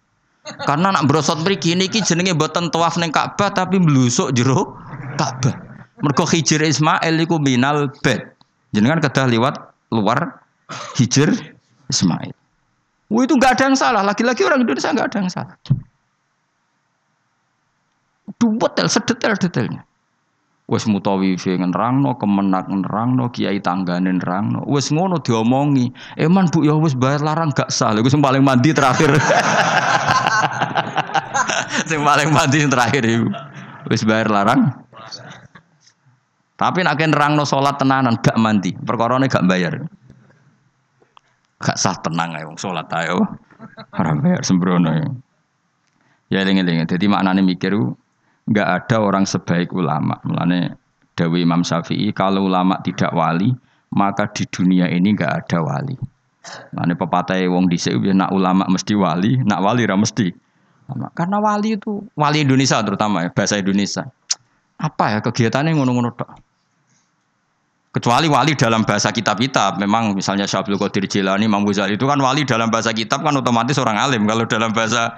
Karena 0.68 0.92
nak 0.92 1.08
brosot 1.08 1.40
mriki 1.40 1.72
niki 1.72 2.04
jenenge 2.04 2.36
mboten 2.36 2.68
tawaf 2.68 3.00
ning 3.00 3.08
Ka'bah 3.08 3.50
tapi 3.50 3.80
mlusuk 3.80 4.36
jero 4.36 4.76
Ka'bah. 5.16 5.56
Mergo 6.04 6.28
Hijri 6.28 6.68
Ismail 6.68 7.16
iku 7.24 7.40
minal 7.40 7.88
bed. 8.04 8.36
Jenengan 8.76 9.00
kedah 9.00 9.30
liwat 9.30 9.56
luar 9.94 10.42
Hijr 11.00 11.32
Ismail. 11.88 12.43
Wah 13.14 13.22
itu 13.22 13.38
nggak 13.38 13.52
ada 13.54 13.64
yang 13.70 13.78
salah. 13.78 14.02
Lagi-lagi 14.02 14.42
orang 14.42 14.66
Indonesia 14.66 14.90
nggak 14.90 15.08
ada 15.14 15.18
yang 15.22 15.30
salah. 15.30 15.54
Detail, 18.34 18.88
sedetail-detailnya. 18.90 19.86
Wes 20.64 20.88
mutawi 20.88 21.36
nerangno, 21.36 22.16
kemenak 22.16 22.72
nerangno, 22.72 23.28
kiai 23.30 23.60
tanggane 23.60 24.10
nerangno. 24.16 24.64
Wes 24.66 24.90
ngono 24.90 25.20
diomongi. 25.22 25.92
Eman 26.18 26.48
Bu 26.48 26.64
ya 26.66 26.74
wes 26.74 26.96
bayar 26.96 27.22
larang 27.22 27.52
gak 27.54 27.70
sah. 27.70 27.94
Sing 28.08 28.24
paling 28.24 28.42
mandi 28.42 28.72
terakhir. 28.72 29.12
sing 31.88 32.00
paling 32.00 32.32
mandi 32.32 32.64
terakhir 32.64 33.04
iku. 33.04 33.28
Wes 33.92 34.02
bayar 34.08 34.32
larang. 34.32 34.72
Tapi 36.56 36.80
nak 36.80 36.96
nerangno 36.96 37.44
salat 37.44 37.76
tenanan 37.76 38.16
gak 38.24 38.40
mandi. 38.40 38.72
Perkarane 38.72 39.28
gak 39.28 39.44
bayar. 39.44 39.84
Gak 41.62 41.78
sah 41.78 41.96
tenang 42.02 42.34
ae 42.34 42.44
wong 42.44 42.58
ayo. 42.58 43.18
Ora 43.94 44.12
bayar 44.18 44.42
sembrono. 44.42 44.90
Ya 46.28 46.42
eling-eling. 46.42 46.84
Dadi 46.88 47.06
maknane 47.06 47.40
mikir 47.44 47.74
nggak 48.44 48.68
ada 48.68 48.96
orang 49.00 49.24
sebaik 49.24 49.72
ulama. 49.72 50.18
Mulane 50.26 50.76
Dawi 51.14 51.46
Imam 51.46 51.62
Syafi'i 51.62 52.10
kalau 52.10 52.50
ulama 52.50 52.82
tidak 52.82 53.14
wali 53.14 53.54
maka 53.94 54.26
di 54.34 54.44
dunia 54.50 54.90
ini 54.90 55.14
nggak 55.14 55.46
ada 55.46 55.58
wali. 55.62 55.94
Mulane 56.74 56.94
pepatah 56.98 57.40
wong 57.48 57.70
dhisik 57.70 57.96
nak 58.12 58.34
ulama 58.34 58.68
mesti 58.68 58.92
wali, 58.92 59.40
nak 59.40 59.62
wali 59.64 59.82
ra 59.86 59.96
mesti. 59.96 60.28
Karena 61.16 61.40
wali 61.40 61.80
itu 61.80 62.04
wali 62.12 62.44
Indonesia 62.44 62.82
terutama 62.84 63.24
ya 63.24 63.30
bahasa 63.32 63.56
Indonesia. 63.56 64.04
Apa 64.76 65.16
ya 65.16 65.18
kegiatannya 65.24 65.72
ngono-ngono 65.72 66.12
tok. 66.12 66.28
Kecuali 67.94 68.26
wali 68.26 68.58
dalam 68.58 68.82
bahasa 68.82 69.14
kitab-kitab, 69.14 69.78
memang 69.78 70.18
misalnya 70.18 70.50
Syabdul 70.50 70.74
Qadir 70.82 71.06
Jilani, 71.06 71.46
Imam 71.46 71.62
Ghazali 71.62 71.94
itu 71.94 72.10
kan 72.10 72.18
wali 72.18 72.42
dalam 72.42 72.66
bahasa 72.66 72.90
kitab 72.90 73.22
kan 73.22 73.38
otomatis 73.38 73.78
orang 73.78 73.94
alim. 74.02 74.26
Kalau 74.26 74.44
dalam 74.50 74.74
bahasa 74.74 75.14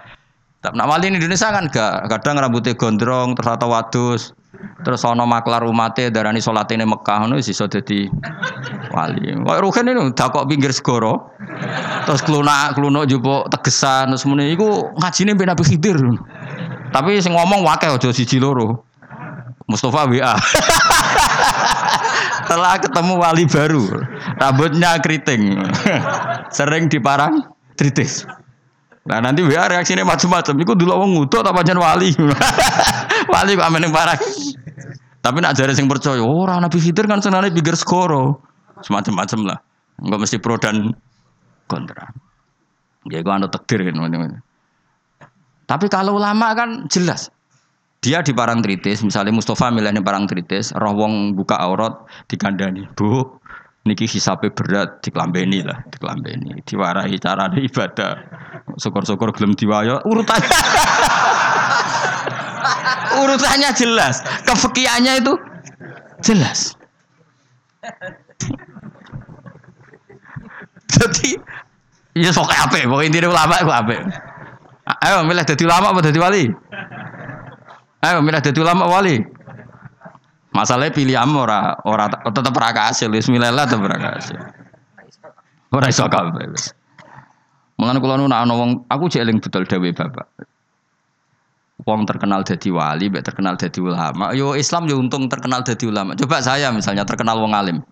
Nah, 0.75 0.83
wali 0.83 1.15
Indonesia 1.15 1.55
kan 1.55 1.71
gak 1.71 2.11
kadang 2.11 2.43
rambutnya 2.43 2.75
gondrong 2.75 3.39
terus 3.39 3.55
atau 3.55 3.71
wadus 3.71 4.35
terus 4.83 5.05
ono 5.07 5.23
maklar 5.29 5.63
umate 5.63 6.11
darani 6.11 6.41
salat 6.43 6.67
ini 6.73 6.83
Mekah 6.83 7.23
ngono 7.23 7.39
iso 7.39 7.69
dadi 7.71 8.09
wali. 8.91 9.31
Kok 9.37 9.59
rugen 9.63 9.93
ini 9.93 10.11
kok 10.17 10.47
pinggir 10.49 10.73
segoro. 10.75 11.37
Terus 12.09 12.25
keluna 12.25 12.73
keluna 12.75 13.07
jupo 13.07 13.47
tegesan 13.53 14.11
terus 14.11 14.25
muni 14.27 14.57
iku 14.57 14.91
ngajine 14.99 15.39
ben 15.39 15.53
Nabi 15.53 15.63
Khidir. 15.63 15.99
Tapi 16.91 17.21
sing 17.21 17.37
ngomong 17.37 17.63
wakil 17.63 18.01
aja 18.01 18.11
siji 18.11 18.41
loro. 18.43 18.83
Mustafa 19.67 20.07
WA. 20.09 20.35
Setelah 22.47 22.79
ketemu 22.79 23.13
wali 23.19 23.45
baru, 23.51 23.83
rambutnya 24.39 25.03
keriting. 25.03 25.59
Sering 26.57 26.87
diparang 26.87 27.43
tritis. 27.75 28.23
Nah 29.07 29.19
nanti 29.19 29.43
WA 29.43 29.67
reaksinya 29.67 30.07
macam-macam. 30.07 30.55
Iku 30.55 30.79
dulu 30.79 30.95
wong 30.95 31.11
ngutuk 31.19 31.43
apa 31.43 31.67
jan 31.67 31.83
wali. 31.83 32.15
wali 33.35 33.51
kok 33.59 33.67
amen 33.67 33.91
parah. 33.91 34.15
Tapi 35.27 35.43
nak 35.43 35.59
jare 35.59 35.75
sing 35.75 35.91
percaya, 35.91 36.23
oh, 36.23 36.47
ora 36.47 36.63
Nabi 36.63 36.79
Khidir 36.79 37.11
kan 37.11 37.19
senane 37.19 37.51
pikir 37.51 37.75
skoro. 37.75 38.39
Semacam-macam 38.87 39.41
lah. 39.43 39.59
Enggak 39.99 40.19
mesti 40.23 40.39
pro 40.39 40.55
dan 40.55 40.95
kontra. 41.67 42.15
Ya 43.11 43.27
gua 43.27 43.43
anu 43.43 43.51
takdir 43.51 43.83
kan 43.83 43.99
Tapi 45.67 45.87
kalau 45.91 46.23
ulama 46.23 46.55
kan 46.55 46.87
jelas. 46.87 47.35
Dia 48.05 48.23
di 48.23 48.31
parang 48.31 48.63
tritis, 48.63 49.03
misalnya 49.03 49.35
Mustafa 49.35 49.73
milihnya 49.73 50.05
parang 50.05 50.29
tritis, 50.31 50.71
roh 50.77 50.95
wong 50.95 51.35
buka 51.35 51.59
aurat 51.59 52.07
dikandani. 52.31 52.87
Bu, 52.95 53.25
niki 53.87 54.07
hisabe 54.07 54.51
berat 54.53 55.03
diklambeni 55.03 55.63
lah, 55.63 55.83
diklambeni, 55.91 56.63
diwarahi 56.67 57.17
cara 57.19 57.51
ibadah. 57.55 58.15
Syukur-syukur 58.79 59.33
gelem 59.35 59.55
diwayo 59.59 60.03
urutannya. 60.07 60.61
urutannya 63.23 63.71
jelas, 63.75 64.21
kefekiannya 64.45 65.13
itu 65.25 65.33
jelas. 66.21 66.77
Jadi 70.87 71.31
ya 72.19 72.31
sok 72.31 72.51
apa? 72.51 72.83
Pokoknya 72.87 73.07
intinya 73.11 73.29
ulama 73.35 73.55
itu 73.61 73.73
apa? 73.73 73.95
Ayo 75.03 75.27
milih 75.27 75.43
jadi 75.43 75.63
ulama 75.67 75.91
apa 75.95 76.01
jadi 76.03 76.19
wali? 76.23 76.45
Ayo 78.07 78.23
milih 78.23 78.39
jadi 78.39 78.59
ulama 78.63 78.87
wali. 78.87 79.19
Masalahnya 80.55 80.95
pilih 80.95 81.19
am 81.19 81.35
ora 81.35 81.75
ora 81.83 82.07
tetap 82.07 82.55
ora 82.55 82.71
kasil, 82.71 83.11
bismillah 83.11 83.67
tetap 83.67 83.83
ora 83.83 83.99
kasil. 83.99 84.39
Ora 85.75 85.91
iso 85.91 86.07
kabeh 86.07 86.47
wis. 86.55 86.71
Mulane 87.77 87.99
kula 87.99 88.15
nu 88.15 88.31
ana 88.31 88.55
wong 88.55 88.87
aku 88.87 89.11
cek 89.11 89.27
eling 89.27 89.43
betul 89.43 89.67
dawuh 89.67 89.91
Bapak. 89.91 90.27
Wong 91.85 92.09
terkenal 92.09 92.41
jadi 92.41 92.73
wali, 92.73 93.13
mbek 93.13 93.27
terkenal 93.27 93.59
jadi 93.59 93.79
ulama. 93.85 94.33
Yo 94.33 94.57
Islam 94.57 94.89
yo 94.89 94.97
untung 94.97 95.29
terkenal 95.29 95.61
jadi 95.61 95.85
ulama. 95.91 96.17
Coba 96.17 96.41
saya 96.41 96.73
misalnya 96.73 97.05
terkenal 97.05 97.37
wong 97.37 97.53
alim. 97.53 97.85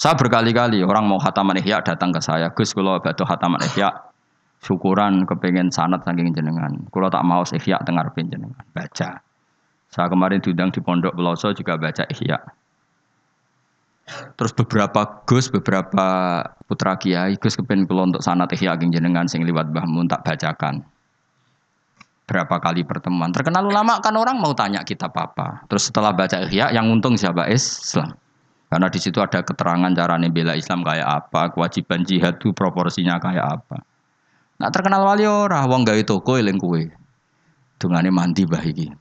Saya 0.00 0.16
berkali-kali 0.16 0.80
orang 0.80 1.04
mau 1.04 1.20
hataman 1.20 1.60
ihya 1.60 1.84
datang 1.84 2.08
ke 2.16 2.24
saya, 2.24 2.48
Gus 2.56 2.72
kalau 2.72 2.96
batu 3.04 3.28
hataman 3.28 3.60
ihya, 3.68 3.92
syukuran 4.64 5.28
kepengen 5.28 5.68
sanat 5.68 6.00
saking 6.08 6.32
jenengan. 6.32 6.72
Kalau 6.88 7.12
tak 7.12 7.20
mau 7.28 7.44
ihya 7.44 7.76
dengar 7.84 8.08
jenengan, 8.16 8.64
baca. 8.72 9.20
Saya 9.90 10.06
kemarin 10.06 10.38
diundang 10.38 10.70
di 10.70 10.78
Pondok 10.78 11.18
Peloso 11.18 11.50
juga 11.50 11.74
baca 11.74 12.06
Ihya. 12.06 12.38
Terus 14.10 14.52
beberapa 14.54 15.22
Gus, 15.26 15.50
beberapa 15.50 16.06
putra 16.66 16.98
kiai, 16.98 17.38
Gus 17.38 17.58
kepen 17.58 17.86
kula 17.86 18.10
untuk 18.14 18.22
sanat 18.22 18.50
Ihya 18.54 18.78
jenengan 18.78 19.26
sing 19.26 19.42
liwat 19.42 19.70
Mbah 19.70 19.86
Mun 19.86 20.06
tak 20.06 20.22
bacakan. 20.26 20.82
Berapa 22.26 22.62
kali 22.62 22.86
pertemuan. 22.86 23.34
Terkenal 23.34 23.66
ulama 23.66 23.98
kan 23.98 24.14
orang 24.14 24.38
mau 24.38 24.54
tanya 24.54 24.86
kita 24.86 25.10
apa. 25.10 25.66
Terus 25.66 25.90
setelah 25.90 26.14
baca 26.14 26.46
Ihya 26.46 26.70
yang 26.70 26.86
untung 26.86 27.18
siapa? 27.18 27.50
Islam. 27.50 28.14
Karena 28.70 28.86
di 28.86 29.02
situ 29.02 29.18
ada 29.18 29.42
keterangan 29.42 29.90
cara 29.90 30.14
bela 30.30 30.54
Islam 30.54 30.86
kayak 30.86 31.08
apa, 31.26 31.50
kewajiban 31.50 32.06
jihad 32.06 32.38
itu 32.38 32.54
proporsinya 32.54 33.18
kayak 33.18 33.58
apa. 33.58 33.82
Nah 34.62 34.70
terkenal 34.70 35.02
wali 35.02 35.26
ora, 35.26 35.66
wong 35.66 35.82
gawe 35.82 35.98
toko 36.06 36.38
eling 36.38 36.54
kue. 36.54 36.86
Dungane 37.80 38.12
mandi 38.12 38.44
bah 38.44 38.60
iki. 38.60 38.92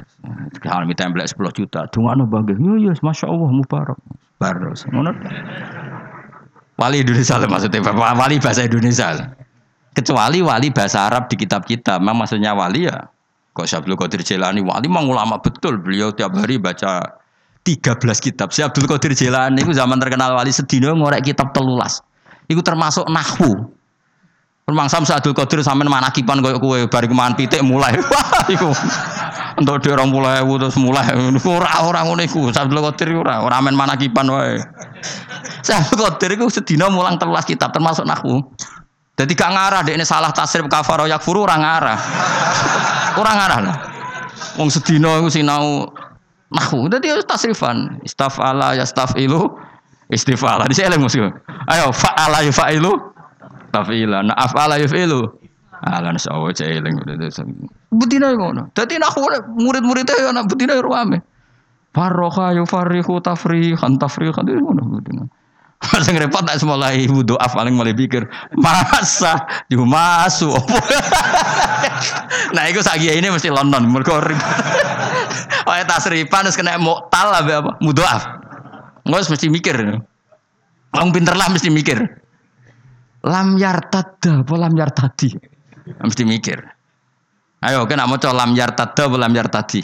Kalau 0.63 0.87
template 0.95 1.35
10 1.35 1.51
juta, 1.51 1.83
dungane 1.91 2.23
bangga. 2.23 2.55
Yo 2.55 2.79
yo 2.79 2.95
masya 3.03 3.27
Allah 3.27 3.51
mubarak. 3.51 3.99
Baros. 4.39 4.87
Ngono. 4.87 5.11
Wali 6.79 7.03
Indonesia 7.03 7.35
lah 7.35 7.51
maksudnya, 7.51 7.83
wali 7.91 8.39
bahasa 8.39 8.63
Indonesia. 8.63 9.35
Kecuali 9.91 10.39
wali 10.39 10.71
bahasa 10.71 11.11
Arab 11.11 11.27
di 11.27 11.35
kitab-kitab, 11.35 11.99
memang 11.99 12.23
maksudnya 12.23 12.55
wali 12.55 12.87
ya. 12.87 13.11
Kok 13.51 13.67
Syabdul 13.67 13.99
Qadir 13.99 14.23
Jilani, 14.23 14.63
wali 14.63 14.87
memang 14.87 15.11
ulama 15.11 15.43
betul. 15.43 15.75
Beliau 15.83 16.15
tiap 16.15 16.39
hari 16.39 16.55
baca 16.55 17.19
13 17.67 17.99
kitab. 18.23 18.55
Si 18.55 18.63
Abdul 18.63 18.87
Qadir 18.87 19.11
Jilani 19.11 19.59
itu 19.59 19.75
zaman 19.75 19.99
terkenal 19.99 20.31
wali 20.39 20.55
sedino 20.55 20.95
ngorek 20.95 21.27
kitab 21.27 21.51
telulas. 21.51 21.99
Itu 22.47 22.63
termasuk 22.63 23.11
nahwu. 23.11 23.75
Mangsa 24.75 24.99
Abdul 24.99 25.33
Qadir 25.33 25.63
sampean 25.63 25.87
manakipan 25.87 26.43
koyo 26.43 26.57
kowe 26.59 26.79
bari 26.89 27.07
mangan 27.09 27.33
pitik 27.37 27.63
mulai. 27.63 27.95
Wah. 28.61 28.79
Untuk 29.59 29.83
dia 29.83 29.91
orang 29.91 30.07
mulai 30.07 30.39
terus 30.39 30.79
mulai 30.79 31.11
ora 31.47 31.83
ora 31.83 31.99
ngono 32.07 32.23
iku. 32.23 32.47
Abdul 32.51 32.79
Qadir 32.91 33.15
ora 33.15 33.43
ora 33.43 33.59
men 33.59 33.75
manakipan 33.75 34.27
wae. 34.31 34.59
Abdul 35.79 35.99
Qadir 35.99 36.39
iku 36.39 36.47
sedina 36.47 36.87
mulang 36.87 37.19
telas 37.19 37.43
kitab 37.43 37.75
termasuk 37.75 38.07
nahwu. 38.07 38.43
Jadi 39.19 39.35
gak 39.35 39.51
ngarah 39.51 39.83
dek 39.83 39.99
ini 39.99 40.07
salah 40.07 40.31
tasrif 40.31 40.63
kafaro 40.71 41.03
yakfuru 41.03 41.43
orang 41.43 41.59
ngarah. 41.59 41.99
orang 43.19 43.35
ngarah 43.35 43.59
lah. 43.67 43.77
Wong 44.55 44.71
sedina 44.71 45.19
iku 45.19 45.27
sinau 45.27 45.91
nahwu. 46.55 46.87
Dadi 46.87 47.11
tasrifan. 47.27 47.99
Istafala 48.07 48.79
ya 48.79 48.87
stafilu 48.87 49.59
istifala. 50.07 50.65
Di 50.71 50.75
sini 50.75 50.95
musuh. 50.95 51.27
Ayo 51.67 51.91
fa'ala 51.91 52.41
ya 52.47 52.51
fa'ilu 52.55 53.18
tafila. 53.71 54.25
Na 54.25 54.33
afala 54.37 54.81
yufilu. 54.81 55.29
Ala 55.79 56.11
nasa 56.11 56.35
awo 56.35 56.51
ca 56.51 56.67
eling 56.67 56.99
betina 57.89 58.35
ngono 58.35 58.67
dadi 58.75 58.99
nak 58.99 59.15
murid-murid 59.55 60.11
e 60.11 60.27
ana 60.27 60.43
betina 60.43 60.75
ruame. 60.83 61.23
Farroha 61.95 62.51
yufarihu 62.53 63.23
tafrihan 63.23 63.95
tafrihan 63.95 64.43
itu 64.43 64.59
ngono 64.59 64.99
betina 64.99 65.23
Sing 66.03 66.19
repot 66.19 66.43
nak 66.43 66.59
mulai 66.67 67.07
wudu 67.07 67.39
paling 67.39 67.71
mulai 67.71 67.95
pikir. 67.95 68.27
Masa? 68.59 69.39
Jumasu 69.71 70.51
nah 72.55 72.67
itu 72.67 72.83
sagi 72.83 73.15
ini 73.15 73.31
mesti 73.31 73.47
London 73.47 73.87
mergo 73.87 74.19
Oh 75.69 75.75
ya 75.75 75.87
tasripan 75.87 76.43
terus 76.43 76.59
kena 76.59 76.75
muktal 76.75 77.31
apa? 77.31 77.79
Mudoaf 77.79 78.27
nggak 79.07 79.31
mesti 79.31 79.47
mikir. 79.47 79.79
Orang 80.91 81.15
pinter 81.15 81.39
lah 81.39 81.47
mesti 81.47 81.71
mikir 81.71 82.19
lam 83.25 83.59
yartada 83.59 84.43
apa 84.43 84.53
lam 84.55 84.73
yartadi 84.75 85.29
mesti 86.03 86.23
mikir 86.23 86.59
ayo 87.65 87.83
kena 87.89 88.07
coba 88.07 88.45
lam 88.45 88.55
yartada 88.55 89.07
apa 89.07 89.15
lam 89.17 89.33
yartadi 89.35 89.81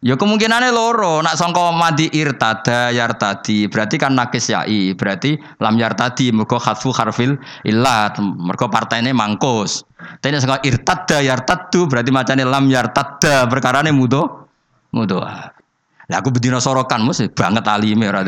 Ya 0.00 0.16
kemungkinannya 0.16 0.72
loro, 0.72 1.20
nak 1.20 1.36
songko 1.36 1.76
madi 1.76 2.08
irtada 2.16 2.88
yartadi, 2.88 3.68
berarti 3.68 4.00
kan 4.00 4.16
nakis 4.16 4.48
yai, 4.48 4.96
berarti 4.96 5.36
lam 5.60 5.76
yartadi, 5.76 6.32
mergo 6.32 6.56
khatfu 6.56 6.88
harfil 6.88 7.36
illat, 7.68 8.16
mergo 8.16 8.72
partainya 8.72 9.12
mangkus. 9.12 9.84
Tapi 10.24 10.40
songko 10.40 10.64
irtada 10.64 11.20
yartadu, 11.20 11.84
berarti 11.84 12.16
macamnya 12.16 12.48
lam 12.48 12.72
yartada, 12.72 13.44
perkara 13.44 13.84
ini 13.84 13.92
mudo, 13.92 14.48
mudo. 14.96 15.20
Lah 15.20 16.16
aku 16.16 16.32
bedino 16.32 16.64
sorokan 16.64 17.04
mesti 17.04 17.28
banget 17.28 17.68
alime 17.68 18.08
ora 18.08 18.24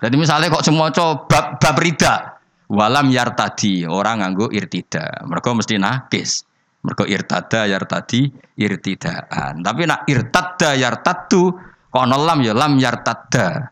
Jadi 0.00 0.14
misalnya 0.16 0.48
kok 0.48 0.64
semua 0.64 0.88
coba 0.88 1.56
bab, 1.60 1.76
rida, 1.76 2.40
walam 2.72 3.12
yartadi 3.12 3.84
orang 3.84 4.24
nganggo 4.24 4.48
irtida, 4.48 5.24
mereka 5.28 5.52
mesti 5.52 5.76
nakis. 5.76 6.48
Mereka 6.80 7.04
irtada 7.04 7.68
yartadi 7.68 8.32
irtidaan. 8.56 9.60
Tapi 9.60 9.84
nak 9.84 10.08
irtada 10.08 10.72
yartadu 10.72 11.52
kok 11.92 12.04
lam 12.08 12.40
ya 12.40 12.56
lam 12.56 12.80
yartada. 12.80 13.68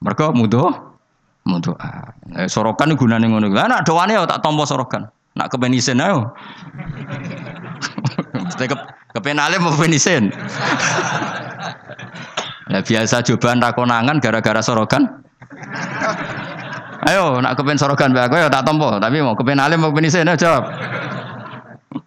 Mereka 0.00 0.32
mudo 0.32 0.94
mudo. 1.44 1.76
Eh, 2.36 2.48
sorokan 2.48 2.96
gunane 2.96 3.28
ngono. 3.28 3.52
Lah 3.52 3.68
nak 3.68 3.84
doane 3.84 4.16
ya 4.16 4.24
tak 4.24 4.40
tompo 4.40 4.64
sorokan. 4.64 5.06
Nak 5.36 5.48
kepenisen 5.52 6.00
ayo. 6.00 6.32
Mesti 8.44 8.64
ke 8.70 8.76
kepenale 9.16 9.60
mau 9.60 9.74
penisen. 9.76 10.32
Ya 12.70 12.80
biasa 12.88 13.22
cobaan 13.26 13.60
rakonangan 13.60 14.18
gara-gara 14.20 14.64
sorokan. 14.64 15.23
Ayo, 17.04 17.36
nak 17.44 17.60
kepen 17.60 17.76
sorokan 17.76 18.16
bae 18.16 18.24
aku 18.24 18.40
ya 18.40 18.48
tak 18.48 18.64
tompo, 18.64 18.96
tapi 18.96 19.20
mau 19.20 19.36
kepen 19.36 19.60
alim 19.60 19.84
mau 19.84 19.92
kepen 19.92 20.08
isen 20.08 20.30
jawab. 20.40 20.64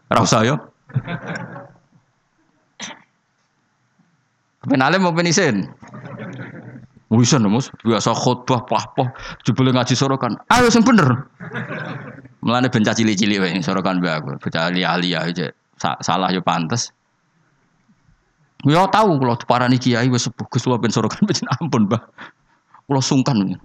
Ora 0.09 0.19
usah 0.25 0.41
yo. 0.41 0.55
Kepen 4.65 4.81
alim 4.81 5.05
mau 5.05 5.13
kepen 5.13 5.29
isen. 5.29 5.55
Wisan 7.07 7.47
mus, 7.47 7.71
biasa 7.87 8.11
khutbah 8.11 8.67
pah-pah, 8.67 9.07
jebule 9.47 9.71
ngaji 9.71 9.95
sorokan. 9.95 10.35
Ayo 10.51 10.67
sing 10.67 10.83
bener. 10.83 11.29
Mulane 12.43 12.67
ben 12.67 12.83
cilik-cilik 12.83 13.39
wae 13.39 13.53
sorokan 13.63 14.03
bae 14.03 14.17
aku, 14.17 14.35
ahli 14.57 15.13
aja. 15.13 15.53
Salah 15.77 16.33
yo 16.33 16.41
pantes. 16.41 16.91
Ya 18.65 18.89
tahu 18.89 19.21
kalau 19.21 19.37
parani 19.45 19.77
kiai 19.77 20.09
wis 20.09 20.25
sepuh 20.25 20.49
Gus 20.49 20.65
ben 20.65 20.89
sorokan 20.89 21.21
ampun, 21.61 21.85
Mbah. 21.85 22.01
Kula 22.87 23.03
sungkan. 23.03 23.59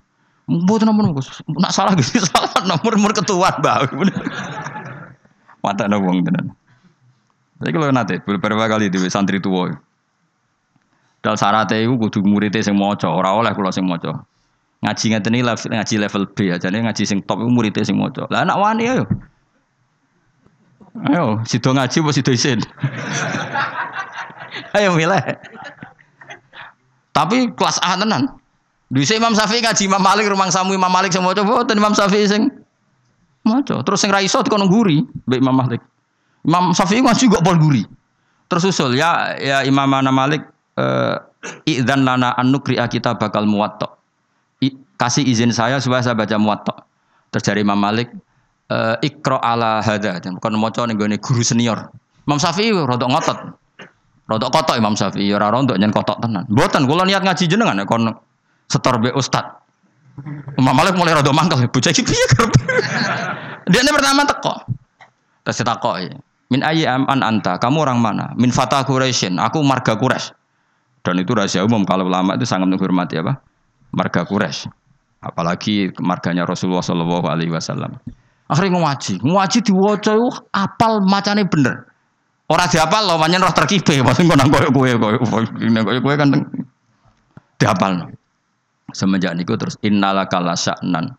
Mboten 0.50 0.90
namun 0.90 1.14
Gus. 1.14 1.30
Nak 1.46 1.70
salah 1.70 1.94
Gus 1.94 2.10
salah 2.34 2.66
nomor 2.66 2.98
nomor 2.98 3.14
ketua 3.14 3.54
Mbah. 3.62 3.86
Mata 5.64 5.86
ana 5.86 6.02
wong 6.02 6.26
tenan. 6.26 6.50
Tapi 7.62 7.70
kalau 7.70 7.94
nanti 7.94 8.18
beberapa 8.26 8.66
kali 8.66 8.90
di 8.90 8.98
santri 9.06 9.38
tua. 9.38 9.70
Dal 11.22 11.38
syaratnya 11.38 11.78
itu 11.86 11.94
kudu 11.94 12.18
muridnya 12.26 12.58
sing 12.58 12.74
maca, 12.74 13.06
ora 13.06 13.30
oleh 13.30 13.54
kula 13.54 13.70
sing 13.70 13.86
maca. 13.86 14.26
Ngaji 14.82 15.14
ngeten 15.14 15.38
iki 15.38 15.46
level 15.46 15.66
ngaji 15.70 15.94
level 16.02 16.22
B 16.34 16.38
aja 16.50 16.66
nih 16.66 16.82
ngaji 16.82 17.06
sing 17.06 17.22
top 17.22 17.38
itu 17.38 17.50
muridnya 17.54 17.86
sing 17.86 17.94
maca. 17.94 18.26
Lah 18.26 18.42
anak 18.42 18.58
wani 18.58 18.90
ayo. 18.90 19.06
Ayo, 21.06 21.38
sido 21.46 21.70
ngaji 21.70 22.02
apa 22.02 22.10
sido 22.10 22.34
isin? 22.34 22.58
ayo 24.82 24.98
milih. 24.98 25.22
Tapi 27.14 27.54
kelas 27.54 27.78
A 27.86 27.94
tenan. 27.94 28.41
Bisa 28.92 29.16
Imam 29.16 29.32
Syafi'i 29.32 29.64
ngaji 29.64 29.88
Imam 29.88 30.04
Malik 30.04 30.28
rumang 30.28 30.52
samu 30.52 30.76
Imam 30.76 30.92
Malik 30.92 31.16
semua 31.16 31.32
coba 31.32 31.64
dan 31.64 31.80
Imam 31.80 31.96
Syafi'i 31.96 32.28
sing 32.28 32.52
maca. 33.40 33.80
Terus 33.80 33.98
sing 34.04 34.12
ra 34.12 34.20
iso 34.20 34.44
dikono 34.44 34.68
guri 34.68 35.00
mbek 35.00 35.40
Imam 35.40 35.56
Malik. 35.56 35.80
Imam 36.44 36.76
Syafi'i 36.76 37.00
ngaji 37.00 37.24
kok 37.32 37.40
pol 37.40 37.56
guri. 37.56 37.88
Terus 38.52 38.68
usul 38.68 39.00
ya 39.00 39.32
ya 39.40 39.64
Imam 39.64 39.88
Ana 39.96 40.12
Malik 40.12 40.44
uh, 40.76 41.16
idzan 41.64 42.04
lana 42.04 42.36
an 42.36 42.52
kita 42.92 43.16
bakal 43.16 43.48
muwatta. 43.48 43.88
kasih 45.00 45.26
izin 45.26 45.50
saya 45.50 45.82
supaya 45.82 46.04
saya 46.04 46.14
baca 46.14 46.36
muwatta. 46.38 46.84
Terus 47.32 47.42
dari 47.48 47.64
Imam 47.64 47.80
Malik 47.80 48.12
uh, 48.68 49.00
ikra 49.00 49.40
ala 49.40 49.80
hadza 49.80 50.20
dan 50.20 50.36
bukan 50.36 50.52
maca 50.60 50.84
ning 50.84 51.00
guru 51.00 51.40
senior. 51.40 51.88
Imam 52.28 52.36
Syafi'i 52.36 52.76
rodok 52.76 53.08
ngotot. 53.08 53.38
Rodok 54.28 54.52
kotok 54.52 54.76
Imam 54.76 54.94
Syafi'i 54.94 55.32
ora 55.32 55.48
rodok 55.48 55.80
nyen 55.80 55.90
kotok 55.90 56.20
tenan. 56.20 56.44
Mboten 56.52 56.84
kula 56.84 57.08
niat 57.08 57.24
ngaji 57.24 57.48
jenengan 57.48 57.80
kon 57.88 58.12
setor 58.72 58.96
be 58.96 59.12
ustad. 59.12 59.44
Imam 60.56 60.72
Malik 60.76 60.96
mulai 60.96 61.16
rada 61.16 61.32
mangkel, 61.32 61.68
bocah 61.68 61.92
iki 61.92 62.04
piye 62.04 62.24
kerep. 62.32 62.52
Dia 63.72 63.92
pertama 63.92 64.24
teko. 64.28 64.54
Terus 65.44 65.56
ditakoki, 65.60 66.08
"Min 66.52 66.60
ayyi 66.64 66.88
am 66.88 67.04
an 67.08 67.20
anta? 67.20 67.56
Kamu 67.56 67.84
orang 67.84 68.00
mana?" 68.00 68.32
"Min 68.36 68.52
Fatah 68.52 68.84
Quraisyin." 68.84 69.40
Aku 69.40 69.64
marga 69.64 69.96
Quraisy. 69.96 70.32
Dan 71.02 71.18
itu 71.18 71.34
rahasia 71.34 71.66
umum 71.66 71.82
kalau 71.82 72.06
ulama 72.06 72.38
itu 72.38 72.46
sangat 72.46 72.70
menghormati 72.70 73.18
apa? 73.18 73.42
Marga 73.90 74.22
Quraisy. 74.22 74.70
Apalagi 75.22 75.90
marganya 76.02 76.46
Rasulullah 76.46 76.82
Shallallahu 76.82 77.26
alaihi 77.26 77.50
wasallam. 77.50 77.98
Akhirnya 78.50 78.84
ngaji, 78.84 79.22
ngaji 79.22 79.58
diwaca 79.64 80.14
apal 80.52 81.00
macane 81.08 81.46
bener. 81.48 81.88
Ora 82.52 82.68
diapal 82.68 83.08
lo 83.08 83.16
manyen 83.16 83.40
roh 83.40 83.54
terkibe, 83.54 84.04
maksud 84.04 84.28
kono 84.28 84.44
koyo 84.52 84.68
kowe 84.68 84.90
koyo 85.00 86.00
kowe 86.04 86.14
kan 86.20 86.28
diapal. 87.56 88.12
Semenjak 88.92 89.36
niku 89.36 89.56
terus 89.56 89.76
innalaka 89.80 90.38
la 90.40 90.56
sya'nan 90.56 91.12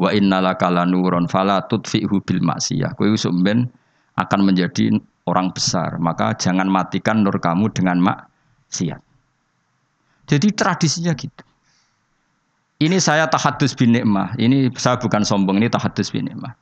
wa 0.00 0.08
innalaka 0.10 0.70
la 0.70 0.86
nuron 0.86 1.26
fala 1.30 1.62
tudfi'hu 1.66 2.22
bil 2.24 2.42
maksiyah. 2.42 2.94
Kowe 2.96 3.10
sumben 3.14 3.70
akan 4.18 4.40
menjadi 4.44 4.96
orang 5.28 5.54
besar, 5.54 5.96
maka 6.02 6.34
jangan 6.34 6.66
matikan 6.66 7.22
nur 7.22 7.36
kamu 7.38 7.70
dengan 7.70 8.00
maksiat. 8.02 9.00
Jadi 10.30 10.48
tradisinya 10.54 11.12
gitu. 11.14 11.42
Ini 12.80 12.96
saya 12.96 13.28
tahadus 13.28 13.76
bin 13.76 13.92
nikmah. 13.92 14.32
Ini 14.40 14.72
saya 14.72 14.96
bukan 14.96 15.20
sombong, 15.20 15.60
ini 15.60 15.68
tahadus 15.68 16.08
bin 16.14 16.32
nikmah. 16.32 16.56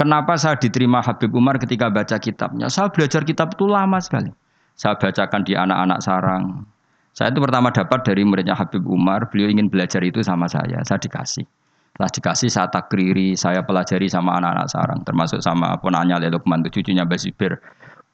Kenapa 0.00 0.34
saya 0.40 0.56
diterima 0.56 1.04
Habib 1.04 1.36
Umar 1.36 1.60
ketika 1.60 1.92
baca 1.92 2.16
kitabnya? 2.16 2.72
Saya 2.72 2.88
belajar 2.88 3.22
kitab 3.28 3.52
itu 3.52 3.68
lama 3.68 4.00
sekali. 4.00 4.32
Saya 4.72 4.96
bacakan 4.96 5.44
di 5.44 5.52
anak-anak 5.52 6.00
sarang, 6.00 6.64
saya 7.12 7.28
itu 7.28 7.44
pertama 7.44 7.68
dapat 7.68 8.00
dari 8.08 8.24
muridnya 8.24 8.56
Habib 8.56 8.88
Umar, 8.88 9.28
beliau 9.28 9.52
ingin 9.52 9.68
belajar 9.68 10.00
itu 10.00 10.24
sama 10.24 10.48
saya, 10.48 10.80
saya 10.80 10.96
dikasih. 10.96 11.44
Setelah 11.92 12.08
dikasih 12.08 12.48
saya 12.48 12.68
takriri, 12.72 13.36
saya 13.36 13.60
pelajari 13.60 14.08
sama 14.08 14.40
anak-anak 14.40 14.68
sarang, 14.72 15.00
termasuk 15.04 15.44
sama 15.44 15.76
ponanya 15.76 16.16
Lelukman, 16.16 16.64
cucunya 16.64 17.04
Basibir. 17.04 17.60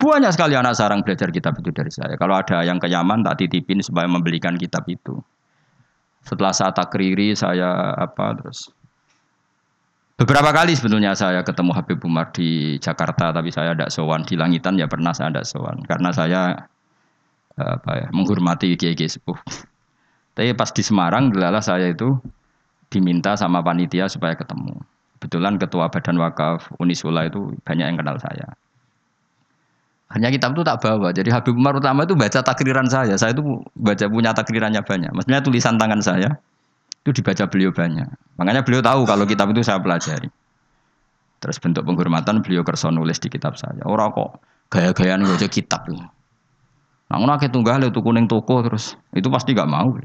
Banyak 0.03 0.35
sekali 0.35 0.59
anak 0.59 0.75
sarang 0.75 1.07
belajar 1.07 1.31
kitab 1.31 1.55
itu 1.63 1.71
dari 1.71 1.91
saya. 1.95 2.19
Kalau 2.19 2.35
ada 2.35 2.67
yang 2.67 2.83
ke 2.83 2.91
Yaman, 2.91 3.23
tak 3.23 3.39
titipin 3.39 3.79
supaya 3.79 4.11
membelikan 4.11 4.59
kitab 4.59 4.83
itu. 4.91 5.15
Setelah 6.27 6.51
saya 6.51 6.75
takriri, 6.75 7.39
saya 7.39 7.95
apa 7.95 8.35
terus 8.35 8.75
Beberapa 10.19 10.51
kali 10.51 10.75
sebetulnya 10.75 11.15
saya 11.15 11.47
ketemu 11.47 11.71
Habib 11.79 12.03
Umar 12.03 12.35
di 12.35 12.75
Jakarta, 12.83 13.31
tapi 13.31 13.55
saya 13.55 13.79
tidak 13.79 13.95
sowan 13.95 14.27
di 14.27 14.35
Langitan 14.35 14.75
ya 14.75 14.91
pernah 14.91 15.15
saya 15.15 15.31
tidak 15.31 15.47
sowan 15.47 15.79
karena 15.87 16.11
saya 16.11 16.59
apa 17.59 18.07
ya, 18.07 18.09
menghormati 18.15 18.79
kiai-kiai 18.79 19.11
sepuh. 19.11 19.37
Tapi 20.39 20.55
pas 20.55 20.71
di 20.71 20.83
Semarang, 20.87 21.35
gelalah 21.35 21.59
saya 21.59 21.91
itu 21.91 22.15
diminta 22.89 23.35
sama 23.35 23.59
panitia 23.61 24.07
supaya 24.07 24.39
ketemu. 24.39 24.79
Kebetulan 25.19 25.59
ketua 25.59 25.91
badan 25.91 26.17
wakaf 26.23 26.71
Unisula 26.79 27.27
itu 27.27 27.51
banyak 27.67 27.87
yang 27.91 27.99
kenal 27.99 28.17
saya. 28.23 28.55
Hanya 30.09 30.33
kitab 30.33 30.57
itu 30.57 30.63
tak 30.65 30.81
bawa. 30.81 31.13
Jadi 31.13 31.29
Habib 31.29 31.59
Umar 31.59 31.77
utama 31.77 32.07
itu 32.09 32.17
baca 32.17 32.41
takriran 32.41 32.89
saya. 32.89 33.19
Saya 33.19 33.37
itu 33.37 33.43
baca 33.77 34.07
punya 34.09 34.33
takrirannya 34.33 34.81
banyak. 34.81 35.11
Maksudnya 35.13 35.43
tulisan 35.45 35.77
tangan 35.77 36.01
saya 36.01 36.39
itu 37.05 37.21
dibaca 37.21 37.45
beliau 37.51 37.75
banyak. 37.75 38.09
Makanya 38.41 38.65
beliau 38.65 38.81
tahu 38.81 39.05
kalau 39.05 39.29
kitab 39.29 39.53
itu 39.53 39.61
saya 39.61 39.83
pelajari. 39.83 40.33
Terus 41.39 41.57
bentuk 41.61 41.85
penghormatan 41.85 42.41
beliau 42.41 42.65
kerson 42.65 42.97
nulis 42.97 43.21
di 43.21 43.29
kitab 43.29 43.59
saya. 43.61 43.85
Orang 43.85 44.17
kok 44.17 44.41
gaya-gayaan 44.73 45.29
baca 45.29 45.49
kitab. 45.51 45.85
itu. 45.91 46.01
Nah, 47.09 47.17
ngono 47.17 47.41
akeh 47.41 47.49
tunggal 47.49 47.81
itu 47.89 48.05
kuning 48.05 48.29
toko 48.29 48.61
terus 48.61 48.93
itu 49.17 49.29
pasti 49.33 49.57
gak 49.57 49.69
mau. 49.69 49.97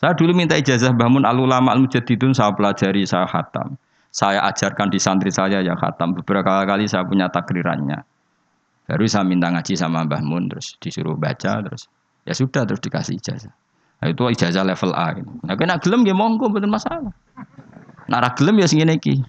Saya 0.00 0.16
dulu 0.16 0.34
minta 0.34 0.58
ijazah 0.58 0.96
bangun 0.96 1.22
alulama 1.22 1.76
al 1.76 1.86
mujaddidun 1.86 2.34
saya 2.34 2.50
pelajari 2.56 3.06
saya 3.06 3.28
khatam. 3.30 3.78
Saya 4.10 4.42
ajarkan 4.50 4.90
di 4.90 4.98
santri 4.98 5.30
saya 5.30 5.62
yang 5.62 5.78
khatam. 5.78 6.18
Beberapa 6.18 6.66
kali 6.66 6.90
saya 6.90 7.06
punya 7.06 7.30
takrirannya. 7.30 8.02
Baru 8.90 9.06
saya 9.06 9.22
minta 9.22 9.46
ngaji 9.54 9.78
sama 9.78 10.02
Mbah 10.02 10.18
Mun 10.26 10.50
terus 10.50 10.74
disuruh 10.82 11.14
baca 11.14 11.62
terus 11.62 11.86
ya 12.26 12.34
sudah 12.34 12.66
terus 12.66 12.82
dikasih 12.82 13.22
ijazah. 13.22 13.54
Nah, 14.02 14.08
itu 14.10 14.22
ijazah 14.26 14.66
level 14.66 14.90
A. 14.96 15.14
Nah, 15.46 15.54
kena 15.54 15.78
gelem 15.78 16.02
ya 16.02 16.16
monggo 16.16 16.50
betul 16.50 16.72
masalah. 16.72 17.14
Nara 18.10 18.34
gelem 18.34 18.58
ya 18.58 18.66
sing 18.66 18.82
iki. 18.82 19.22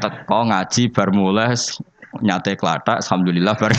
Teko 0.00 0.48
ngaji 0.48 0.88
bar 0.94 1.12
mulai 1.12 1.52
nyate 2.24 2.56
klatak 2.56 3.04
alhamdulillah 3.04 3.52
bar. 3.60 3.74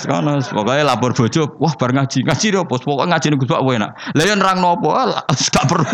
Sekono 0.00 0.40
pokoknya 0.40 0.88
lapor 0.88 1.12
bojo, 1.12 1.60
wah 1.60 1.76
bar 1.76 1.92
ngaji, 1.92 2.24
ngaji 2.24 2.46
deh 2.56 2.64
pos 2.64 2.80
pokoknya 2.80 3.12
ngaji 3.12 3.26
nih 3.28 3.36
gue 3.36 3.74
enak. 3.76 3.90
Lah 4.16 4.24
yo 4.24 4.32
nerang 4.32 4.64
nopo, 4.64 4.96
gak 5.52 5.66
perlu. 5.68 5.84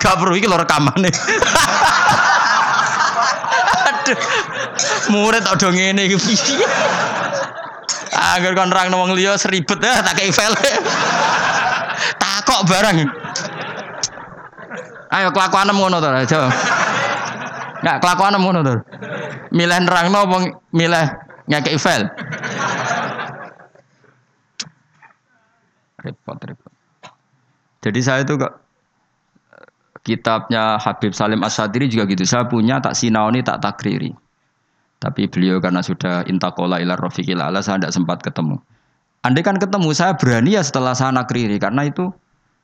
gak 0.00 0.16
perlu 0.16 0.32
iki 0.40 0.48
lho 0.48 0.56
rekamane. 0.56 1.12
Aduh. 3.84 4.16
Murid 5.12 5.44
ada 5.44 5.68
ngene 5.68 6.08
iki 6.08 6.16
piye? 6.16 6.64
Agar 8.16 8.56
kon 8.56 8.72
nerang 8.72 8.88
wong 8.96 9.12
seribet 9.36 9.76
ya 9.84 10.00
tak 10.00 10.16
kei 10.16 10.32
file. 10.32 10.56
Takok 12.16 12.64
barang. 12.64 12.96
Ayo 15.12 15.28
kelakuan 15.36 15.68
ngono 15.68 16.00
to, 16.00 16.08
aja. 16.08 16.48
Enggak 17.84 18.00
kelakuan 18.00 18.40
ngono 18.40 18.64
to. 18.64 18.80
Milih 19.52 19.84
nerangno 19.84 20.24
apa 20.24 20.36
milih 20.72 21.06
ngekei 21.48 21.78
file. 21.78 22.06
repot 26.02 26.38
repot. 26.42 26.72
Jadi 27.82 28.00
saya 28.02 28.26
itu 28.26 28.34
kok 28.34 28.62
kitabnya 30.02 30.78
Habib 30.78 31.14
Salim 31.14 31.46
Asyadiri 31.46 31.86
juga 31.86 32.10
gitu. 32.10 32.26
Saya 32.26 32.46
punya 32.46 32.82
tak 32.82 32.98
sinauni 32.98 33.42
tak 33.42 33.62
takriri. 33.62 34.10
Tapi 35.02 35.26
beliau 35.26 35.58
karena 35.58 35.82
sudah 35.82 36.22
intakola 36.30 36.78
ilar 36.78 36.98
rofiqil 36.98 37.42
ala 37.42 37.58
saya 37.58 37.82
tidak 37.82 37.94
sempat 37.94 38.18
ketemu. 38.22 38.58
Andai 39.22 39.42
kan 39.42 39.58
ketemu 39.58 39.90
saya 39.94 40.14
berani 40.14 40.58
ya 40.58 40.62
setelah 40.62 40.94
saya 40.94 41.14
nakriri 41.14 41.58
karena 41.58 41.86
itu 41.86 42.10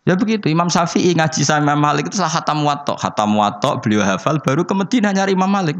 ya 0.06 0.14
begitu 0.18 0.50
Imam 0.50 0.66
Syafi'i 0.70 1.14
ngaji 1.14 1.42
sama 1.46 1.74
Imam 1.74 1.82
Malik 1.82 2.10
itu 2.10 2.18
salah 2.18 2.34
hatam 2.34 2.66
watok 2.66 2.98
hatam 2.98 3.34
watok 3.38 3.82
beliau 3.82 4.02
hafal 4.02 4.42
baru 4.42 4.66
ke 4.66 4.74
Medina 4.74 5.14
nyari 5.14 5.38
Imam 5.38 5.50
Malik 5.50 5.78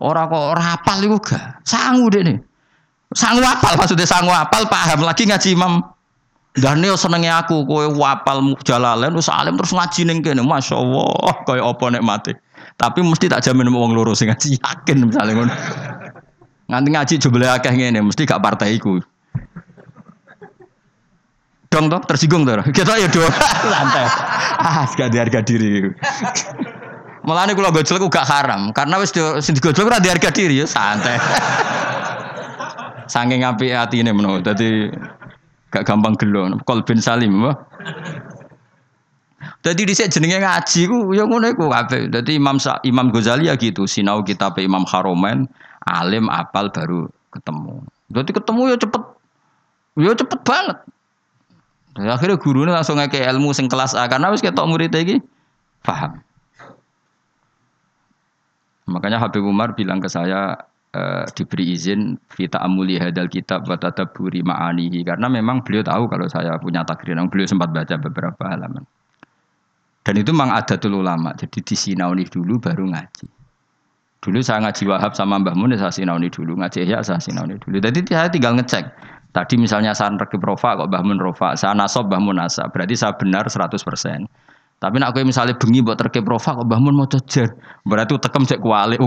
orang 0.00 0.28
kok 0.28 0.44
orang 0.56 0.66
hafal 0.66 0.98
itu 1.00 1.16
gak. 1.20 1.44
Sanggup 1.64 2.12
deh 2.12 2.22
nih 2.24 2.38
sanggup 3.14 3.46
hafal 3.46 3.74
maksudnya 3.78 4.04
sanggup 4.08 4.34
hafal 4.34 4.68
paham. 4.68 5.04
Lagi 5.04 5.24
ngaji 5.28 5.56
Imam 5.56 5.80
dan 6.56 6.80
ini 6.80 6.88
senengnya 6.96 7.44
aku 7.44 7.68
kowe 7.68 7.84
wapal 8.00 8.56
jalalen 8.64 9.12
terus 9.12 9.28
alim 9.28 9.60
terus 9.60 9.72
ngaji 9.72 10.00
ning 10.08 10.18
kene. 10.24 10.42
Masyaallah 10.44 11.44
kowe 11.44 11.60
apa 11.60 11.84
nek 11.92 12.04
mati 12.04 12.32
tapi 12.76 13.00
mesti 13.00 13.32
tak 13.32 13.40
jamin 13.44 13.72
wong 13.72 13.96
loro 13.96 14.12
sing 14.12 14.28
ngaji 14.28 14.60
yakin 14.60 14.96
misalnya 15.08 15.32
ngono. 15.32 15.54
Nganti 16.66 16.88
ngaji 16.92 17.14
jebule 17.22 17.46
akeh 17.46 17.72
ngene 17.72 18.00
mesti 18.04 18.26
gak 18.26 18.42
partai 18.42 18.76
iku. 18.76 18.98
Dong 21.66 21.92
toh 21.92 22.00
tersinggung 22.04 22.44
toh 22.44 22.64
kita 22.72 22.96
ya 23.00 23.08
dong. 23.08 23.32
Santai 23.72 24.06
ah 24.60 24.84
gak 24.88 25.12
harga 25.12 25.40
diri 25.44 25.92
malah 27.26 27.50
ini 27.50 27.58
kalau 27.58 27.74
gojol 27.74 28.06
gak 28.06 28.26
haram 28.26 28.70
karena 28.70 29.02
wis 29.02 29.10
digojol 29.50 29.90
ora 29.90 29.98
di 29.98 30.08
harga 30.08 30.30
diri 30.30 30.62
ya 30.62 30.66
santai 30.70 31.18
saking 33.12 33.42
api 33.42 33.74
hati 33.74 34.00
ini 34.00 34.14
menurut 34.14 34.46
jadi 34.46 34.94
Gak 35.76 35.84
gampang 35.84 36.14
gelo. 36.16 36.48
bin 36.86 37.00
Salim 37.02 37.42
apa? 37.42 37.52
Jadi 39.60 39.82
di 39.82 39.92
sini 39.92 40.08
jenenge 40.08 40.38
ngaji 40.40 40.80
ku 40.86 41.12
ya 41.12 41.26
ngono 41.26 41.52
iku 41.52 41.68
kabeh. 41.68 42.08
Dadi 42.08 42.38
Imam 42.38 42.56
Sa 42.56 42.78
Imam 42.86 43.10
Ghazali 43.10 43.50
ya 43.50 43.58
gitu, 43.58 43.84
sinau 43.84 44.22
kitab 44.22 44.56
Imam 44.62 44.86
Haromen, 44.86 45.50
alim 45.84 46.30
apal 46.30 46.70
baru 46.70 47.10
ketemu. 47.34 47.82
Jadi 48.08 48.30
ketemu 48.30 48.62
ya 48.70 48.76
cepet. 48.78 49.02
Ya 50.00 50.12
cepet 50.14 50.40
banget. 50.46 50.78
Dan 51.92 52.08
akhirnya 52.08 52.36
gurunya 52.38 52.72
langsung 52.72 52.96
ngeke 52.96 53.20
ilmu 53.20 53.52
sing 53.52 53.66
kelas 53.66 53.92
A 53.92 54.06
karena 54.06 54.32
wis 54.32 54.40
ketok 54.40 54.64
murid 54.64 54.94
iki 54.94 55.18
paham. 55.82 56.22
Makanya 58.96 59.20
Habib 59.20 59.44
Umar 59.44 59.76
bilang 59.76 60.00
ke 60.00 60.08
saya, 60.08 60.56
uh, 60.96 61.24
diberi 61.36 61.76
izin 61.76 62.16
kita 62.32 62.56
amuli 62.64 62.96
hadal 62.96 63.28
kitab 63.28 63.68
wa 63.68 63.76
tadabburi 63.76 64.40
ma'anihi. 64.40 65.04
Karena 65.04 65.28
memang 65.28 65.60
beliau 65.60 65.84
tahu 65.84 66.08
kalau 66.08 66.26
saya 66.32 66.56
punya 66.56 66.80
takdir 66.88 67.20
beliau 67.28 67.44
sempat 67.44 67.70
baca 67.76 67.94
beberapa 68.00 68.42
halaman. 68.48 68.88
Dan 70.06 70.22
itu 70.22 70.30
memang 70.30 70.54
ada 70.54 70.78
dulu 70.78 71.02
lama 71.02 71.34
jadi 71.34 71.58
disinauni 71.66 72.24
dulu 72.30 72.62
baru 72.62 72.86
ngaji. 72.94 73.26
Dulu 74.22 74.38
saya 74.38 74.62
ngaji 74.62 74.86
Wahab 74.86 75.12
sama 75.18 75.38
Mbah 75.42 75.54
Mun 75.58 75.74
saya 75.74 75.90
sinauni 75.90 76.30
dulu. 76.30 76.54
Ngaji 76.54 76.86
ya 76.86 77.02
saya 77.02 77.18
sinauni 77.18 77.58
dulu. 77.58 77.82
Jadi 77.82 78.06
saya 78.06 78.30
tinggal 78.30 78.54
ngecek. 78.54 78.86
Tadi 79.34 79.54
misalnya 79.58 79.92
saya 79.92 80.14
rekip 80.14 80.40
rofa 80.40 80.78
kok 80.78 80.88
Mbah 80.88 81.02
Mun 81.02 81.18
rofa? 81.18 81.58
Saya 81.58 81.74
nasob 81.74 82.06
Mbah 82.06 82.22
Mun 82.22 82.38
nasab. 82.38 82.70
Berarti 82.70 82.94
saya 82.94 83.18
benar 83.18 83.50
100% 83.50 83.76
tapi 84.76 85.00
nak 85.00 85.16
aku 85.16 85.24
misalnya 85.24 85.56
bengi 85.56 85.80
buat 85.80 85.96
terkep 85.96 86.20
rofa 86.20 86.52
kok 86.52 86.68
bangun 86.68 86.92
mau 86.92 87.08
cejer, 87.08 87.48
berarti 87.88 88.12
tekem 88.20 88.44
cek 88.44 88.60
kuali. 88.60 89.00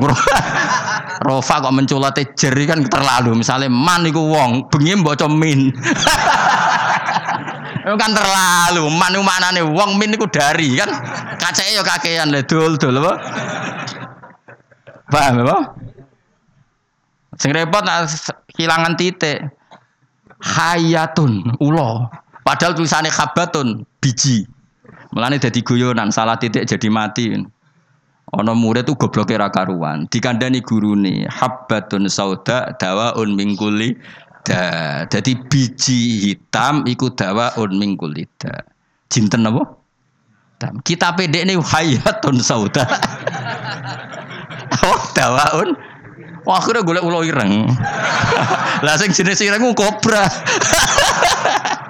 rofa 1.30 1.56
kok 1.62 1.70
menculat 1.70 2.18
cejer 2.18 2.58
kan 2.66 2.82
terlalu. 2.90 3.38
Misalnya 3.38 3.70
man 3.70 4.02
iku 4.10 4.34
wong, 4.34 4.66
bengi 4.74 4.98
mbok 4.98 5.30
min. 5.30 5.70
Itu 7.86 7.96
kan 7.96 8.12
terlalu. 8.14 8.86
Man 8.92 9.18
itu 9.18 9.24
nih 9.26 9.66
wong 9.66 9.98
min 9.98 10.14
iku 10.14 10.26
dari 10.30 10.78
kan. 10.78 10.90
Kacake 11.38 11.74
ya 11.74 11.82
kakean 11.86 12.30
le 12.30 12.46
dul 12.46 12.78
dul 12.78 13.02
apa? 13.02 13.14
Paham 15.10 15.42
apa? 15.42 15.58
Sing 17.40 17.50
repot 17.56 17.82
nak 17.82 18.10
kehilangan 18.54 18.94
titik. 19.00 19.42
Hayatun 20.38 21.58
ulo. 21.64 22.10
Padahal 22.46 22.78
tulisannya 22.78 23.10
kabatun 23.10 23.88
biji. 23.98 24.59
Mulane 25.10 25.42
dadi 25.42 25.66
guyonan, 25.66 26.14
salah 26.14 26.38
titik 26.38 26.70
jadi 26.70 26.88
mati. 26.90 27.34
Ono 28.30 28.54
murid 28.54 28.86
tuh 28.86 28.94
goblok 28.94 29.34
ra 29.34 29.50
karuan. 29.50 30.06
Dikandani 30.06 30.62
gurune, 30.62 31.26
habbatun 31.26 32.06
sauda 32.06 32.78
dawaun 32.78 33.34
mingkuli 33.34 33.98
da. 34.46 35.06
Dadi 35.10 35.34
biji 35.34 36.30
hitam 36.30 36.86
iku 36.86 37.10
dawaun 37.10 37.74
mingkuli 37.74 38.30
da. 38.38 38.54
Jinten 39.10 39.50
apa? 39.50 39.66
Hitam. 39.66 40.74
Kita 40.86 41.18
pedek 41.18 41.50
nih 41.50 41.58
hayatun 41.58 42.38
sauda. 42.46 42.86
oh, 44.86 45.00
dawaun 45.18 45.74
Wah, 46.48 46.58
akhirnya 46.58 46.88
golek 46.88 47.04
ulo 47.04 47.22
ireng. 47.22 47.68
Lah 48.86 48.96
sing 48.96 49.12
jenis 49.12 49.44
ireng 49.44 49.62
kobra. 49.76 50.24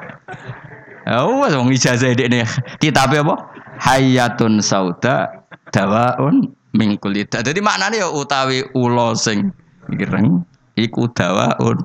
Oh, 1.09 1.41
wong 1.41 1.73
ijazah 1.73 2.13
ini 2.13 2.45
kitab 2.77 3.09
apa? 3.17 3.35
Hayatun 3.81 4.61
sauda 4.61 5.41
dawaun 5.73 6.53
min. 6.77 7.01
Jadi 7.01 7.59
maknanya 7.65 8.05
ya 8.05 8.07
utawi 8.13 8.61
ulo 8.77 9.17
sing 9.17 9.49
ireng 9.89 10.45
iku 10.77 11.09
dawaun. 11.09 11.81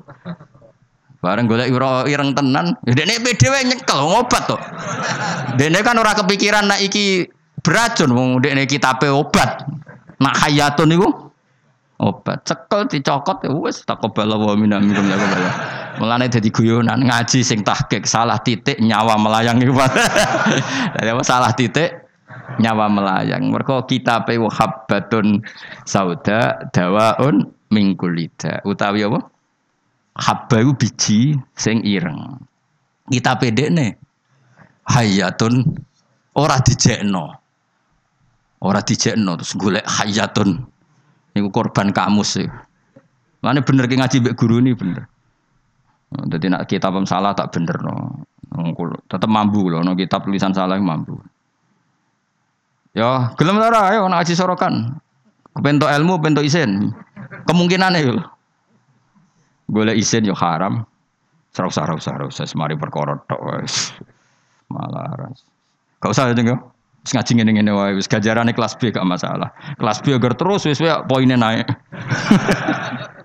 Bareng 1.25 1.49
golek 1.49 1.73
ireng 2.05 2.37
tenan, 2.37 2.77
ya 2.85 2.93
dene 2.93 3.17
pede 3.17 3.49
wae 3.49 3.65
nyekel 3.65 3.97
ngobat 3.97 4.45
to. 4.45 4.57
Dene 5.57 5.81
kan 5.81 5.97
ora 5.97 6.13
kepikiran 6.13 6.69
nak 6.69 6.85
iki 6.85 7.25
beracun 7.65 8.13
wong 8.13 8.45
dene 8.45 8.69
kitabe 8.69 9.09
obat. 9.09 9.65
Nak 10.21 10.37
hayatun 10.45 10.93
iku 10.93 11.33
obat. 11.99 12.43
Cekel 12.43 12.87
dicokot 12.91 13.43
ya 13.45 13.51
wis 13.55 13.83
takobala 13.87 14.35
wa 14.35 14.53
minna 14.55 14.79
minkum 14.81 15.07
ya 15.07 15.17
Mulane 15.95 16.27
dadi 16.27 16.51
guyonan 16.51 17.07
ngaji 17.07 17.39
sing 17.39 17.63
tahqiq 17.63 18.03
salah 18.03 18.39
titik 18.43 18.75
nyawa 18.83 19.15
melayang 19.15 19.63
iku. 19.63 19.79
Salah 21.29 21.55
titik 21.55 22.03
nyawa 22.59 22.91
melayang. 22.91 23.47
Mergo 23.47 23.87
kitabe 23.87 24.35
habbatun 24.35 25.39
sauda 25.87 26.67
dawaun 26.75 27.47
mingkulida. 27.71 28.59
Utawi 28.67 29.07
apa? 29.07 29.23
Habba 30.19 30.55
iku 30.63 30.71
biji 30.75 31.39
sing 31.55 31.79
ireng. 31.87 32.43
Kita 33.07 33.39
pedekne 33.39 33.95
hayatun 34.91 35.63
ora 36.35 36.59
dijekno. 36.59 37.39
Ora 38.59 38.83
dijekno 38.83 39.39
terus 39.39 39.55
golek 39.55 39.85
hayatun. 39.87 40.74
Niku 41.35 41.51
korban 41.51 41.91
kamus 41.91 42.39
sih. 42.39 42.47
Mana 43.43 43.59
bener 43.59 43.85
ki 43.91 43.99
ngaji 43.99 44.17
guru 44.39 44.63
ini 44.63 44.71
bener. 44.71 45.05
Jadi 46.15 46.47
nak 46.47 46.71
kitab 46.71 46.95
salah 47.03 47.35
tak 47.35 47.51
bener 47.51 47.75
no. 47.83 48.23
Tetap 49.11 49.27
mampu 49.27 49.67
loh, 49.67 49.83
no 49.83 49.99
kitab 49.99 50.23
tulisan 50.23 50.55
salah 50.55 50.79
mampu. 50.79 51.19
Ya, 52.95 53.35
gelem 53.35 53.59
ora 53.59 53.91
ayo 53.91 54.07
nak 54.07 54.23
aji 54.23 54.31
sorokan. 54.31 54.95
Kepentok 55.51 55.91
ilmu, 55.91 56.23
pentok 56.23 56.47
isin. 56.47 56.95
Kemungkinan 57.43 57.99
yo. 57.99 58.15
Boleh 59.67 59.91
isin 59.99 60.23
yo 60.23 60.31
haram. 60.31 60.87
Serau 61.51 61.71
serau 61.71 61.99
serau 61.99 62.27
saya 62.31 62.47
semari 62.47 62.79
perkara 62.79 63.15
tok 63.27 63.39
Malah 64.71 65.11
ras. 65.19 65.43
Gak 65.99 66.11
usah 66.11 66.31
ya. 66.31 66.55
Wis 67.05 67.13
ngaji 67.13 67.31
ngene-ngene 67.37 67.69
wae 67.69 67.93
wis 67.93 68.09
gajarane 68.09 68.49
kelas 68.57 68.73
B 68.81 68.89
gak 68.89 69.05
masalah. 69.05 69.53
Kelas 69.77 70.01
B 70.01 70.17
agar 70.17 70.33
terus 70.33 70.65
wis 70.65 70.81
poinnya 71.05 71.37
naik. 71.37 71.69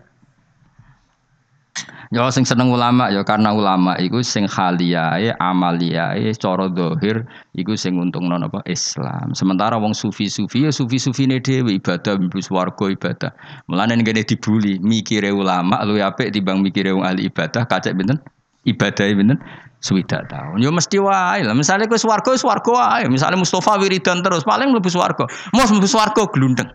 Ya 2.11 2.27
sing 2.35 2.43
seneng 2.43 2.75
ulama 2.75 3.07
ya 3.07 3.23
karena 3.23 3.55
ulama 3.55 3.95
iku 3.95 4.19
sing 4.27 4.51
khaliyae 4.51 5.31
amaliyae 5.39 6.35
cara 6.35 6.67
zahir 6.67 7.23
iku 7.55 7.79
sing 7.79 8.03
untungno 8.03 8.35
napa 8.35 8.67
Islam. 8.67 9.31
Sementara 9.31 9.79
wong 9.79 9.95
sufi-sufi 9.95 10.67
ya 10.67 10.75
sufi-sufine 10.75 11.39
dhewe 11.39 11.79
ibadah 11.79 12.19
mlebu 12.19 12.43
swarga 12.43 12.91
ibadah. 12.91 13.31
Mulane 13.71 14.03
ngene 14.03 14.27
dibuli 14.27 14.83
mikire 14.83 15.31
ulama 15.31 15.87
luwih 15.87 16.03
apik 16.03 16.35
timbang 16.35 16.59
mikire 16.59 16.91
wong 16.91 17.07
ahli 17.07 17.31
ibadah 17.31 17.63
kacek 17.71 17.95
pinten? 17.95 18.19
Ibadahe 18.67 19.15
pinten? 19.15 19.39
Swidak 19.81 20.29
tahun. 20.29 20.61
Ya 20.61 20.69
mesti 20.69 21.01
wae 21.01 21.41
lah. 21.41 21.57
Misale 21.57 21.89
kowe 21.89 21.97
swarga 21.97 22.37
swarga 22.37 22.71
wae. 22.71 23.09
Misale 23.09 23.37
Mustafa 23.41 23.81
wiridan 23.81 24.21
terus 24.21 24.45
paling 24.45 24.77
mlebu 24.77 24.93
swarga. 24.93 25.25
Mos 25.57 25.73
mlebu 25.73 25.89
swarga 25.89 26.29
glundeng. 26.29 26.69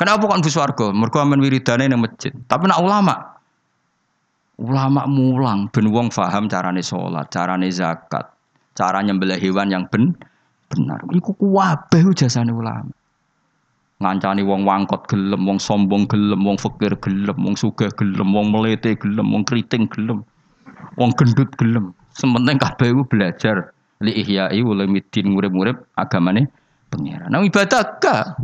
Kenapa 0.00 0.24
kok 0.24 0.40
mlebu 0.40 0.50
swarga? 0.50 0.86
Mergo 0.96 1.20
amen 1.20 1.44
wiridane 1.44 1.84
nang 1.84 2.00
masjid. 2.00 2.32
Tapi 2.48 2.64
nak 2.64 2.80
ulama 2.80 3.30
Ulama 4.60 5.08
mulang 5.08 5.72
ben 5.72 5.88
wong 5.88 6.12
paham 6.12 6.44
carane 6.44 6.84
sholat, 6.84 7.32
carane 7.32 7.72
zakat, 7.72 8.28
cara 8.76 9.00
nyembelih 9.00 9.40
hewan 9.40 9.72
yang 9.72 9.88
ben 9.88 10.12
benar. 10.68 11.00
Iku 11.16 11.32
kuwabe 11.32 12.04
jasane 12.12 12.52
ulama. 12.52 12.92
Ngancani 14.04 14.44
wong 14.44 14.68
wangkot 14.68 15.08
gelem, 15.08 15.48
wong 15.48 15.56
sombong 15.56 16.04
gelem, 16.04 16.44
wong 16.44 16.60
fakir 16.60 16.92
gelem, 17.00 17.36
wong 17.40 17.56
sugih 17.56 17.88
gelem, 17.96 18.28
wong 18.36 18.52
melete 18.52 18.92
gelem, 19.00 19.32
wong 19.32 19.48
keriting 19.48 19.88
gelem, 19.88 20.24
wong 21.00 21.10
gendut 21.16 21.48
gelem. 21.56 21.96
Sementing 22.20 22.60
kabeh 22.60 22.92
iku 22.92 23.02
belajar 23.08 23.72
li 24.04 24.12
ihya'i 24.12 24.60
ulumuddin 24.60 25.32
murid-murid 25.32 25.80
agamane 25.96 26.52
pangeran. 26.92 27.32
Nang 27.32 27.48
ibadah 27.48 27.96
gak. 27.96 28.36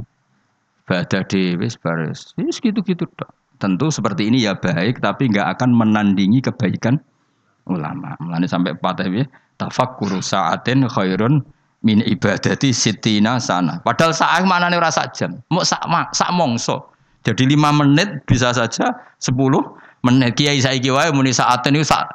Ibadah 0.88 1.22
dhewe 1.28 1.68
baris. 1.84 2.32
Wis 2.40 2.56
gitu-gitu 2.56 3.04
tok. 3.20 3.28
Tentu 3.60 3.92
seperti 3.92 4.32
ini 4.32 4.44
ya 4.44 4.56
baik 4.56 5.04
tapi 5.04 5.28
nggak 5.28 5.60
akan 5.60 5.76
menandingi 5.76 6.40
kebaikan 6.40 6.96
ulama. 7.68 8.16
Mulane 8.20 8.48
sampai 8.48 8.72
patah 8.76 9.08
ya 9.08 9.28
tafakkuru 9.60 10.20
sa'atin 10.20 10.88
khairun 10.88 11.44
min 11.84 12.00
ibadati 12.04 12.72
sitina 12.72 13.36
sana. 13.40 13.80
Padahal 13.84 14.16
saat 14.16 14.44
mana 14.48 14.72
nih 14.72 14.80
rasa 14.80 15.08
jam, 15.12 15.36
mau 15.52 15.64
sak 15.64 15.84
sak 16.16 16.30
mongso. 16.32 16.84
Jadi 17.26 17.48
lima 17.48 17.74
menit 17.74 18.22
bisa 18.24 18.54
saja 18.54 18.94
sepuluh 19.18 19.64
menit. 20.06 20.38
Kiai 20.38 20.62
saya 20.62 20.78
wae 20.78 21.10
muni 21.10 21.34
saat 21.34 21.66
ini 21.66 21.82
sak 21.82 22.06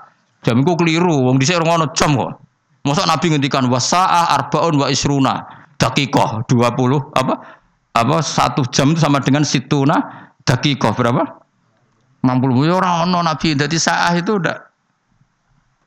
jam 0.41 0.61
itu 0.61 0.73
keliru. 0.77 1.29
Wong 1.29 1.41
dhisik 1.41 1.61
ngono 1.61 1.89
jam 1.93 2.17
kok. 2.17 2.41
Masa 2.81 3.05
Nabi 3.05 3.29
ngendikan 3.29 3.69
wasaah 3.69 4.33
arbaun 4.41 4.81
wa 4.81 4.89
isruna 4.89 5.45
dakikoh 5.77 6.45
dua 6.49 6.73
puluh 6.73 6.97
apa 7.13 7.37
apa 7.93 8.25
satu 8.25 8.65
jam 8.73 8.93
itu 8.93 9.01
sama 9.01 9.21
dengan 9.21 9.45
situna 9.45 10.29
dakikoh 10.45 10.93
berapa? 10.97 11.41
60 12.21 12.69
ya 12.69 12.77
orang 12.77 13.09
ono 13.09 13.25
Nabi 13.25 13.57
jadi 13.57 13.77
saah 13.81 14.13
itu 14.13 14.37
udah 14.37 14.57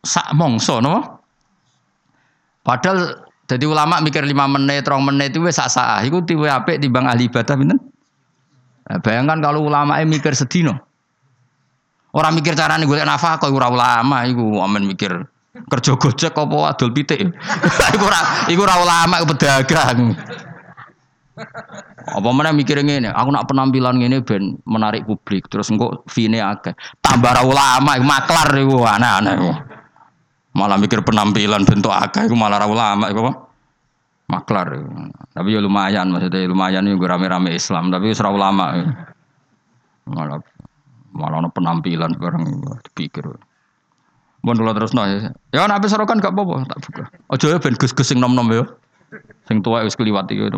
sak 0.02 0.34
mongso 0.34 0.82
no? 0.82 1.22
Padahal 2.66 3.28
jadi 3.44 3.68
ulama 3.68 4.00
mikir 4.00 4.24
lima 4.24 4.48
menit, 4.48 4.88
rong 4.88 5.04
menit 5.04 5.36
itu 5.36 5.44
sak 5.52 5.68
sah. 5.68 6.00
Iku 6.00 6.24
tiwe 6.24 6.48
apik 6.48 6.80
bang 6.80 7.04
ahli 7.04 7.28
ibadah 7.28 7.54
pinten? 7.54 7.76
Nah, 8.88 8.98
bayangkan 9.04 9.44
kalau 9.44 9.68
ulama 9.68 10.00
mikir 10.00 10.32
sedino. 10.32 10.80
Orang 12.14 12.38
mikir 12.38 12.54
cara 12.54 12.78
nih 12.78 12.86
gue 12.86 13.02
kok 13.02 13.50
ora 13.50 13.68
ulama 13.74 14.22
iku 14.22 14.62
amen 14.62 14.86
mikir 14.86 15.10
kerja 15.66 15.98
gojek 15.98 16.34
apa 16.34 16.56
adol 16.70 16.90
pitik. 16.94 17.18
iku 17.94 18.04
ora 18.06 18.20
iku 18.46 18.60
ora 18.62 18.76
ulama 18.78 19.18
iku 19.18 19.34
pedagang. 19.34 20.14
Apa 22.04 22.28
mana 22.30 22.54
mikir 22.54 22.78
ngene, 22.78 23.10
aku 23.10 23.28
nak 23.34 23.50
penampilan 23.50 23.98
ngene 23.98 24.22
ben 24.22 24.54
menarik 24.62 25.02
publik, 25.02 25.50
terus 25.50 25.66
engko 25.74 26.06
fine 26.06 26.38
akeh. 26.38 26.70
Tambah 27.02 27.42
ulama, 27.42 27.98
maklar 27.98 28.54
iku 28.54 28.86
aneh-aneh. 28.86 29.34
Malah 30.54 30.78
mikir 30.78 31.02
penampilan 31.02 31.66
bentuk 31.66 31.90
akeh 31.90 32.30
iku 32.30 32.38
malah 32.38 32.62
ra 32.62 32.70
ulama 32.70 33.10
iku 33.10 33.26
apa? 33.26 33.32
Maklar. 34.30 34.66
Tapi 35.34 35.48
ya 35.50 35.58
lumayan 35.58 36.14
maksudnya 36.14 36.46
lumayan 36.46 36.86
juga 36.86 37.18
rame-rame 37.18 37.50
Islam, 37.58 37.90
tapi 37.90 38.14
ora 38.14 38.30
ulama. 38.30 38.64
Malah 40.06 40.38
malah 41.14 41.40
ono 41.40 41.48
penampilan 41.48 42.18
bareng 42.18 42.44
dipikir. 42.90 43.24
Mun 44.44 44.60
kula 44.60 44.76
terus 44.76 44.92
ya. 44.92 45.32
Ya 45.56 45.64
nek 45.64 45.86
sorokan 45.88 46.20
gak 46.20 46.36
apa-apa, 46.36 46.68
tak 46.68 46.78
buka. 46.84 47.04
Aja 47.32 47.46
ya 47.48 47.56
ben 47.56 47.78
gus-gus 47.80 48.12
sing 48.12 48.20
nom-nom 48.20 48.50
ya. 48.52 48.64
Sing 49.48 49.64
tua 49.64 49.86
wis 49.86 49.96
kliwat 49.96 50.28
iki. 50.28 50.52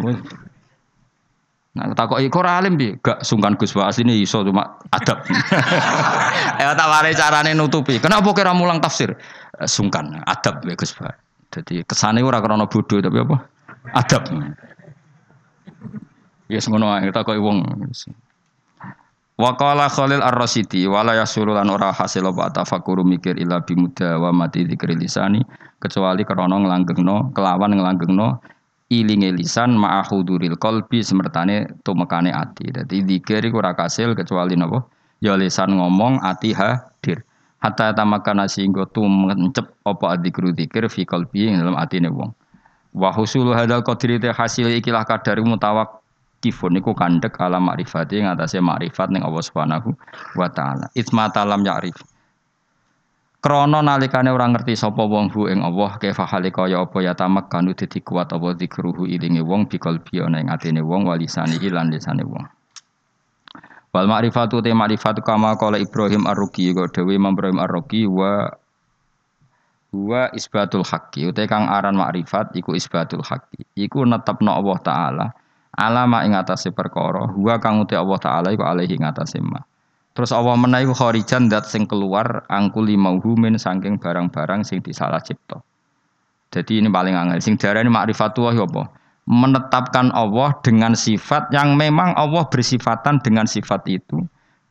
Nah, 1.77 1.93
tak 1.93 2.09
kok 2.09 2.25
iku 2.25 2.41
alim 2.41 2.81
bi, 2.81 2.97
gak 3.05 3.21
sungkan 3.21 3.53
Gus 3.61 3.77
Wa 3.77 3.93
asline 3.93 4.17
iso 4.17 4.41
cuma 4.41 4.81
adab. 4.97 5.21
ya 6.65 6.73
tak 6.73 6.89
wari 6.89 7.13
carane 7.13 7.53
nutupi. 7.53 8.01
Kenapa 8.01 8.33
kira 8.33 8.57
mulang 8.57 8.81
tafsir? 8.81 9.13
Eh, 9.61 9.69
sungkan, 9.69 10.25
adab 10.25 10.65
ya 10.65 10.73
Gus 10.73 10.97
Wa. 10.97 11.13
Jadi 11.53 11.85
kesane 11.85 12.25
ora 12.25 12.41
krana 12.41 12.65
bodoh 12.65 12.97
tapi 12.97 13.21
apa? 13.21 13.37
Adab. 13.93 14.25
Ya 16.49 16.59
ngono 16.65 16.97
ae 16.97 17.13
tak 17.13 17.29
kok 17.29 17.37
wong. 17.37 17.61
Wa 19.37 19.53
qala 19.53 19.93
Khalil 19.93 20.25
Ar-Rasidi 20.25 20.89
wala 20.89 21.13
yasuru 21.13 21.53
lan 21.53 21.69
ora 21.69 21.93
hasil 21.93 22.25
apa 22.25 22.49
tafakuru 22.57 23.05
mikir 23.05 23.37
ila 23.37 23.61
bimuda 23.61 24.17
wa 24.17 24.33
mati 24.33 24.65
lisani 24.65 25.45
kecuali 25.77 26.25
krana 26.25 26.57
nglanggengno 26.57 27.37
kelawan 27.37 27.77
nglanggengno 27.77 28.41
ilinge 28.89 29.37
lisan 29.37 29.77
ma'ahuduril 29.77 30.57
kolbi 30.57 31.05
semertane 31.05 31.69
tumekane 31.85 32.33
ati. 32.33 32.73
Dadi 32.73 33.05
zikir 33.05 33.45
iku 33.45 33.61
ora 33.61 33.77
kasil 33.77 34.17
kecuali 34.17 34.57
napa? 34.57 34.89
Ya 35.21 35.37
lisan 35.37 35.77
ngomong 35.77 36.25
ati 36.25 36.57
hadir. 36.57 37.21
Hatta 37.61 37.93
tamakana 37.93 38.49
sehingga 38.49 38.89
tumencep 38.89 39.69
apa 39.85 40.17
adzikru 40.17 40.57
zikir 40.57 40.89
fi 40.89 41.05
qalbi 41.05 41.53
ing 41.53 41.61
dalam 41.61 41.77
atine 41.77 42.09
wong. 42.09 42.33
Wa 42.97 43.13
husulu 43.13 43.53
hadal 43.53 43.85
qadri 43.85 44.17
hasil 44.17 44.73
ikilah 44.81 45.05
kadari 45.05 45.45
mutawak 45.45 46.01
kifun 46.47 46.79
niku 46.79 46.95
kandek 46.95 47.35
ala 47.43 47.59
makrifati 47.59 48.23
atase 48.23 48.63
makrifat 48.63 49.11
ning 49.11 49.27
Allah 49.27 49.43
Subhanahu 49.43 49.91
wa 50.39 50.47
taala. 50.47 50.87
Isma 50.95 51.27
talam 51.35 51.67
ya'rif. 51.67 51.99
Krono 53.43 53.83
nalikane 53.83 54.31
orang 54.31 54.55
ngerti 54.55 54.79
sapa 54.79 55.03
wong 55.03 55.31
hu 55.35 55.51
ing 55.51 55.63
Allah 55.63 55.99
kaifa 55.99 56.27
halika 56.27 56.71
ya 56.71 56.87
apa 56.87 56.99
ya 57.03 57.15
tamak 57.19 57.51
kanu 57.51 57.75
dadi 57.75 58.03
kuat 58.03 58.31
apa 58.31 58.55
zikruhu 58.59 59.07
ilinge 59.07 59.43
wong 59.43 59.67
bikal 59.67 59.99
ana 60.23 60.43
ing 60.43 60.51
atine 60.51 60.83
wong 60.83 61.07
walisane 61.11 61.59
lan 61.59 61.91
lisane 61.91 62.23
wong. 62.23 62.47
Wal 63.95 64.07
ma'rifatu 64.11 64.63
te 64.63 64.71
ma'rifatu 64.75 65.23
kama 65.23 65.55
qala 65.59 65.79
Ibrahim 65.79 66.27
Ar-Ruqi 66.27 66.75
kok 66.75 66.91
dewe 66.91 67.15
Imam 67.15 67.39
Ibrahim 67.39 67.59
Ar-Ruqi 67.63 68.11
wa 68.11 68.51
wa 69.95 70.29
isbatul 70.35 70.85
haqqi 70.85 71.31
uta 71.31 71.47
kang 71.47 71.71
aran 71.71 71.95
ma'rifat 71.97 72.53
iku 72.59 72.75
isbatul 72.75 73.23
haqqi 73.23 73.63
iku 73.79 74.05
netepno 74.05 74.53
Allah 74.53 74.79
taala 74.83 75.27
alama 75.75 76.23
ing 76.23 76.39
atase 76.39 76.71
perkara 76.71 77.27
huwa 77.33 77.59
kang 77.59 77.83
uta 77.83 77.99
Allah 77.99 78.19
taala 78.23 78.49
iku 78.55 78.63
alaihi 78.63 78.95
ing 78.95 79.07
atase 79.07 79.43
ma 79.43 79.59
Terus 80.17 80.33
Allah 80.33 80.57
menaiki 80.57 80.97
kharijan 80.97 81.53
dat 81.53 81.69
sing 81.69 81.85
keluar 81.85 82.49
angkuli 82.49 82.97
mauhu 82.97 83.37
min 83.37 83.61
saking 83.61 84.01
barang-barang 84.01 84.65
sing 84.65 84.81
disalah 84.81 85.21
cipta. 85.21 85.61
Jadi 86.57 86.81
ini 86.81 86.89
paling 86.89 87.13
angel. 87.13 87.37
Sing 87.45 87.61
ini 87.61 87.93
ma'rifatullah 87.93 88.57
ya 88.57 88.65
apa? 88.65 88.89
Menetapkan 89.29 90.09
Allah 90.17 90.57
dengan 90.65 90.97
sifat 90.97 91.53
yang 91.53 91.77
memang 91.77 92.17
Allah 92.17 92.49
bersifatan 92.49 93.21
dengan 93.21 93.45
sifat 93.45 93.85
itu 93.93 94.25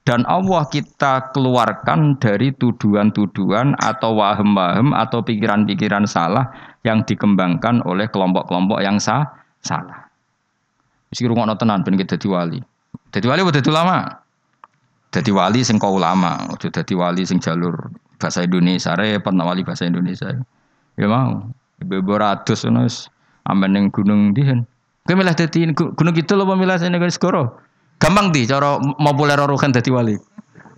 dan 0.05 0.21
Allah 0.29 0.69
kita 0.69 1.33
keluarkan 1.33 2.21
dari 2.21 2.53
tuduhan-tuduhan 2.53 3.73
atau 3.81 4.21
wahem-wahem 4.21 4.93
atau 4.93 5.25
pikiran-pikiran 5.25 6.05
salah 6.05 6.53
yang 6.85 7.01
dikembangkan 7.01 7.81
oleh 7.89 8.05
kelompok-kelompok 8.13 8.85
yang 8.85 9.01
sah, 9.01 9.25
salah. 9.65 10.04
Mesti 11.15 11.31
rungokno 11.31 11.55
tenan 11.55 11.79
ben 11.79 11.95
dadi 11.95 12.27
wali. 12.27 12.59
Dadi 13.07 13.23
wali 13.23 13.39
udah 13.39 13.63
lama. 13.71 14.03
Jadi 15.15 15.31
wali 15.31 15.63
sing 15.63 15.79
kau 15.79 15.95
ulama, 15.95 16.43
ojo 16.51 16.67
jadi 16.67 16.91
wali 16.91 17.23
sing 17.23 17.39
jalur 17.39 17.71
bahasa 18.19 18.43
Indonesia, 18.43 18.99
repot 18.99 19.31
wali 19.31 19.63
bahasa 19.63 19.87
Indonesia. 19.87 20.35
Ya 20.99 21.07
mau, 21.07 21.55
ibu 21.79 22.13
ratus 22.19 22.67
nus, 22.67 23.07
aman 23.47 23.71
neng 23.71 23.95
gunung 23.95 24.35
dihen. 24.35 24.67
Kau 25.07 25.15
milah 25.15 25.31
jadi 25.31 25.71
gunung 25.71 26.11
gitu 26.19 26.35
loh 26.35 26.43
pemilah 26.51 26.83
saya 26.83 26.91
negara 26.91 27.07
skoro. 27.07 27.63
Gampang 27.95 28.35
di 28.35 28.43
cara 28.43 28.75
populer 28.99 29.39
orang 29.39 29.71
jadi 29.71 29.87
wali. 29.95 30.19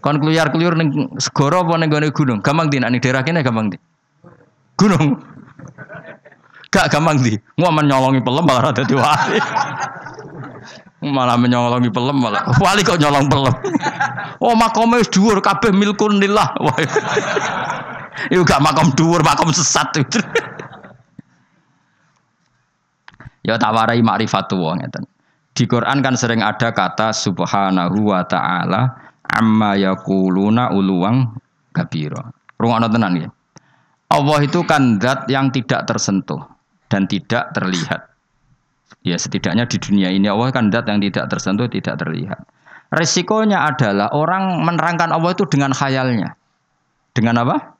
Kon 0.05 0.21
keluyar 0.21 0.53
keluyar 0.53 0.77
neng 0.77 1.17
skoro 1.17 1.65
apa 1.65 1.81
neng 1.81 1.89
gunung. 2.13 2.45
Gampang 2.45 2.69
di, 2.69 2.77
nanti 2.77 3.01
daerah 3.01 3.25
kene 3.25 3.41
gampang 3.41 3.73
di. 3.73 3.77
Gunung. 4.77 5.17
Gak 6.67 6.91
gampang 6.91 7.23
di. 7.23 7.33
Mau 7.59 7.71
nyolongi 7.71 8.19
pelem 8.19 8.43
malah 8.43 8.75
jadi 8.75 8.95
wali. 8.95 9.39
malah 11.07 11.37
menyolongi 11.39 11.89
pelem 11.93 12.17
malah. 12.19 12.43
Wali 12.59 12.83
kok 12.83 12.99
nyolong 12.99 13.31
pelem? 13.31 13.55
Oh 14.43 14.53
makomnya 14.53 15.01
dhuwur 15.07 15.39
kabeh 15.39 15.71
milkun 15.73 16.21
lillah 16.21 16.53
itu 18.33 18.41
gak 18.43 18.61
makom 18.61 18.91
dhuwur 18.97 19.21
makom 19.21 19.53
sesat. 19.53 19.93
Ya 23.45 23.55
tawarai 23.55 24.03
ma'rifatullah 24.03 24.83
ngeten. 24.83 25.07
Di 25.55 25.65
Quran 25.65 26.03
kan 26.03 26.13
sering 26.19 26.43
ada 26.43 26.69
kata 26.75 27.15
subhanahu 27.15 28.13
wa 28.13 28.21
ta'ala 28.27 28.93
amma 29.25 29.73
yakuluna 29.79 30.69
uluwang 30.75 31.33
kabira. 31.71 32.29
Rungokno 32.59 32.89
tenan 32.89 33.13
ya 33.17 33.29
Allah 34.07 34.39
itu 34.41 34.65
kan 34.65 34.97
zat 34.97 35.29
yang 35.29 35.53
tidak 35.53 35.85
tersentuh 35.85 36.56
dan 36.87 37.07
tidak 37.07 37.51
terlihat 37.51 38.07
Ya 39.07 39.15
setidaknya 39.15 39.63
di 39.63 39.79
dunia 39.79 40.11
ini 40.11 40.27
Allah 40.27 40.51
kan 40.51 40.67
dat 40.67 40.83
yang 40.91 40.99
tidak 40.99 41.31
tersentuh, 41.31 41.71
tidak 41.71 41.95
terlihat. 41.95 42.43
Resikonya 42.91 43.67
adalah 43.67 44.11
orang 44.11 44.63
menerangkan 44.63 45.15
Allah 45.15 45.31
itu 45.31 45.47
dengan 45.47 45.71
khayalnya. 45.71 46.35
Dengan 47.15 47.43
apa? 47.43 47.75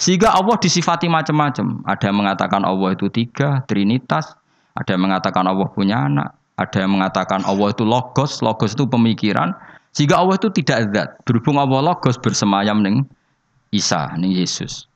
Sehingga 0.00 0.32
Allah 0.32 0.56
disifati 0.60 1.08
macam-macam. 1.08 1.84
Ada 1.84 2.12
yang 2.12 2.18
mengatakan 2.24 2.64
Allah 2.64 2.96
itu 2.96 3.08
tiga, 3.12 3.64
trinitas. 3.68 4.32
Ada 4.76 4.96
yang 4.96 5.08
mengatakan 5.08 5.44
Allah 5.44 5.68
punya 5.68 6.08
anak. 6.08 6.32
Ada 6.56 6.88
yang 6.88 6.92
mengatakan 6.96 7.44
Allah 7.44 7.68
itu 7.72 7.84
logos. 7.84 8.40
Logos 8.40 8.72
itu 8.72 8.88
pemikiran. 8.88 9.52
Sehingga 9.92 10.20
Allah 10.20 10.40
itu 10.40 10.48
tidak 10.52 10.88
zat. 10.92 11.08
Berhubung 11.28 11.60
Allah 11.60 11.92
logos 11.92 12.16
bersemayam 12.16 12.80
ning 12.80 13.04
Isa, 13.72 14.12
ning 14.16 14.32
Yesus. 14.32 14.88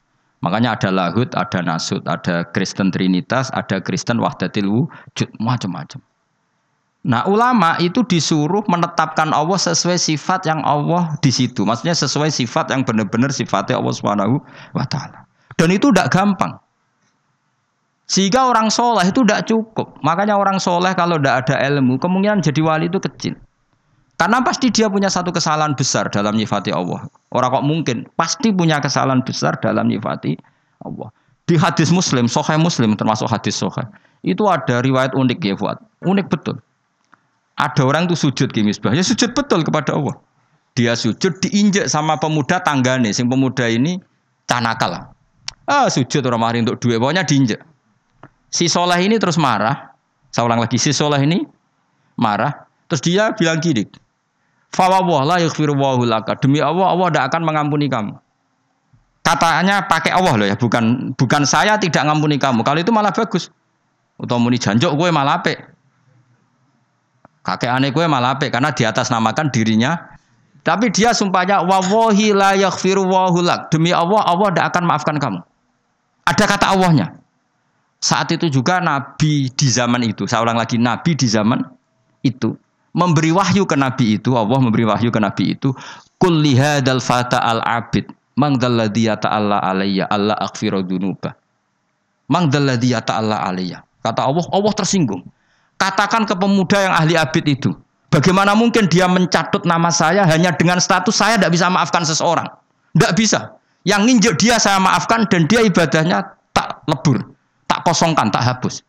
Makanya 0.43 0.77
ada 0.77 0.91
lahut, 0.93 1.31
ada 1.37 1.61
nasut, 1.65 2.05
ada 2.05 2.45
Kristen 2.53 2.91
Trinitas, 2.93 3.49
ada 3.55 3.81
Kristen 3.81 4.21
Wahdatil 4.21 4.69
Wujud, 4.69 5.29
macam-macam. 5.41 6.01
Nah 7.05 7.21
ulama 7.29 7.77
itu 7.85 8.01
disuruh 8.01 8.65
menetapkan 8.65 9.29
Allah 9.37 9.61
sesuai 9.61 10.01
sifat 10.01 10.49
yang 10.49 10.65
Allah 10.65 11.13
di 11.21 11.29
situ. 11.29 11.65
Maksudnya 11.69 11.93
sesuai 11.93 12.33
sifat 12.33 12.73
yang 12.73 12.81
benar-benar 12.81 13.29
sifatnya 13.29 13.77
Allah 13.77 13.93
Subhanahu 13.93 14.41
wa 14.73 14.85
taala. 14.89 15.29
Dan 15.61 15.69
itu 15.69 15.93
tidak 15.93 16.09
gampang. 16.09 16.57
Sehingga 18.09 18.49
orang 18.49 18.69
soleh 18.73 19.05
itu 19.05 19.21
tidak 19.25 19.49
cukup. 19.49 20.01
Makanya 20.01 20.37
orang 20.37 20.61
soleh 20.61 20.93
kalau 20.97 21.17
tidak 21.21 21.45
ada 21.45 21.57
ilmu, 21.73 21.97
kemungkinan 22.01 22.45
jadi 22.45 22.61
wali 22.61 22.89
itu 22.89 23.01
kecil. 23.01 23.37
Karena 24.25 24.41
pasti 24.41 24.73
dia 24.73 24.89
punya 24.89 25.13
satu 25.13 25.29
kesalahan 25.29 25.77
besar 25.77 26.09
dalam 26.09 26.33
nyifati 26.33 26.73
Allah. 26.73 27.05
Orang 27.29 27.61
kok 27.61 27.65
mungkin 27.69 27.97
pasti 28.17 28.57
punya 28.57 28.81
kesalahan 28.81 29.21
besar 29.21 29.61
dalam 29.61 29.85
nyifati 29.85 30.33
Allah. 30.81 31.13
Di 31.45 31.61
hadis 31.61 31.93
Muslim, 31.93 32.25
Sahih 32.25 32.57
Muslim 32.57 32.97
termasuk 32.97 33.29
hadis 33.29 33.61
Sahih, 33.61 33.85
itu 34.25 34.49
ada 34.49 34.81
riwayat 34.81 35.13
unik 35.13 35.45
ya 35.45 35.53
buat, 35.61 35.77
unik 36.09 36.33
betul. 36.33 36.57
Ada 37.61 37.85
orang 37.85 38.09
itu 38.09 38.17
sujud 38.17 38.49
ke 38.49 38.65
misbah, 38.65 38.97
ya 38.97 39.05
sujud 39.05 39.37
betul 39.37 39.61
kepada 39.61 39.93
Allah. 39.93 40.17
Dia 40.73 40.97
sujud 40.97 41.45
diinjek 41.45 41.93
sama 41.93 42.17
pemuda 42.17 42.65
tanggane, 42.65 43.13
sing 43.13 43.29
pemuda 43.29 43.69
ini 43.69 44.01
canakal. 44.49 45.05
Ah 45.69 45.93
sujud 45.93 46.25
orang 46.25 46.41
mari 46.41 46.65
untuk 46.65 46.81
dua, 46.81 46.97
pokoknya 46.97 47.29
diinjek. 47.29 47.61
Si 48.49 48.73
soleh 48.73 49.05
ini 49.05 49.21
terus 49.21 49.37
marah. 49.37 49.93
Saya 50.33 50.49
ulang 50.49 50.65
lagi, 50.65 50.81
si 50.81 50.97
soleh 50.97 51.21
ini 51.21 51.45
marah. 52.17 52.57
Terus 52.89 53.05
dia 53.05 53.37
bilang 53.37 53.61
gini, 53.61 53.85
Fawwah 54.75 55.23
la 55.23 55.37
yaghfiru 55.39 55.79
laka. 56.03 56.35
Demi 56.43 56.59
Allah, 56.59 56.91
Allah 56.91 57.07
tidak 57.15 57.25
akan 57.31 57.43
mengampuni 57.47 57.87
kamu. 57.87 58.19
Katanya 59.25 59.87
pakai 59.87 60.13
Allah 60.13 60.35
loh 60.37 60.47
ya, 60.51 60.59
bukan 60.59 61.15
bukan 61.15 61.47
saya 61.47 61.79
tidak 61.79 62.03
ngampuni 62.03 62.37
kamu. 62.37 62.67
Kalau 62.67 62.77
itu 62.83 62.91
malah 62.91 63.15
bagus. 63.15 63.49
Atau 64.19 64.37
muni 64.43 64.59
janjuk 64.59 64.91
gue 64.99 65.09
malah 65.15 65.41
apik. 65.43 65.59
Kakek 67.47 67.71
aneh 67.71 67.91
gue 67.95 68.05
malah 68.05 68.37
apik 68.37 68.51
karena 68.51 68.75
di 68.75 68.83
atas 68.83 69.09
namakan 69.15 69.49
dirinya. 69.49 69.97
Tapi 70.65 70.89
dia 70.91 71.13
sumpahnya 71.13 71.63
wawahi 71.63 72.35
la 72.35 72.57
yaghfiru 72.57 73.05
lak. 73.07 73.71
Demi 73.71 73.95
Allah, 73.95 74.27
Allah 74.27 74.49
tidak 74.51 74.67
akan 74.75 74.83
maafkan 74.89 75.17
kamu. 75.21 75.41
Ada 76.25 76.45
kata 76.49 76.67
Allahnya. 76.73 77.07
Saat 78.01 78.33
itu 78.37 78.49
juga 78.49 78.81
Nabi 78.81 79.49
di 79.49 79.69
zaman 79.69 80.05
itu, 80.05 80.29
saya 80.29 80.45
ulang 80.45 80.61
lagi, 80.61 80.77
Nabi 80.77 81.17
di 81.17 81.25
zaman 81.25 81.65
itu 82.21 82.53
memberi 82.95 83.35
wahyu 83.35 83.67
ke 83.67 83.75
Nabi 83.75 84.23
itu, 84.23 84.33
Allah 84.39 84.59
memberi 84.63 84.87
wahyu 84.87 85.11
ke 85.11 85.19
Nabi 85.19 85.59
itu, 85.59 85.75
kul 86.23 86.41
lihadal 86.41 87.03
fata 87.03 87.43
al 87.43 87.61
abid, 87.67 88.09
mang 88.39 88.57
dalladhi 88.57 89.11
ta'ala 89.11 89.61
alayya, 89.61 90.07
Allah 90.09 90.39
akfiru 90.39 90.81
dunuba. 90.87 91.35
Mang 92.31 92.49
ta'ala 92.49 93.37
alayya. 93.45 93.83
Kata 94.01 94.25
Allah, 94.25 94.47
Allah 94.55 94.73
tersinggung. 94.73 95.27
Katakan 95.75 96.25
ke 96.25 96.39
pemuda 96.39 96.79
yang 96.79 96.95
ahli 96.95 97.15
abid 97.19 97.45
itu, 97.51 97.75
bagaimana 98.09 98.55
mungkin 98.55 98.87
dia 98.87 99.11
mencatut 99.11 99.67
nama 99.67 99.91
saya 99.91 100.23
hanya 100.25 100.55
dengan 100.55 100.79
status 100.79 101.19
saya 101.19 101.35
tidak 101.35 101.59
bisa 101.59 101.67
maafkan 101.67 102.07
seseorang. 102.07 102.47
Tidak 102.95 103.13
bisa. 103.19 103.59
Yang 103.83 104.01
nginjek 104.07 104.35
dia 104.39 104.57
saya 104.57 104.79
maafkan 104.79 105.27
dan 105.27 105.51
dia 105.51 105.61
ibadahnya 105.67 106.25
tak 106.55 106.87
lebur, 106.87 107.21
tak 107.67 107.83
kosongkan, 107.85 108.31
tak 108.31 108.47
hapus. 108.47 108.87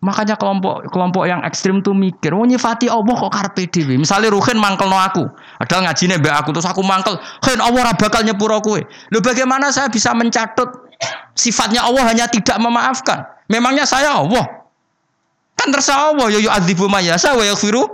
Makanya 0.00 0.40
kelompok 0.40 0.88
kelompok 0.88 1.28
yang 1.28 1.44
ekstrim 1.44 1.84
tuh 1.84 1.92
mikir, 1.92 2.32
oh 2.32 2.48
nyifati 2.48 2.88
Allah 2.88 3.12
kok 3.20 3.28
karpe. 3.36 3.68
Misalnya 4.00 4.32
Ruhin 4.32 4.56
mangkel 4.56 4.88
no 4.88 4.96
aku, 4.96 5.28
ada 5.60 5.76
ngajine 5.76 6.16
mbak 6.16 6.40
aku 6.40 6.56
terus 6.56 6.64
aku 6.64 6.80
mangkel, 6.80 7.20
Ruhin 7.44 7.60
Allah 7.60 7.92
bakal 8.00 8.24
nyepuro 8.24 8.64
kue. 8.64 8.80
Lo 9.12 9.20
bagaimana 9.20 9.68
saya 9.68 9.92
bisa 9.92 10.16
mencatut 10.16 10.88
sifatnya 11.36 11.84
Allah 11.84 12.08
hanya 12.08 12.24
tidak 12.32 12.56
memaafkan? 12.56 13.28
Memangnya 13.52 13.84
saya 13.84 14.16
Allah? 14.16 14.64
Kan 15.60 15.68
terserah 15.68 16.16
Allah, 16.16 16.32
yo 16.32 16.40
yo 16.40 16.48
adzibu 16.48 16.88
mayasa 16.88 17.36
wa 17.36 17.44
yaghfiru. 17.44 17.84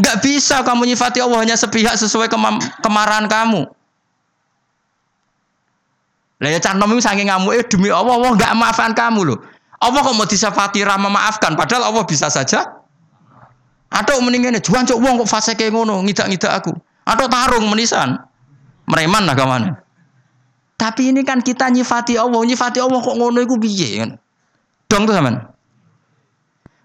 Enggak 0.00 0.24
bisa 0.24 0.64
kamu 0.64 0.88
nyifati 0.88 1.20
Allah 1.20 1.44
hanya 1.44 1.56
sepihak 1.60 2.00
sesuai 2.00 2.32
kemarahan 2.80 3.28
kamu. 3.28 3.68
Lah 6.40 6.48
ya 6.48 6.60
canom 6.60 6.92
itu 6.96 7.04
saking 7.04 7.28
eh 7.28 7.64
demi 7.68 7.92
Allah 7.92 8.16
Allah 8.16 8.32
enggak 8.32 8.52
maafkan 8.56 8.92
kamu 8.96 9.20
loh. 9.24 9.38
Allah 9.76 10.00
kok 10.00 10.16
mau 10.16 10.24
disafati 10.24 10.80
ramah 10.82 11.12
maafkan 11.12 11.52
padahal 11.54 11.92
Allah 11.92 12.04
bisa 12.08 12.32
saja. 12.32 12.64
Atau 13.86 14.18
mendingan 14.20 14.58
juan 14.60 14.82
cok 14.82 14.98
wong 14.98 15.14
kok 15.24 15.30
fase 15.30 15.54
kayak 15.54 15.72
ngono 15.72 16.02
ngidak-ngidak 16.04 16.52
aku. 16.52 16.72
Atau 17.06 17.30
tarung 17.30 17.70
menisan. 17.70 18.18
Mereman 18.86 19.26
kawan 19.34 19.86
tapi 20.76 21.08
ini 21.08 21.24
kan 21.24 21.40
kita 21.40 21.72
nyifati 21.72 22.20
Allah. 22.20 22.44
Nyifati 22.44 22.78
Allah 22.84 23.00
kok 23.00 23.16
ngono 23.16 23.40
iku 23.40 23.56
piye? 23.56 24.04
Kan 24.04 24.20
dong 24.86 25.02
tuh 25.08 25.16
zaman 25.16 25.34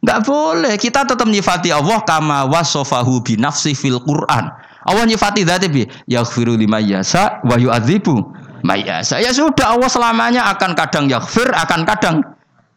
nggak 0.01 0.19
boleh. 0.25 0.73
Kita 0.81 1.05
tetap 1.05 1.27
nyifati 1.29 1.69
Allah 1.69 2.01
kama 2.01 2.49
wasofahu 2.49 3.21
bi 3.21 3.37
nafsi 3.37 3.77
fil 3.77 4.01
Quran. 4.01 4.49
Allah 4.81 5.03
nyifati 5.05 5.45
dzati 5.45 5.67
bi 5.69 5.85
yaghfiru 6.09 6.57
lima 6.57 6.81
yasa 6.81 7.37
wa 7.45 7.53
yu'adzibu 7.53 8.33
ya 8.65 9.29
sudah 9.29 9.77
Allah 9.77 9.89
selamanya 9.89 10.41
akan 10.57 10.73
kadang 10.73 11.05
yaghfir 11.05 11.45
akan 11.53 11.85
kadang 11.85 12.25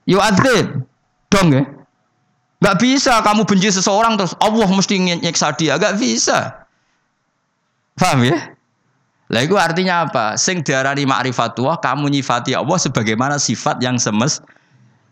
Yo 0.05 0.21
adrib. 0.21 0.85
Dong 1.33 1.49
ya. 1.53 1.65
Gak 2.65 2.81
bisa 2.81 3.21
kamu 3.21 3.45
benci 3.45 3.69
seseorang 3.69 4.17
terus 4.17 4.33
Allah 4.41 4.69
mesti 4.69 4.97
nyeksa 4.97 5.53
dia. 5.57 5.77
Gak 5.77 6.01
bisa. 6.01 6.65
Paham 7.97 8.25
ya? 8.25 8.57
Lah 9.33 9.41
itu 9.41 9.57
artinya 9.57 10.05
apa? 10.05 10.37
Sing 10.37 10.61
diarani 10.61 11.09
ma'rifatullah 11.09 11.81
kamu 11.81 12.13
nyifati 12.13 12.53
Allah 12.53 12.77
sebagaimana 12.77 13.41
sifat 13.41 13.81
yang 13.81 13.97
semes. 13.97 14.45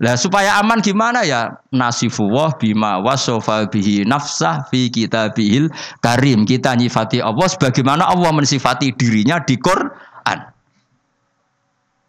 Lah 0.03 0.19
supaya 0.19 0.61
aman 0.61 0.83
gimana 0.85 1.25
ya? 1.25 1.57
Nasifullah 1.73 2.53
bima 2.59 2.99
wasofa 3.01 3.65
bihi 3.71 4.05
nafsah 4.05 4.67
fi 4.69 4.93
kitabihil 4.93 5.73
karim. 6.05 6.45
Kita 6.45 6.77
nyifati 6.77 7.25
Allah 7.25 7.49
sebagaimana 7.49 8.05
Allah 8.05 8.31
mensifati 8.35 8.93
dirinya 8.93 9.41
di 9.41 9.57
Quran. 9.57 10.52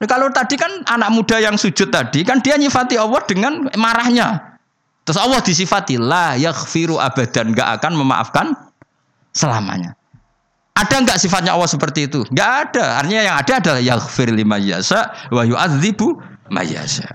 Nah, 0.04 0.08
kalau 0.12 0.28
tadi 0.36 0.60
kan 0.60 0.84
anak 0.84 1.16
muda 1.16 1.39
yang 1.39 1.56
sujud 1.56 1.88
tadi 1.88 2.28
kan 2.28 2.43
dia 2.43 2.60
nyifati 2.60 2.99
Allah 2.99 3.24
dengan 3.24 3.72
marahnya. 3.80 4.60
Terus 5.08 5.16
Allah 5.16 5.39
disifati 5.39 5.95
la 5.95 6.36
yaghfiru 6.36 6.99
abadan 6.99 7.56
nggak 7.56 7.80
akan 7.80 7.95
memaafkan 7.95 8.51
selamanya. 9.32 9.95
Ada 10.76 11.08
nggak 11.08 11.24
sifatnya 11.24 11.56
Allah 11.56 11.72
seperti 11.72 12.12
itu? 12.12 12.28
Nggak 12.36 12.51
ada. 12.68 12.99
Artinya 12.99 13.22
yang 13.32 13.36
ada 13.39 13.54
adalah 13.64 13.80
yaghfir 13.80 14.28
lima 14.36 14.60
yasa 14.60 15.08
wa 15.32 15.47
yu'adzibu 15.47 16.20
mayasa. 16.51 17.08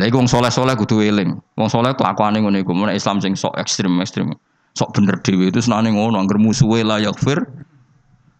Lah 0.00 0.08
iku 0.08 0.16
wong 0.16 0.28
saleh-saleh 0.32 0.72
kudu 0.72 1.04
eling. 1.04 1.36
Wong 1.60 1.68
saleh 1.68 1.92
kelakuane 2.00 2.40
ngono 2.40 2.56
iku. 2.56 2.72
Mun 2.72 2.96
Islam 2.96 3.20
sing 3.20 3.36
sok 3.36 3.60
ekstrim-ekstrim. 3.60 4.32
Sok 4.72 4.96
bener 4.96 5.20
dhewe 5.20 5.52
itu 5.52 5.60
senane 5.60 5.92
ngono, 5.92 6.16
angger 6.16 6.40
musuhe 6.40 6.80
la 6.80 6.96
yaghfir. 6.96 7.44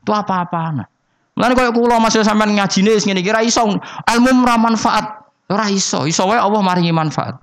Itu 0.01 0.13
apa-apaan. 0.17 0.96
Lan 1.37 1.53
koyo 1.53 1.69
kula 1.77 2.01
masih 2.01 2.25
sampean 2.25 2.57
ngajine 2.57 2.97
wis 2.97 3.05
ngene 3.05 3.21
iki 3.21 3.29
ra 3.29 3.45
iso 3.45 3.61
ilmu 4.09 4.43
ora 4.49 4.57
manfaat. 4.57 5.21
Ora 5.53 5.69
iso, 5.69 6.09
iso 6.09 6.25
wae 6.25 6.41
Allah 6.41 6.65
maringi 6.65 6.91
manfaat. 6.97 7.37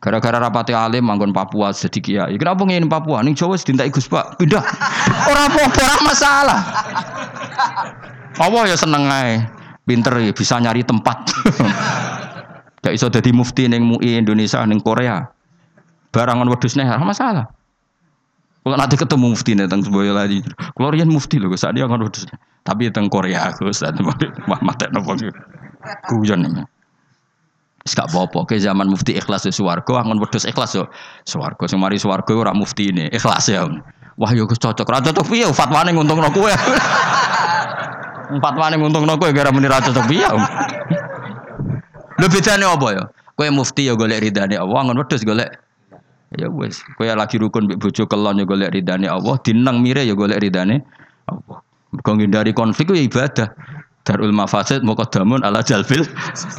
Gara-gara 0.00 0.40
rapati 0.40 0.72
alim 0.72 1.04
manggon 1.04 1.32
Papua 1.32 1.76
jadi 1.76 1.98
kiai. 2.00 2.34
Kenapa 2.40 2.64
ngene 2.64 2.88
Papua? 2.88 3.20
Ning 3.20 3.36
Jawa 3.36 3.60
sedintai 3.60 3.92
Gus 3.92 4.08
Pak. 4.08 4.40
Pindah. 4.40 4.64
Ora 5.30 5.48
apa-apa, 5.48 5.80
ora 5.82 5.96
masalah. 6.04 6.60
Allah 8.36 8.62
ya 8.68 8.76
seneng 8.76 9.08
ae. 9.08 9.44
Pinter 9.86 10.18
ya 10.20 10.32
bisa 10.32 10.56
nyari 10.60 10.82
tempat. 10.82 11.30
Gak 12.86 12.94
iso 12.94 13.10
jadi 13.10 13.30
mufti 13.34 13.66
ning 13.66 13.82
MUI 13.82 14.20
Indonesia 14.20 14.62
ning 14.62 14.78
Korea. 14.78 15.26
Barangan 16.14 16.46
wedhus 16.48 16.78
nih, 16.78 16.86
masalah. 17.02 17.50
Kalau 18.62 18.76
nanti 18.78 18.94
ketemu 18.98 19.34
mufti 19.34 19.52
nih 19.54 19.66
tentang 19.66 19.86
sebuah 19.86 20.14
lagi, 20.14 20.42
kalau 20.74 20.90
mufti 21.06 21.38
loh, 21.38 21.50
saat 21.54 21.74
dia 21.74 21.86
kan 21.86 21.98
wedhus. 21.98 22.30
Tapi 22.66 22.90
teng 22.90 23.06
Korea 23.06 23.54
aku 23.54 23.70
Ustaz 23.70 23.94
mah 24.02 24.58
mate 24.58 24.90
nopo 24.90 25.14
guyon. 26.10 26.66
Wis 27.86 27.94
gak 27.94 28.10
apa-apa 28.10 28.50
ke 28.50 28.58
zaman 28.58 28.90
mufti 28.90 29.14
ikhlas 29.14 29.46
yo 29.46 29.54
swarga 29.54 30.02
angon 30.02 30.18
wedhus 30.18 30.42
ikhlas 30.42 30.74
yo 30.74 30.90
swarga 31.22 31.70
sing 31.70 31.78
mari 31.78 32.02
swarga 32.02 32.34
ora 32.34 32.50
mufti 32.50 32.90
ini 32.90 33.06
ikhlas 33.14 33.46
ya. 33.46 33.62
Wah 34.18 34.30
yo 34.34 34.50
cocok 34.50 34.82
ra 34.82 34.98
cocok 34.98 35.22
piye 35.30 35.46
fatwane 35.54 35.94
nguntungno 35.94 36.26
kowe. 36.34 36.50
Fatwane 38.42 38.74
nguntungno 38.74 39.14
kowe 39.14 39.30
gara 39.30 39.54
muni 39.54 39.70
ra 39.70 39.78
cocok 39.78 40.02
piye. 40.10 40.26
Lho 42.18 42.26
bedane 42.26 42.66
apa 42.66 42.86
ya? 42.90 43.02
Kowe 43.38 43.48
mufti 43.54 43.86
yo 43.86 43.94
golek 43.94 44.18
ridane 44.18 44.58
Allah 44.58 44.82
angon 44.82 44.98
wedhus 44.98 45.22
golek 45.22 45.54
Ya 46.34 46.50
wis, 46.50 46.82
kowe 46.98 47.06
lagi 47.06 47.38
rukun 47.38 47.70
mbek 47.70 47.78
bojo 47.78 48.10
kelon 48.10 48.42
yo 48.42 48.50
golek 48.50 48.74
ridane 48.74 49.06
Allah, 49.06 49.38
dinang 49.46 49.78
mire 49.78 50.02
yo 50.02 50.18
golek 50.18 50.42
ridane 50.42 50.82
Allah. 51.30 51.62
Mergo 51.96 52.12
dari 52.28 52.52
konflik 52.52 52.92
ya 52.92 53.00
ibadah. 53.00 53.48
Darul 54.06 54.30
mafasid 54.30 54.86
muqaddamun 54.86 55.42
ala 55.42 55.66
jalbil 55.66 56.06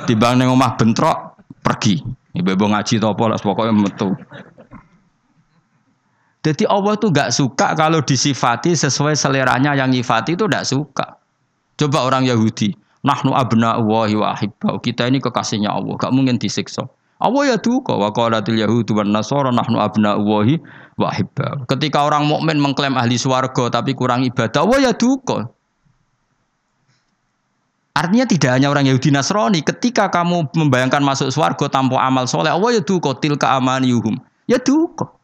timbang 0.04 0.42
ning 0.42 0.52
omah 0.52 0.76
bentrok 0.76 1.40
pergi. 1.64 2.04
Ibu-ibu 2.36 2.70
ngaji 2.70 3.00
to 3.00 3.08
apa 3.08 3.24
lah 3.32 3.40
pokoknya 3.40 3.74
metu. 3.74 4.12
Jadi 6.44 6.64
Allah 6.68 6.96
itu 6.96 7.08
gak 7.12 7.32
suka 7.34 7.76
kalau 7.76 8.00
disifati 8.04 8.76
sesuai 8.76 9.16
seleranya 9.16 9.74
yang 9.74 9.92
nyifati 9.92 10.36
itu 10.36 10.46
gak 10.48 10.64
suka. 10.64 11.18
Coba 11.76 12.08
orang 12.08 12.24
Yahudi, 12.24 12.72
nahnu 13.04 13.36
abna 13.36 13.80
wa 13.82 14.08
ahibbau. 14.08 14.80
Kita 14.80 15.12
ini 15.12 15.20
kekasihnya 15.20 15.72
Allah, 15.72 15.98
gak 16.00 16.14
mungkin 16.14 16.40
disiksa. 16.40 16.88
Allah 17.18 17.52
ya 17.52 17.58
duka 17.58 17.98
wa 17.98 18.14
qalatil 18.14 18.62
yahudu 18.62 18.94
wan 18.94 19.10
nasara 19.10 19.50
nahnu 19.50 19.82
abna 19.82 20.14
Allahi 20.14 20.62
wahibba. 20.98 21.64
Ketika 21.70 22.04
orang 22.04 22.26
mukmin 22.26 22.58
mengklaim 22.58 22.98
ahli 22.98 23.16
swarga 23.16 23.70
tapi 23.70 23.94
kurang 23.94 24.26
ibadah, 24.26 24.66
wah 24.66 24.82
ya 24.82 24.92
duka. 24.92 25.48
Artinya 27.98 28.30
tidak 28.30 28.52
hanya 28.54 28.70
orang 28.70 28.86
Yahudi 28.86 29.10
Nasrani, 29.10 29.66
ketika 29.66 30.06
kamu 30.14 30.54
membayangkan 30.54 31.02
masuk 31.02 31.34
swarga 31.34 31.66
tanpa 31.66 31.98
amal 32.06 32.30
soleh, 32.30 32.54
Allah 32.54 32.78
ya 32.78 32.82
duka 32.86 33.18
tilka 33.18 33.58
amaniyuhum. 33.58 34.22
Ya 34.46 34.62
duka. 34.62 35.18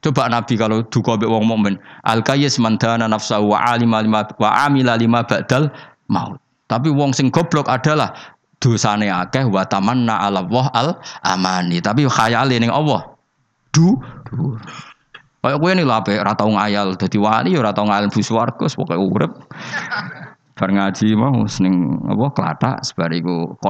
Coba 0.00 0.28
Nabi 0.32 0.56
kalau 0.56 0.80
duka 0.86 1.20
be 1.20 1.28
wong 1.28 1.44
mukmin, 1.44 1.76
al 2.08 2.24
kayyis 2.24 2.56
nafsa 2.56 3.36
wa 3.42 3.60
alima 3.60 4.00
lima 4.00 4.24
wa 4.40 4.48
amila 4.64 4.96
lima 4.96 5.28
ba'dal 5.28 5.68
maut. 6.08 6.40
Tapi 6.72 6.88
wong 6.88 7.12
sing 7.12 7.28
goblok 7.28 7.68
adalah 7.68 8.16
dosane 8.62 9.12
akeh 9.12 9.44
wa 9.44 9.68
tamanna 9.68 10.16
ala 10.16 10.40
Allah 10.40 10.66
al 10.72 10.88
amani. 11.20 11.84
Tapi 11.84 12.08
khayale 12.08 12.56
ning 12.56 12.72
Allah. 12.72 13.12
Du. 13.76 14.00
du. 14.32 14.56
Kayak 15.46 15.62
kowe 15.62 15.70
ini 15.70 15.86
lah 15.86 16.02
ora 16.02 16.34
tau 16.34 16.50
ngayal 16.50 16.98
dadi 16.98 17.22
wali 17.22 17.54
ora 17.54 17.70
tau 17.70 17.86
ngayal 17.86 18.10
bu 18.10 18.18
swarga 18.18 18.66
pokoke 18.66 18.98
urip. 18.98 19.32
Bar 20.58 20.72
ngaji 20.72 21.12
mau 21.14 21.44
seneng 21.46 22.00
apa 22.08 22.32
klatak 22.32 22.76
sebariku 22.80 23.60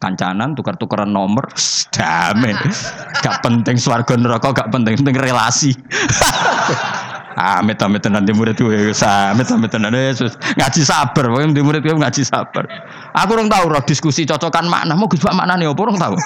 kancanan 0.00 0.56
tukar-tukaran 0.58 1.12
nomor 1.12 1.46
damai. 1.94 2.56
Gak 3.22 3.38
penting 3.44 3.76
swarga 3.78 4.18
neraka 4.18 4.50
gak 4.50 4.72
penting 4.74 4.98
penting 4.98 5.14
relasi. 5.14 5.70
Amit 7.32 7.80
amit 7.80 8.04
tenan 8.04 8.28
di 8.28 8.32
murid 8.36 8.60
gue, 8.60 8.92
amit 8.92 9.48
amit 9.48 9.72
tenan 9.72 9.96
Yesus 9.96 10.36
ngaji 10.52 10.84
sabar, 10.84 11.32
pokoknya 11.32 11.56
di 11.56 11.64
murid 11.64 11.80
gue 11.80 11.96
ngaji 11.96 12.28
sabar. 12.28 12.68
Aku 13.16 13.32
orang 13.32 13.48
tahu 13.48 13.72
roh 13.72 13.80
diskusi 13.88 14.28
cocokan 14.28 14.68
makna, 14.68 14.92
mau 14.92 15.08
gus 15.08 15.24
makna 15.24 15.56
nih, 15.56 15.64
apa 15.64 15.80
orang 15.80 15.96
tahu. 15.96 16.16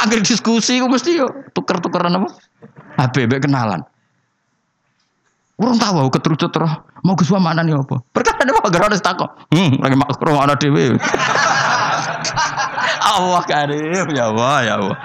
Akhir 0.00 0.24
diskusi 0.24 0.80
gue 0.80 0.88
mesti 0.88 1.20
yo 1.20 1.28
tuker 1.52 1.80
tukeran 1.80 2.16
apa? 2.16 2.28
HBB 2.96 3.44
kenalan. 3.44 3.84
Orang 5.60 5.76
tahu 5.76 6.08
aku 6.08 6.16
keterucut 6.16 6.52
roh. 6.56 6.72
Mau 7.04 7.12
gue 7.12 7.40
mana 7.40 7.60
nih 7.60 7.76
apa? 7.76 8.00
Perkara 8.16 8.48
apa? 8.48 8.68
Gara 8.72 8.88
ada 8.88 8.96
takut. 8.96 9.28
Hmm, 9.52 9.76
lagi 9.76 9.96
makro 9.96 10.32
ada 10.36 10.56
dewi. 10.56 10.96
Allah 13.10 13.42
karim 13.44 14.06
ya 14.12 14.32
Allah 14.32 14.56
ya 14.64 14.72
Allah. 14.80 14.98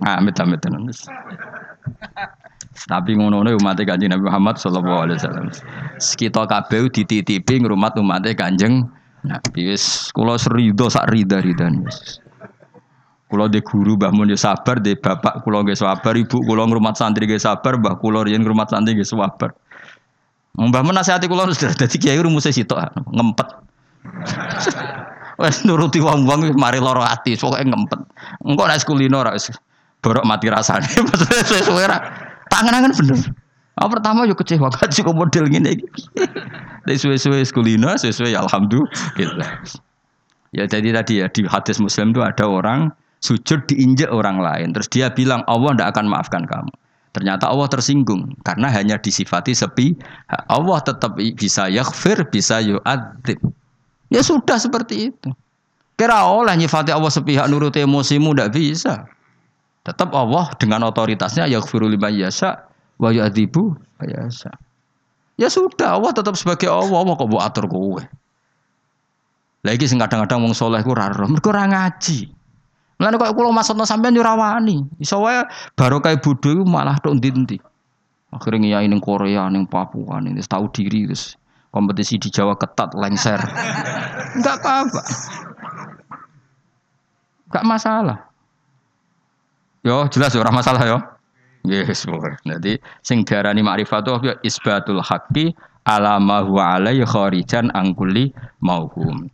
Nah, 0.00 0.14
amit 0.20 0.36
amit 0.40 0.60
tenan. 0.64 0.88
Tapi 2.86 3.16
ngono-ngono 3.16 3.56
umat 3.56 3.80
Kanjeng 3.80 4.12
Nabi 4.12 4.24
Muhammad 4.28 4.60
sallallahu 4.60 5.08
alaihi 5.08 5.18
wasallam. 5.20 5.48
Kita 5.96 6.44
kabeh 6.44 6.92
dititipi 6.92 7.64
ngrumat 7.64 7.96
umat 8.00 8.24
Kanjeng 8.36 8.84
Nabi 9.24 9.72
wis 9.72 10.12
serido 10.12 10.86
sak 10.92 11.08
rida-ridan 11.08 11.82
wis. 11.82 12.20
Kula 13.26 13.50
de 13.50 13.58
guru 13.58 13.98
Mbah 13.98 14.14
Mun 14.14 14.30
sabar, 14.38 14.78
de 14.78 14.94
bapak 14.94 15.42
kula 15.42 15.66
nggih 15.66 15.74
sabar, 15.74 16.14
ibu 16.14 16.38
kula 16.46 16.62
ngrumat 16.62 16.94
santri 16.94 17.26
nggih 17.26 17.42
sabar, 17.42 17.74
Mbah 17.74 17.98
kula 17.98 18.22
riyen 18.22 18.46
ngrumat 18.46 18.70
santri 18.70 18.94
nggih 18.94 19.06
sabar. 19.06 19.50
Mbah 20.54 20.82
Mun 20.86 20.94
nasihati 20.94 21.26
kula 21.26 21.50
sudah 21.50 21.74
dadi 21.74 21.98
kiai 21.98 22.22
rumuse 22.22 22.54
sitok 22.54 22.78
ngempet. 23.10 23.48
Wes 25.42 25.68
nuruti 25.68 26.00
wong-wong 26.00 26.56
mari 26.56 26.80
lara 26.80 27.12
ati, 27.12 27.36
pokoke 27.36 27.60
ngempet. 27.60 28.00
Engko 28.46 28.64
nek 28.64 28.80
kulino 28.88 29.20
ora 29.20 29.36
wis 29.36 29.52
borok 30.00 30.24
mati 30.24 30.48
rasane. 30.48 30.86
Maksudnya 31.06 31.42
suwe-suwe 31.44 31.84
ra. 31.84 31.98
Tangan-tangan 32.48 32.92
bener. 32.94 33.18
Oh, 33.76 33.92
pertama 33.92 34.24
yuk 34.24 34.40
kecewa 34.40 34.72
kan 34.72 34.88
kok 34.94 35.12
model 35.12 35.44
gini. 35.52 35.76
Dari 36.86 36.96
suwe-suwe 36.96 37.44
kulino, 37.52 37.92
suwe-suwe 38.00 38.32
ya 38.32 38.40
alhamdulillah. 38.40 39.50
Ya 40.56 40.64
jadi 40.64 40.94
tadi 40.96 41.20
ya 41.20 41.28
di 41.28 41.44
hadis 41.44 41.76
Muslim 41.76 42.16
itu 42.16 42.24
ada 42.24 42.48
orang 42.48 42.88
sujud 43.20 43.64
diinjak 43.68 44.10
orang 44.12 44.40
lain. 44.40 44.72
Terus 44.76 44.88
dia 44.92 45.06
bilang 45.12 45.44
Allah 45.46 45.72
tidak 45.76 45.88
akan 45.96 46.06
maafkan 46.10 46.44
kamu. 46.44 46.72
Ternyata 47.16 47.48
Allah 47.48 47.64
tersinggung 47.72 48.36
karena 48.44 48.68
hanya 48.68 49.00
disifati 49.00 49.56
sepi. 49.56 49.96
Allah 50.52 50.84
tetap 50.84 51.16
bisa 51.16 51.64
yaghfir, 51.72 52.28
bisa 52.28 52.60
yu'adzib. 52.60 53.40
Ya 54.12 54.20
sudah 54.20 54.60
seperti 54.60 55.10
itu. 55.10 55.32
Kira 55.96 56.28
oleh 56.28 56.52
nyifati 56.60 56.92
Allah 56.92 57.08
sepihak 57.08 57.48
nurut 57.48 57.72
emosimu 57.72 58.36
tidak 58.36 58.52
bisa. 58.52 59.08
Tetap 59.88 60.12
Allah 60.12 60.52
dengan 60.60 60.84
otoritasnya 60.92 61.48
yaghfiru 61.48 61.88
liman 61.88 62.12
yasha 62.12 62.68
wa 63.00 63.08
yu'adzibu 63.08 63.80
yasha. 64.04 64.52
Ya 65.40 65.48
sudah, 65.52 66.00
Allah 66.00 66.12
tetap 66.16 66.36
sebagai 66.36 66.68
Allah, 66.68 66.96
Allah 66.96 67.12
kok 67.16 67.28
buat 67.28 67.44
atur 67.44 67.68
kowe. 67.68 68.00
Lagi 69.64 69.84
sing 69.84 70.00
kadang-kadang 70.00 70.44
wong 70.44 70.56
soleh 70.56 70.80
ku 70.84 70.92
ngaji. 70.92 72.35
Mulane 72.96 73.16
kok 73.20 73.36
kula 73.36 73.52
maksudno 73.52 73.84
sampean 73.84 74.16
yo 74.16 74.24
rawani. 74.24 74.80
Iso 74.96 75.20
wae 75.20 75.44
barokah 75.76 76.16
bodho 76.16 76.64
malah 76.64 76.96
tok 76.96 77.20
ndi-ndi. 77.20 77.60
Akhirnya 78.32 78.80
ngiyai 78.80 78.88
ning 78.88 79.00
Korea, 79.00 79.48
ning 79.52 79.68
Papua, 79.68 80.20
ning 80.20 80.36
tahu 80.40 80.68
diri 80.72 81.08
terus 81.08 81.36
kompetisi 81.72 82.16
di 82.16 82.28
Jawa 82.32 82.56
ketat 82.56 82.96
lengser. 82.96 83.40
Enggak 84.36 84.60
apa-apa. 84.64 85.02
Enggak 87.52 87.64
masalah. 87.68 88.18
Yo 89.84 90.08
jelas 90.10 90.34
orang 90.34 90.56
masalah 90.56 90.82
yo. 90.82 90.98
Yes, 91.66 92.06
pokoknya. 92.06 92.58
Jadi 92.58 92.78
sing 93.02 93.26
diarani 93.26 93.62
ma'rifatu 93.62 94.22
ya 94.22 94.34
isbatul 94.42 95.02
haqqi 95.02 95.54
ala 95.86 96.18
ma 96.22 96.42
huwa 96.42 96.78
alaihi 96.78 97.06
kharijan 97.06 97.70
angkuli 97.74 98.34
mauhum. 98.62 99.30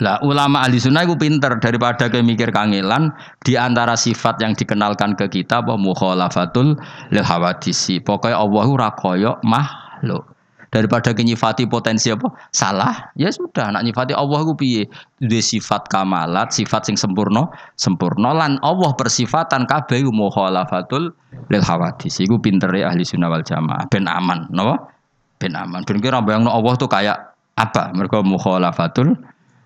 Lah 0.00 0.16
ulama 0.24 0.64
ahli 0.64 0.80
sunnah 0.80 1.04
itu 1.04 1.18
pinter 1.20 1.52
daripada 1.60 2.08
kayak 2.08 2.24
mikir 2.24 2.48
kangelan 2.48 3.12
di 3.44 3.60
antara 3.60 3.92
sifat 3.92 4.40
yang 4.40 4.56
dikenalkan 4.56 5.12
ke 5.18 5.28
kita 5.28 5.60
apa 5.60 5.76
mukhalafatul 5.76 6.80
lil 7.12 7.24
hawadisi. 7.26 8.00
Pokoknya 8.00 8.40
Allah 8.40 8.64
ora 8.64 8.88
koyo 8.96 9.36
makhluk. 9.44 10.32
Daripada 10.72 11.12
nyifati 11.12 11.68
potensi 11.68 12.08
apa? 12.08 12.32
Salah. 12.48 13.12
Ya 13.12 13.28
sudah, 13.28 13.68
nak 13.76 13.84
nyifati 13.84 14.16
Allah 14.16 14.40
ku 14.40 14.56
piye? 14.56 14.88
Duwe 15.20 15.44
sifat 15.44 15.92
kamalat, 15.92 16.48
sifat 16.48 16.88
sing 16.88 16.96
sempurna, 16.96 17.52
sempurna 17.76 18.32
lan 18.32 18.56
Allah 18.64 18.96
persifatan 18.96 19.68
kabeh 19.68 20.00
mukhalafatul 20.08 21.12
lil 21.52 21.60
hawadisi. 21.60 22.24
Iku 22.24 22.40
pintere 22.40 22.88
ahli 22.88 23.04
sunnah 23.04 23.28
wal 23.28 23.44
jamaah 23.44 23.84
ben 23.92 24.08
aman, 24.08 24.48
napa? 24.48 24.96
Ben 25.36 25.52
aman. 25.52 25.84
Ben 25.84 26.00
kira 26.00 26.24
bayangno 26.24 26.48
Allah 26.48 26.72
tuh 26.80 26.88
kayak 26.88 27.20
apa? 27.60 27.92
Mereka 27.92 28.24
mukhalafatul 28.24 29.12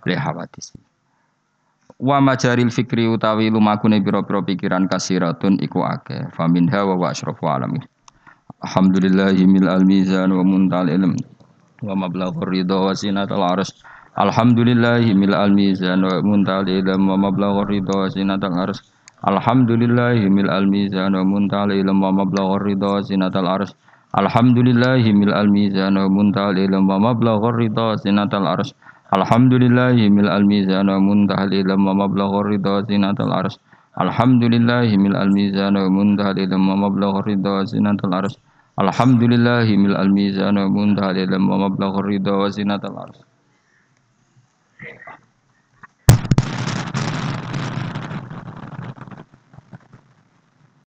li 0.06 0.14
hawadis. 0.14 0.72
Wa 1.96 2.20
majaril 2.20 2.68
fikri 2.68 3.08
utawi 3.08 3.48
lumakune 3.48 4.04
pira-pira 4.04 4.44
pikiran 4.44 4.84
kasiratun 4.84 5.56
iku 5.64 5.80
akeh. 5.80 6.28
Faminha 6.36 6.84
wa 6.84 6.94
wa 6.94 7.08
asyrafu 7.08 7.48
alamin. 7.48 7.80
Alhamdulillahi 8.60 9.48
mil 9.48 9.68
al 9.68 9.84
mizan 9.84 10.28
wa 10.32 10.44
muntal 10.44 10.88
ilm 10.92 11.16
wa 11.80 11.94
mablaghur 11.96 12.52
ridha 12.52 12.76
wa 12.76 12.92
zinatal 12.92 13.44
arsy. 13.44 13.80
Alhamdulillahi 14.16 15.12
mil 15.16 15.32
al 15.32 15.52
mizan 15.52 16.04
wa 16.04 16.20
muntal 16.20 16.68
ilm 16.68 17.08
wa 17.08 17.16
mablaghur 17.16 17.68
ridha 17.68 17.96
wa 17.96 18.08
zinatal 18.12 18.56
arsy. 18.56 18.84
Alhamdulillahi 19.24 20.28
mil 20.28 20.48
al 20.52 20.68
mizan 20.68 21.16
wa 21.16 21.24
muntal 21.24 21.72
ilm 21.72 22.00
wa 22.00 22.12
mablaghur 22.12 22.60
ridha 22.64 22.88
wa 22.96 23.00
zinatal 23.00 23.48
arsy. 23.48 23.72
Alhamdulillahi 24.16 25.12
mil 25.16 25.32
al 25.32 25.48
mizan 25.48 25.96
wa 25.96 26.08
muntal 26.08 26.56
ilm 26.56 26.84
wa 26.88 26.96
mablaghur 27.00 27.56
ridha 27.56 27.92
wa 27.92 27.96
zinatal 27.96 28.44
arsy. 28.48 28.72
Alhamdulillahi 29.06 30.10
mil 30.10 30.26
al 30.26 30.42
mizan 30.42 30.90
wa 30.90 30.98
muntahal 30.98 31.54
ilm 31.54 31.86
wa 31.86 31.94
mablaghur 31.94 32.50
ridha 32.50 32.82
zinatal 32.82 33.30
ars. 33.30 33.54
Alhamdulillahi 33.94 34.98
mil 34.98 35.14
al 35.14 35.30
mizan 35.30 35.78
wa 35.78 35.86
muntahal 35.86 36.34
ilm 36.34 36.66
wa 36.66 36.74
mablaghur 36.74 37.22
ridha 37.22 37.62
zinatal 37.70 38.10
ars. 38.18 38.34
Alhamdulillahi 38.74 39.78
mil 39.78 39.94
al 39.94 40.10
mizan 40.10 40.58
wa 40.58 40.66
muntahal 40.66 41.22
ilm 41.22 41.46
wa 41.46 41.70
mablaghur 41.70 42.02
ridha 42.02 42.50
zinatal 42.50 42.98
ars. 42.98 43.25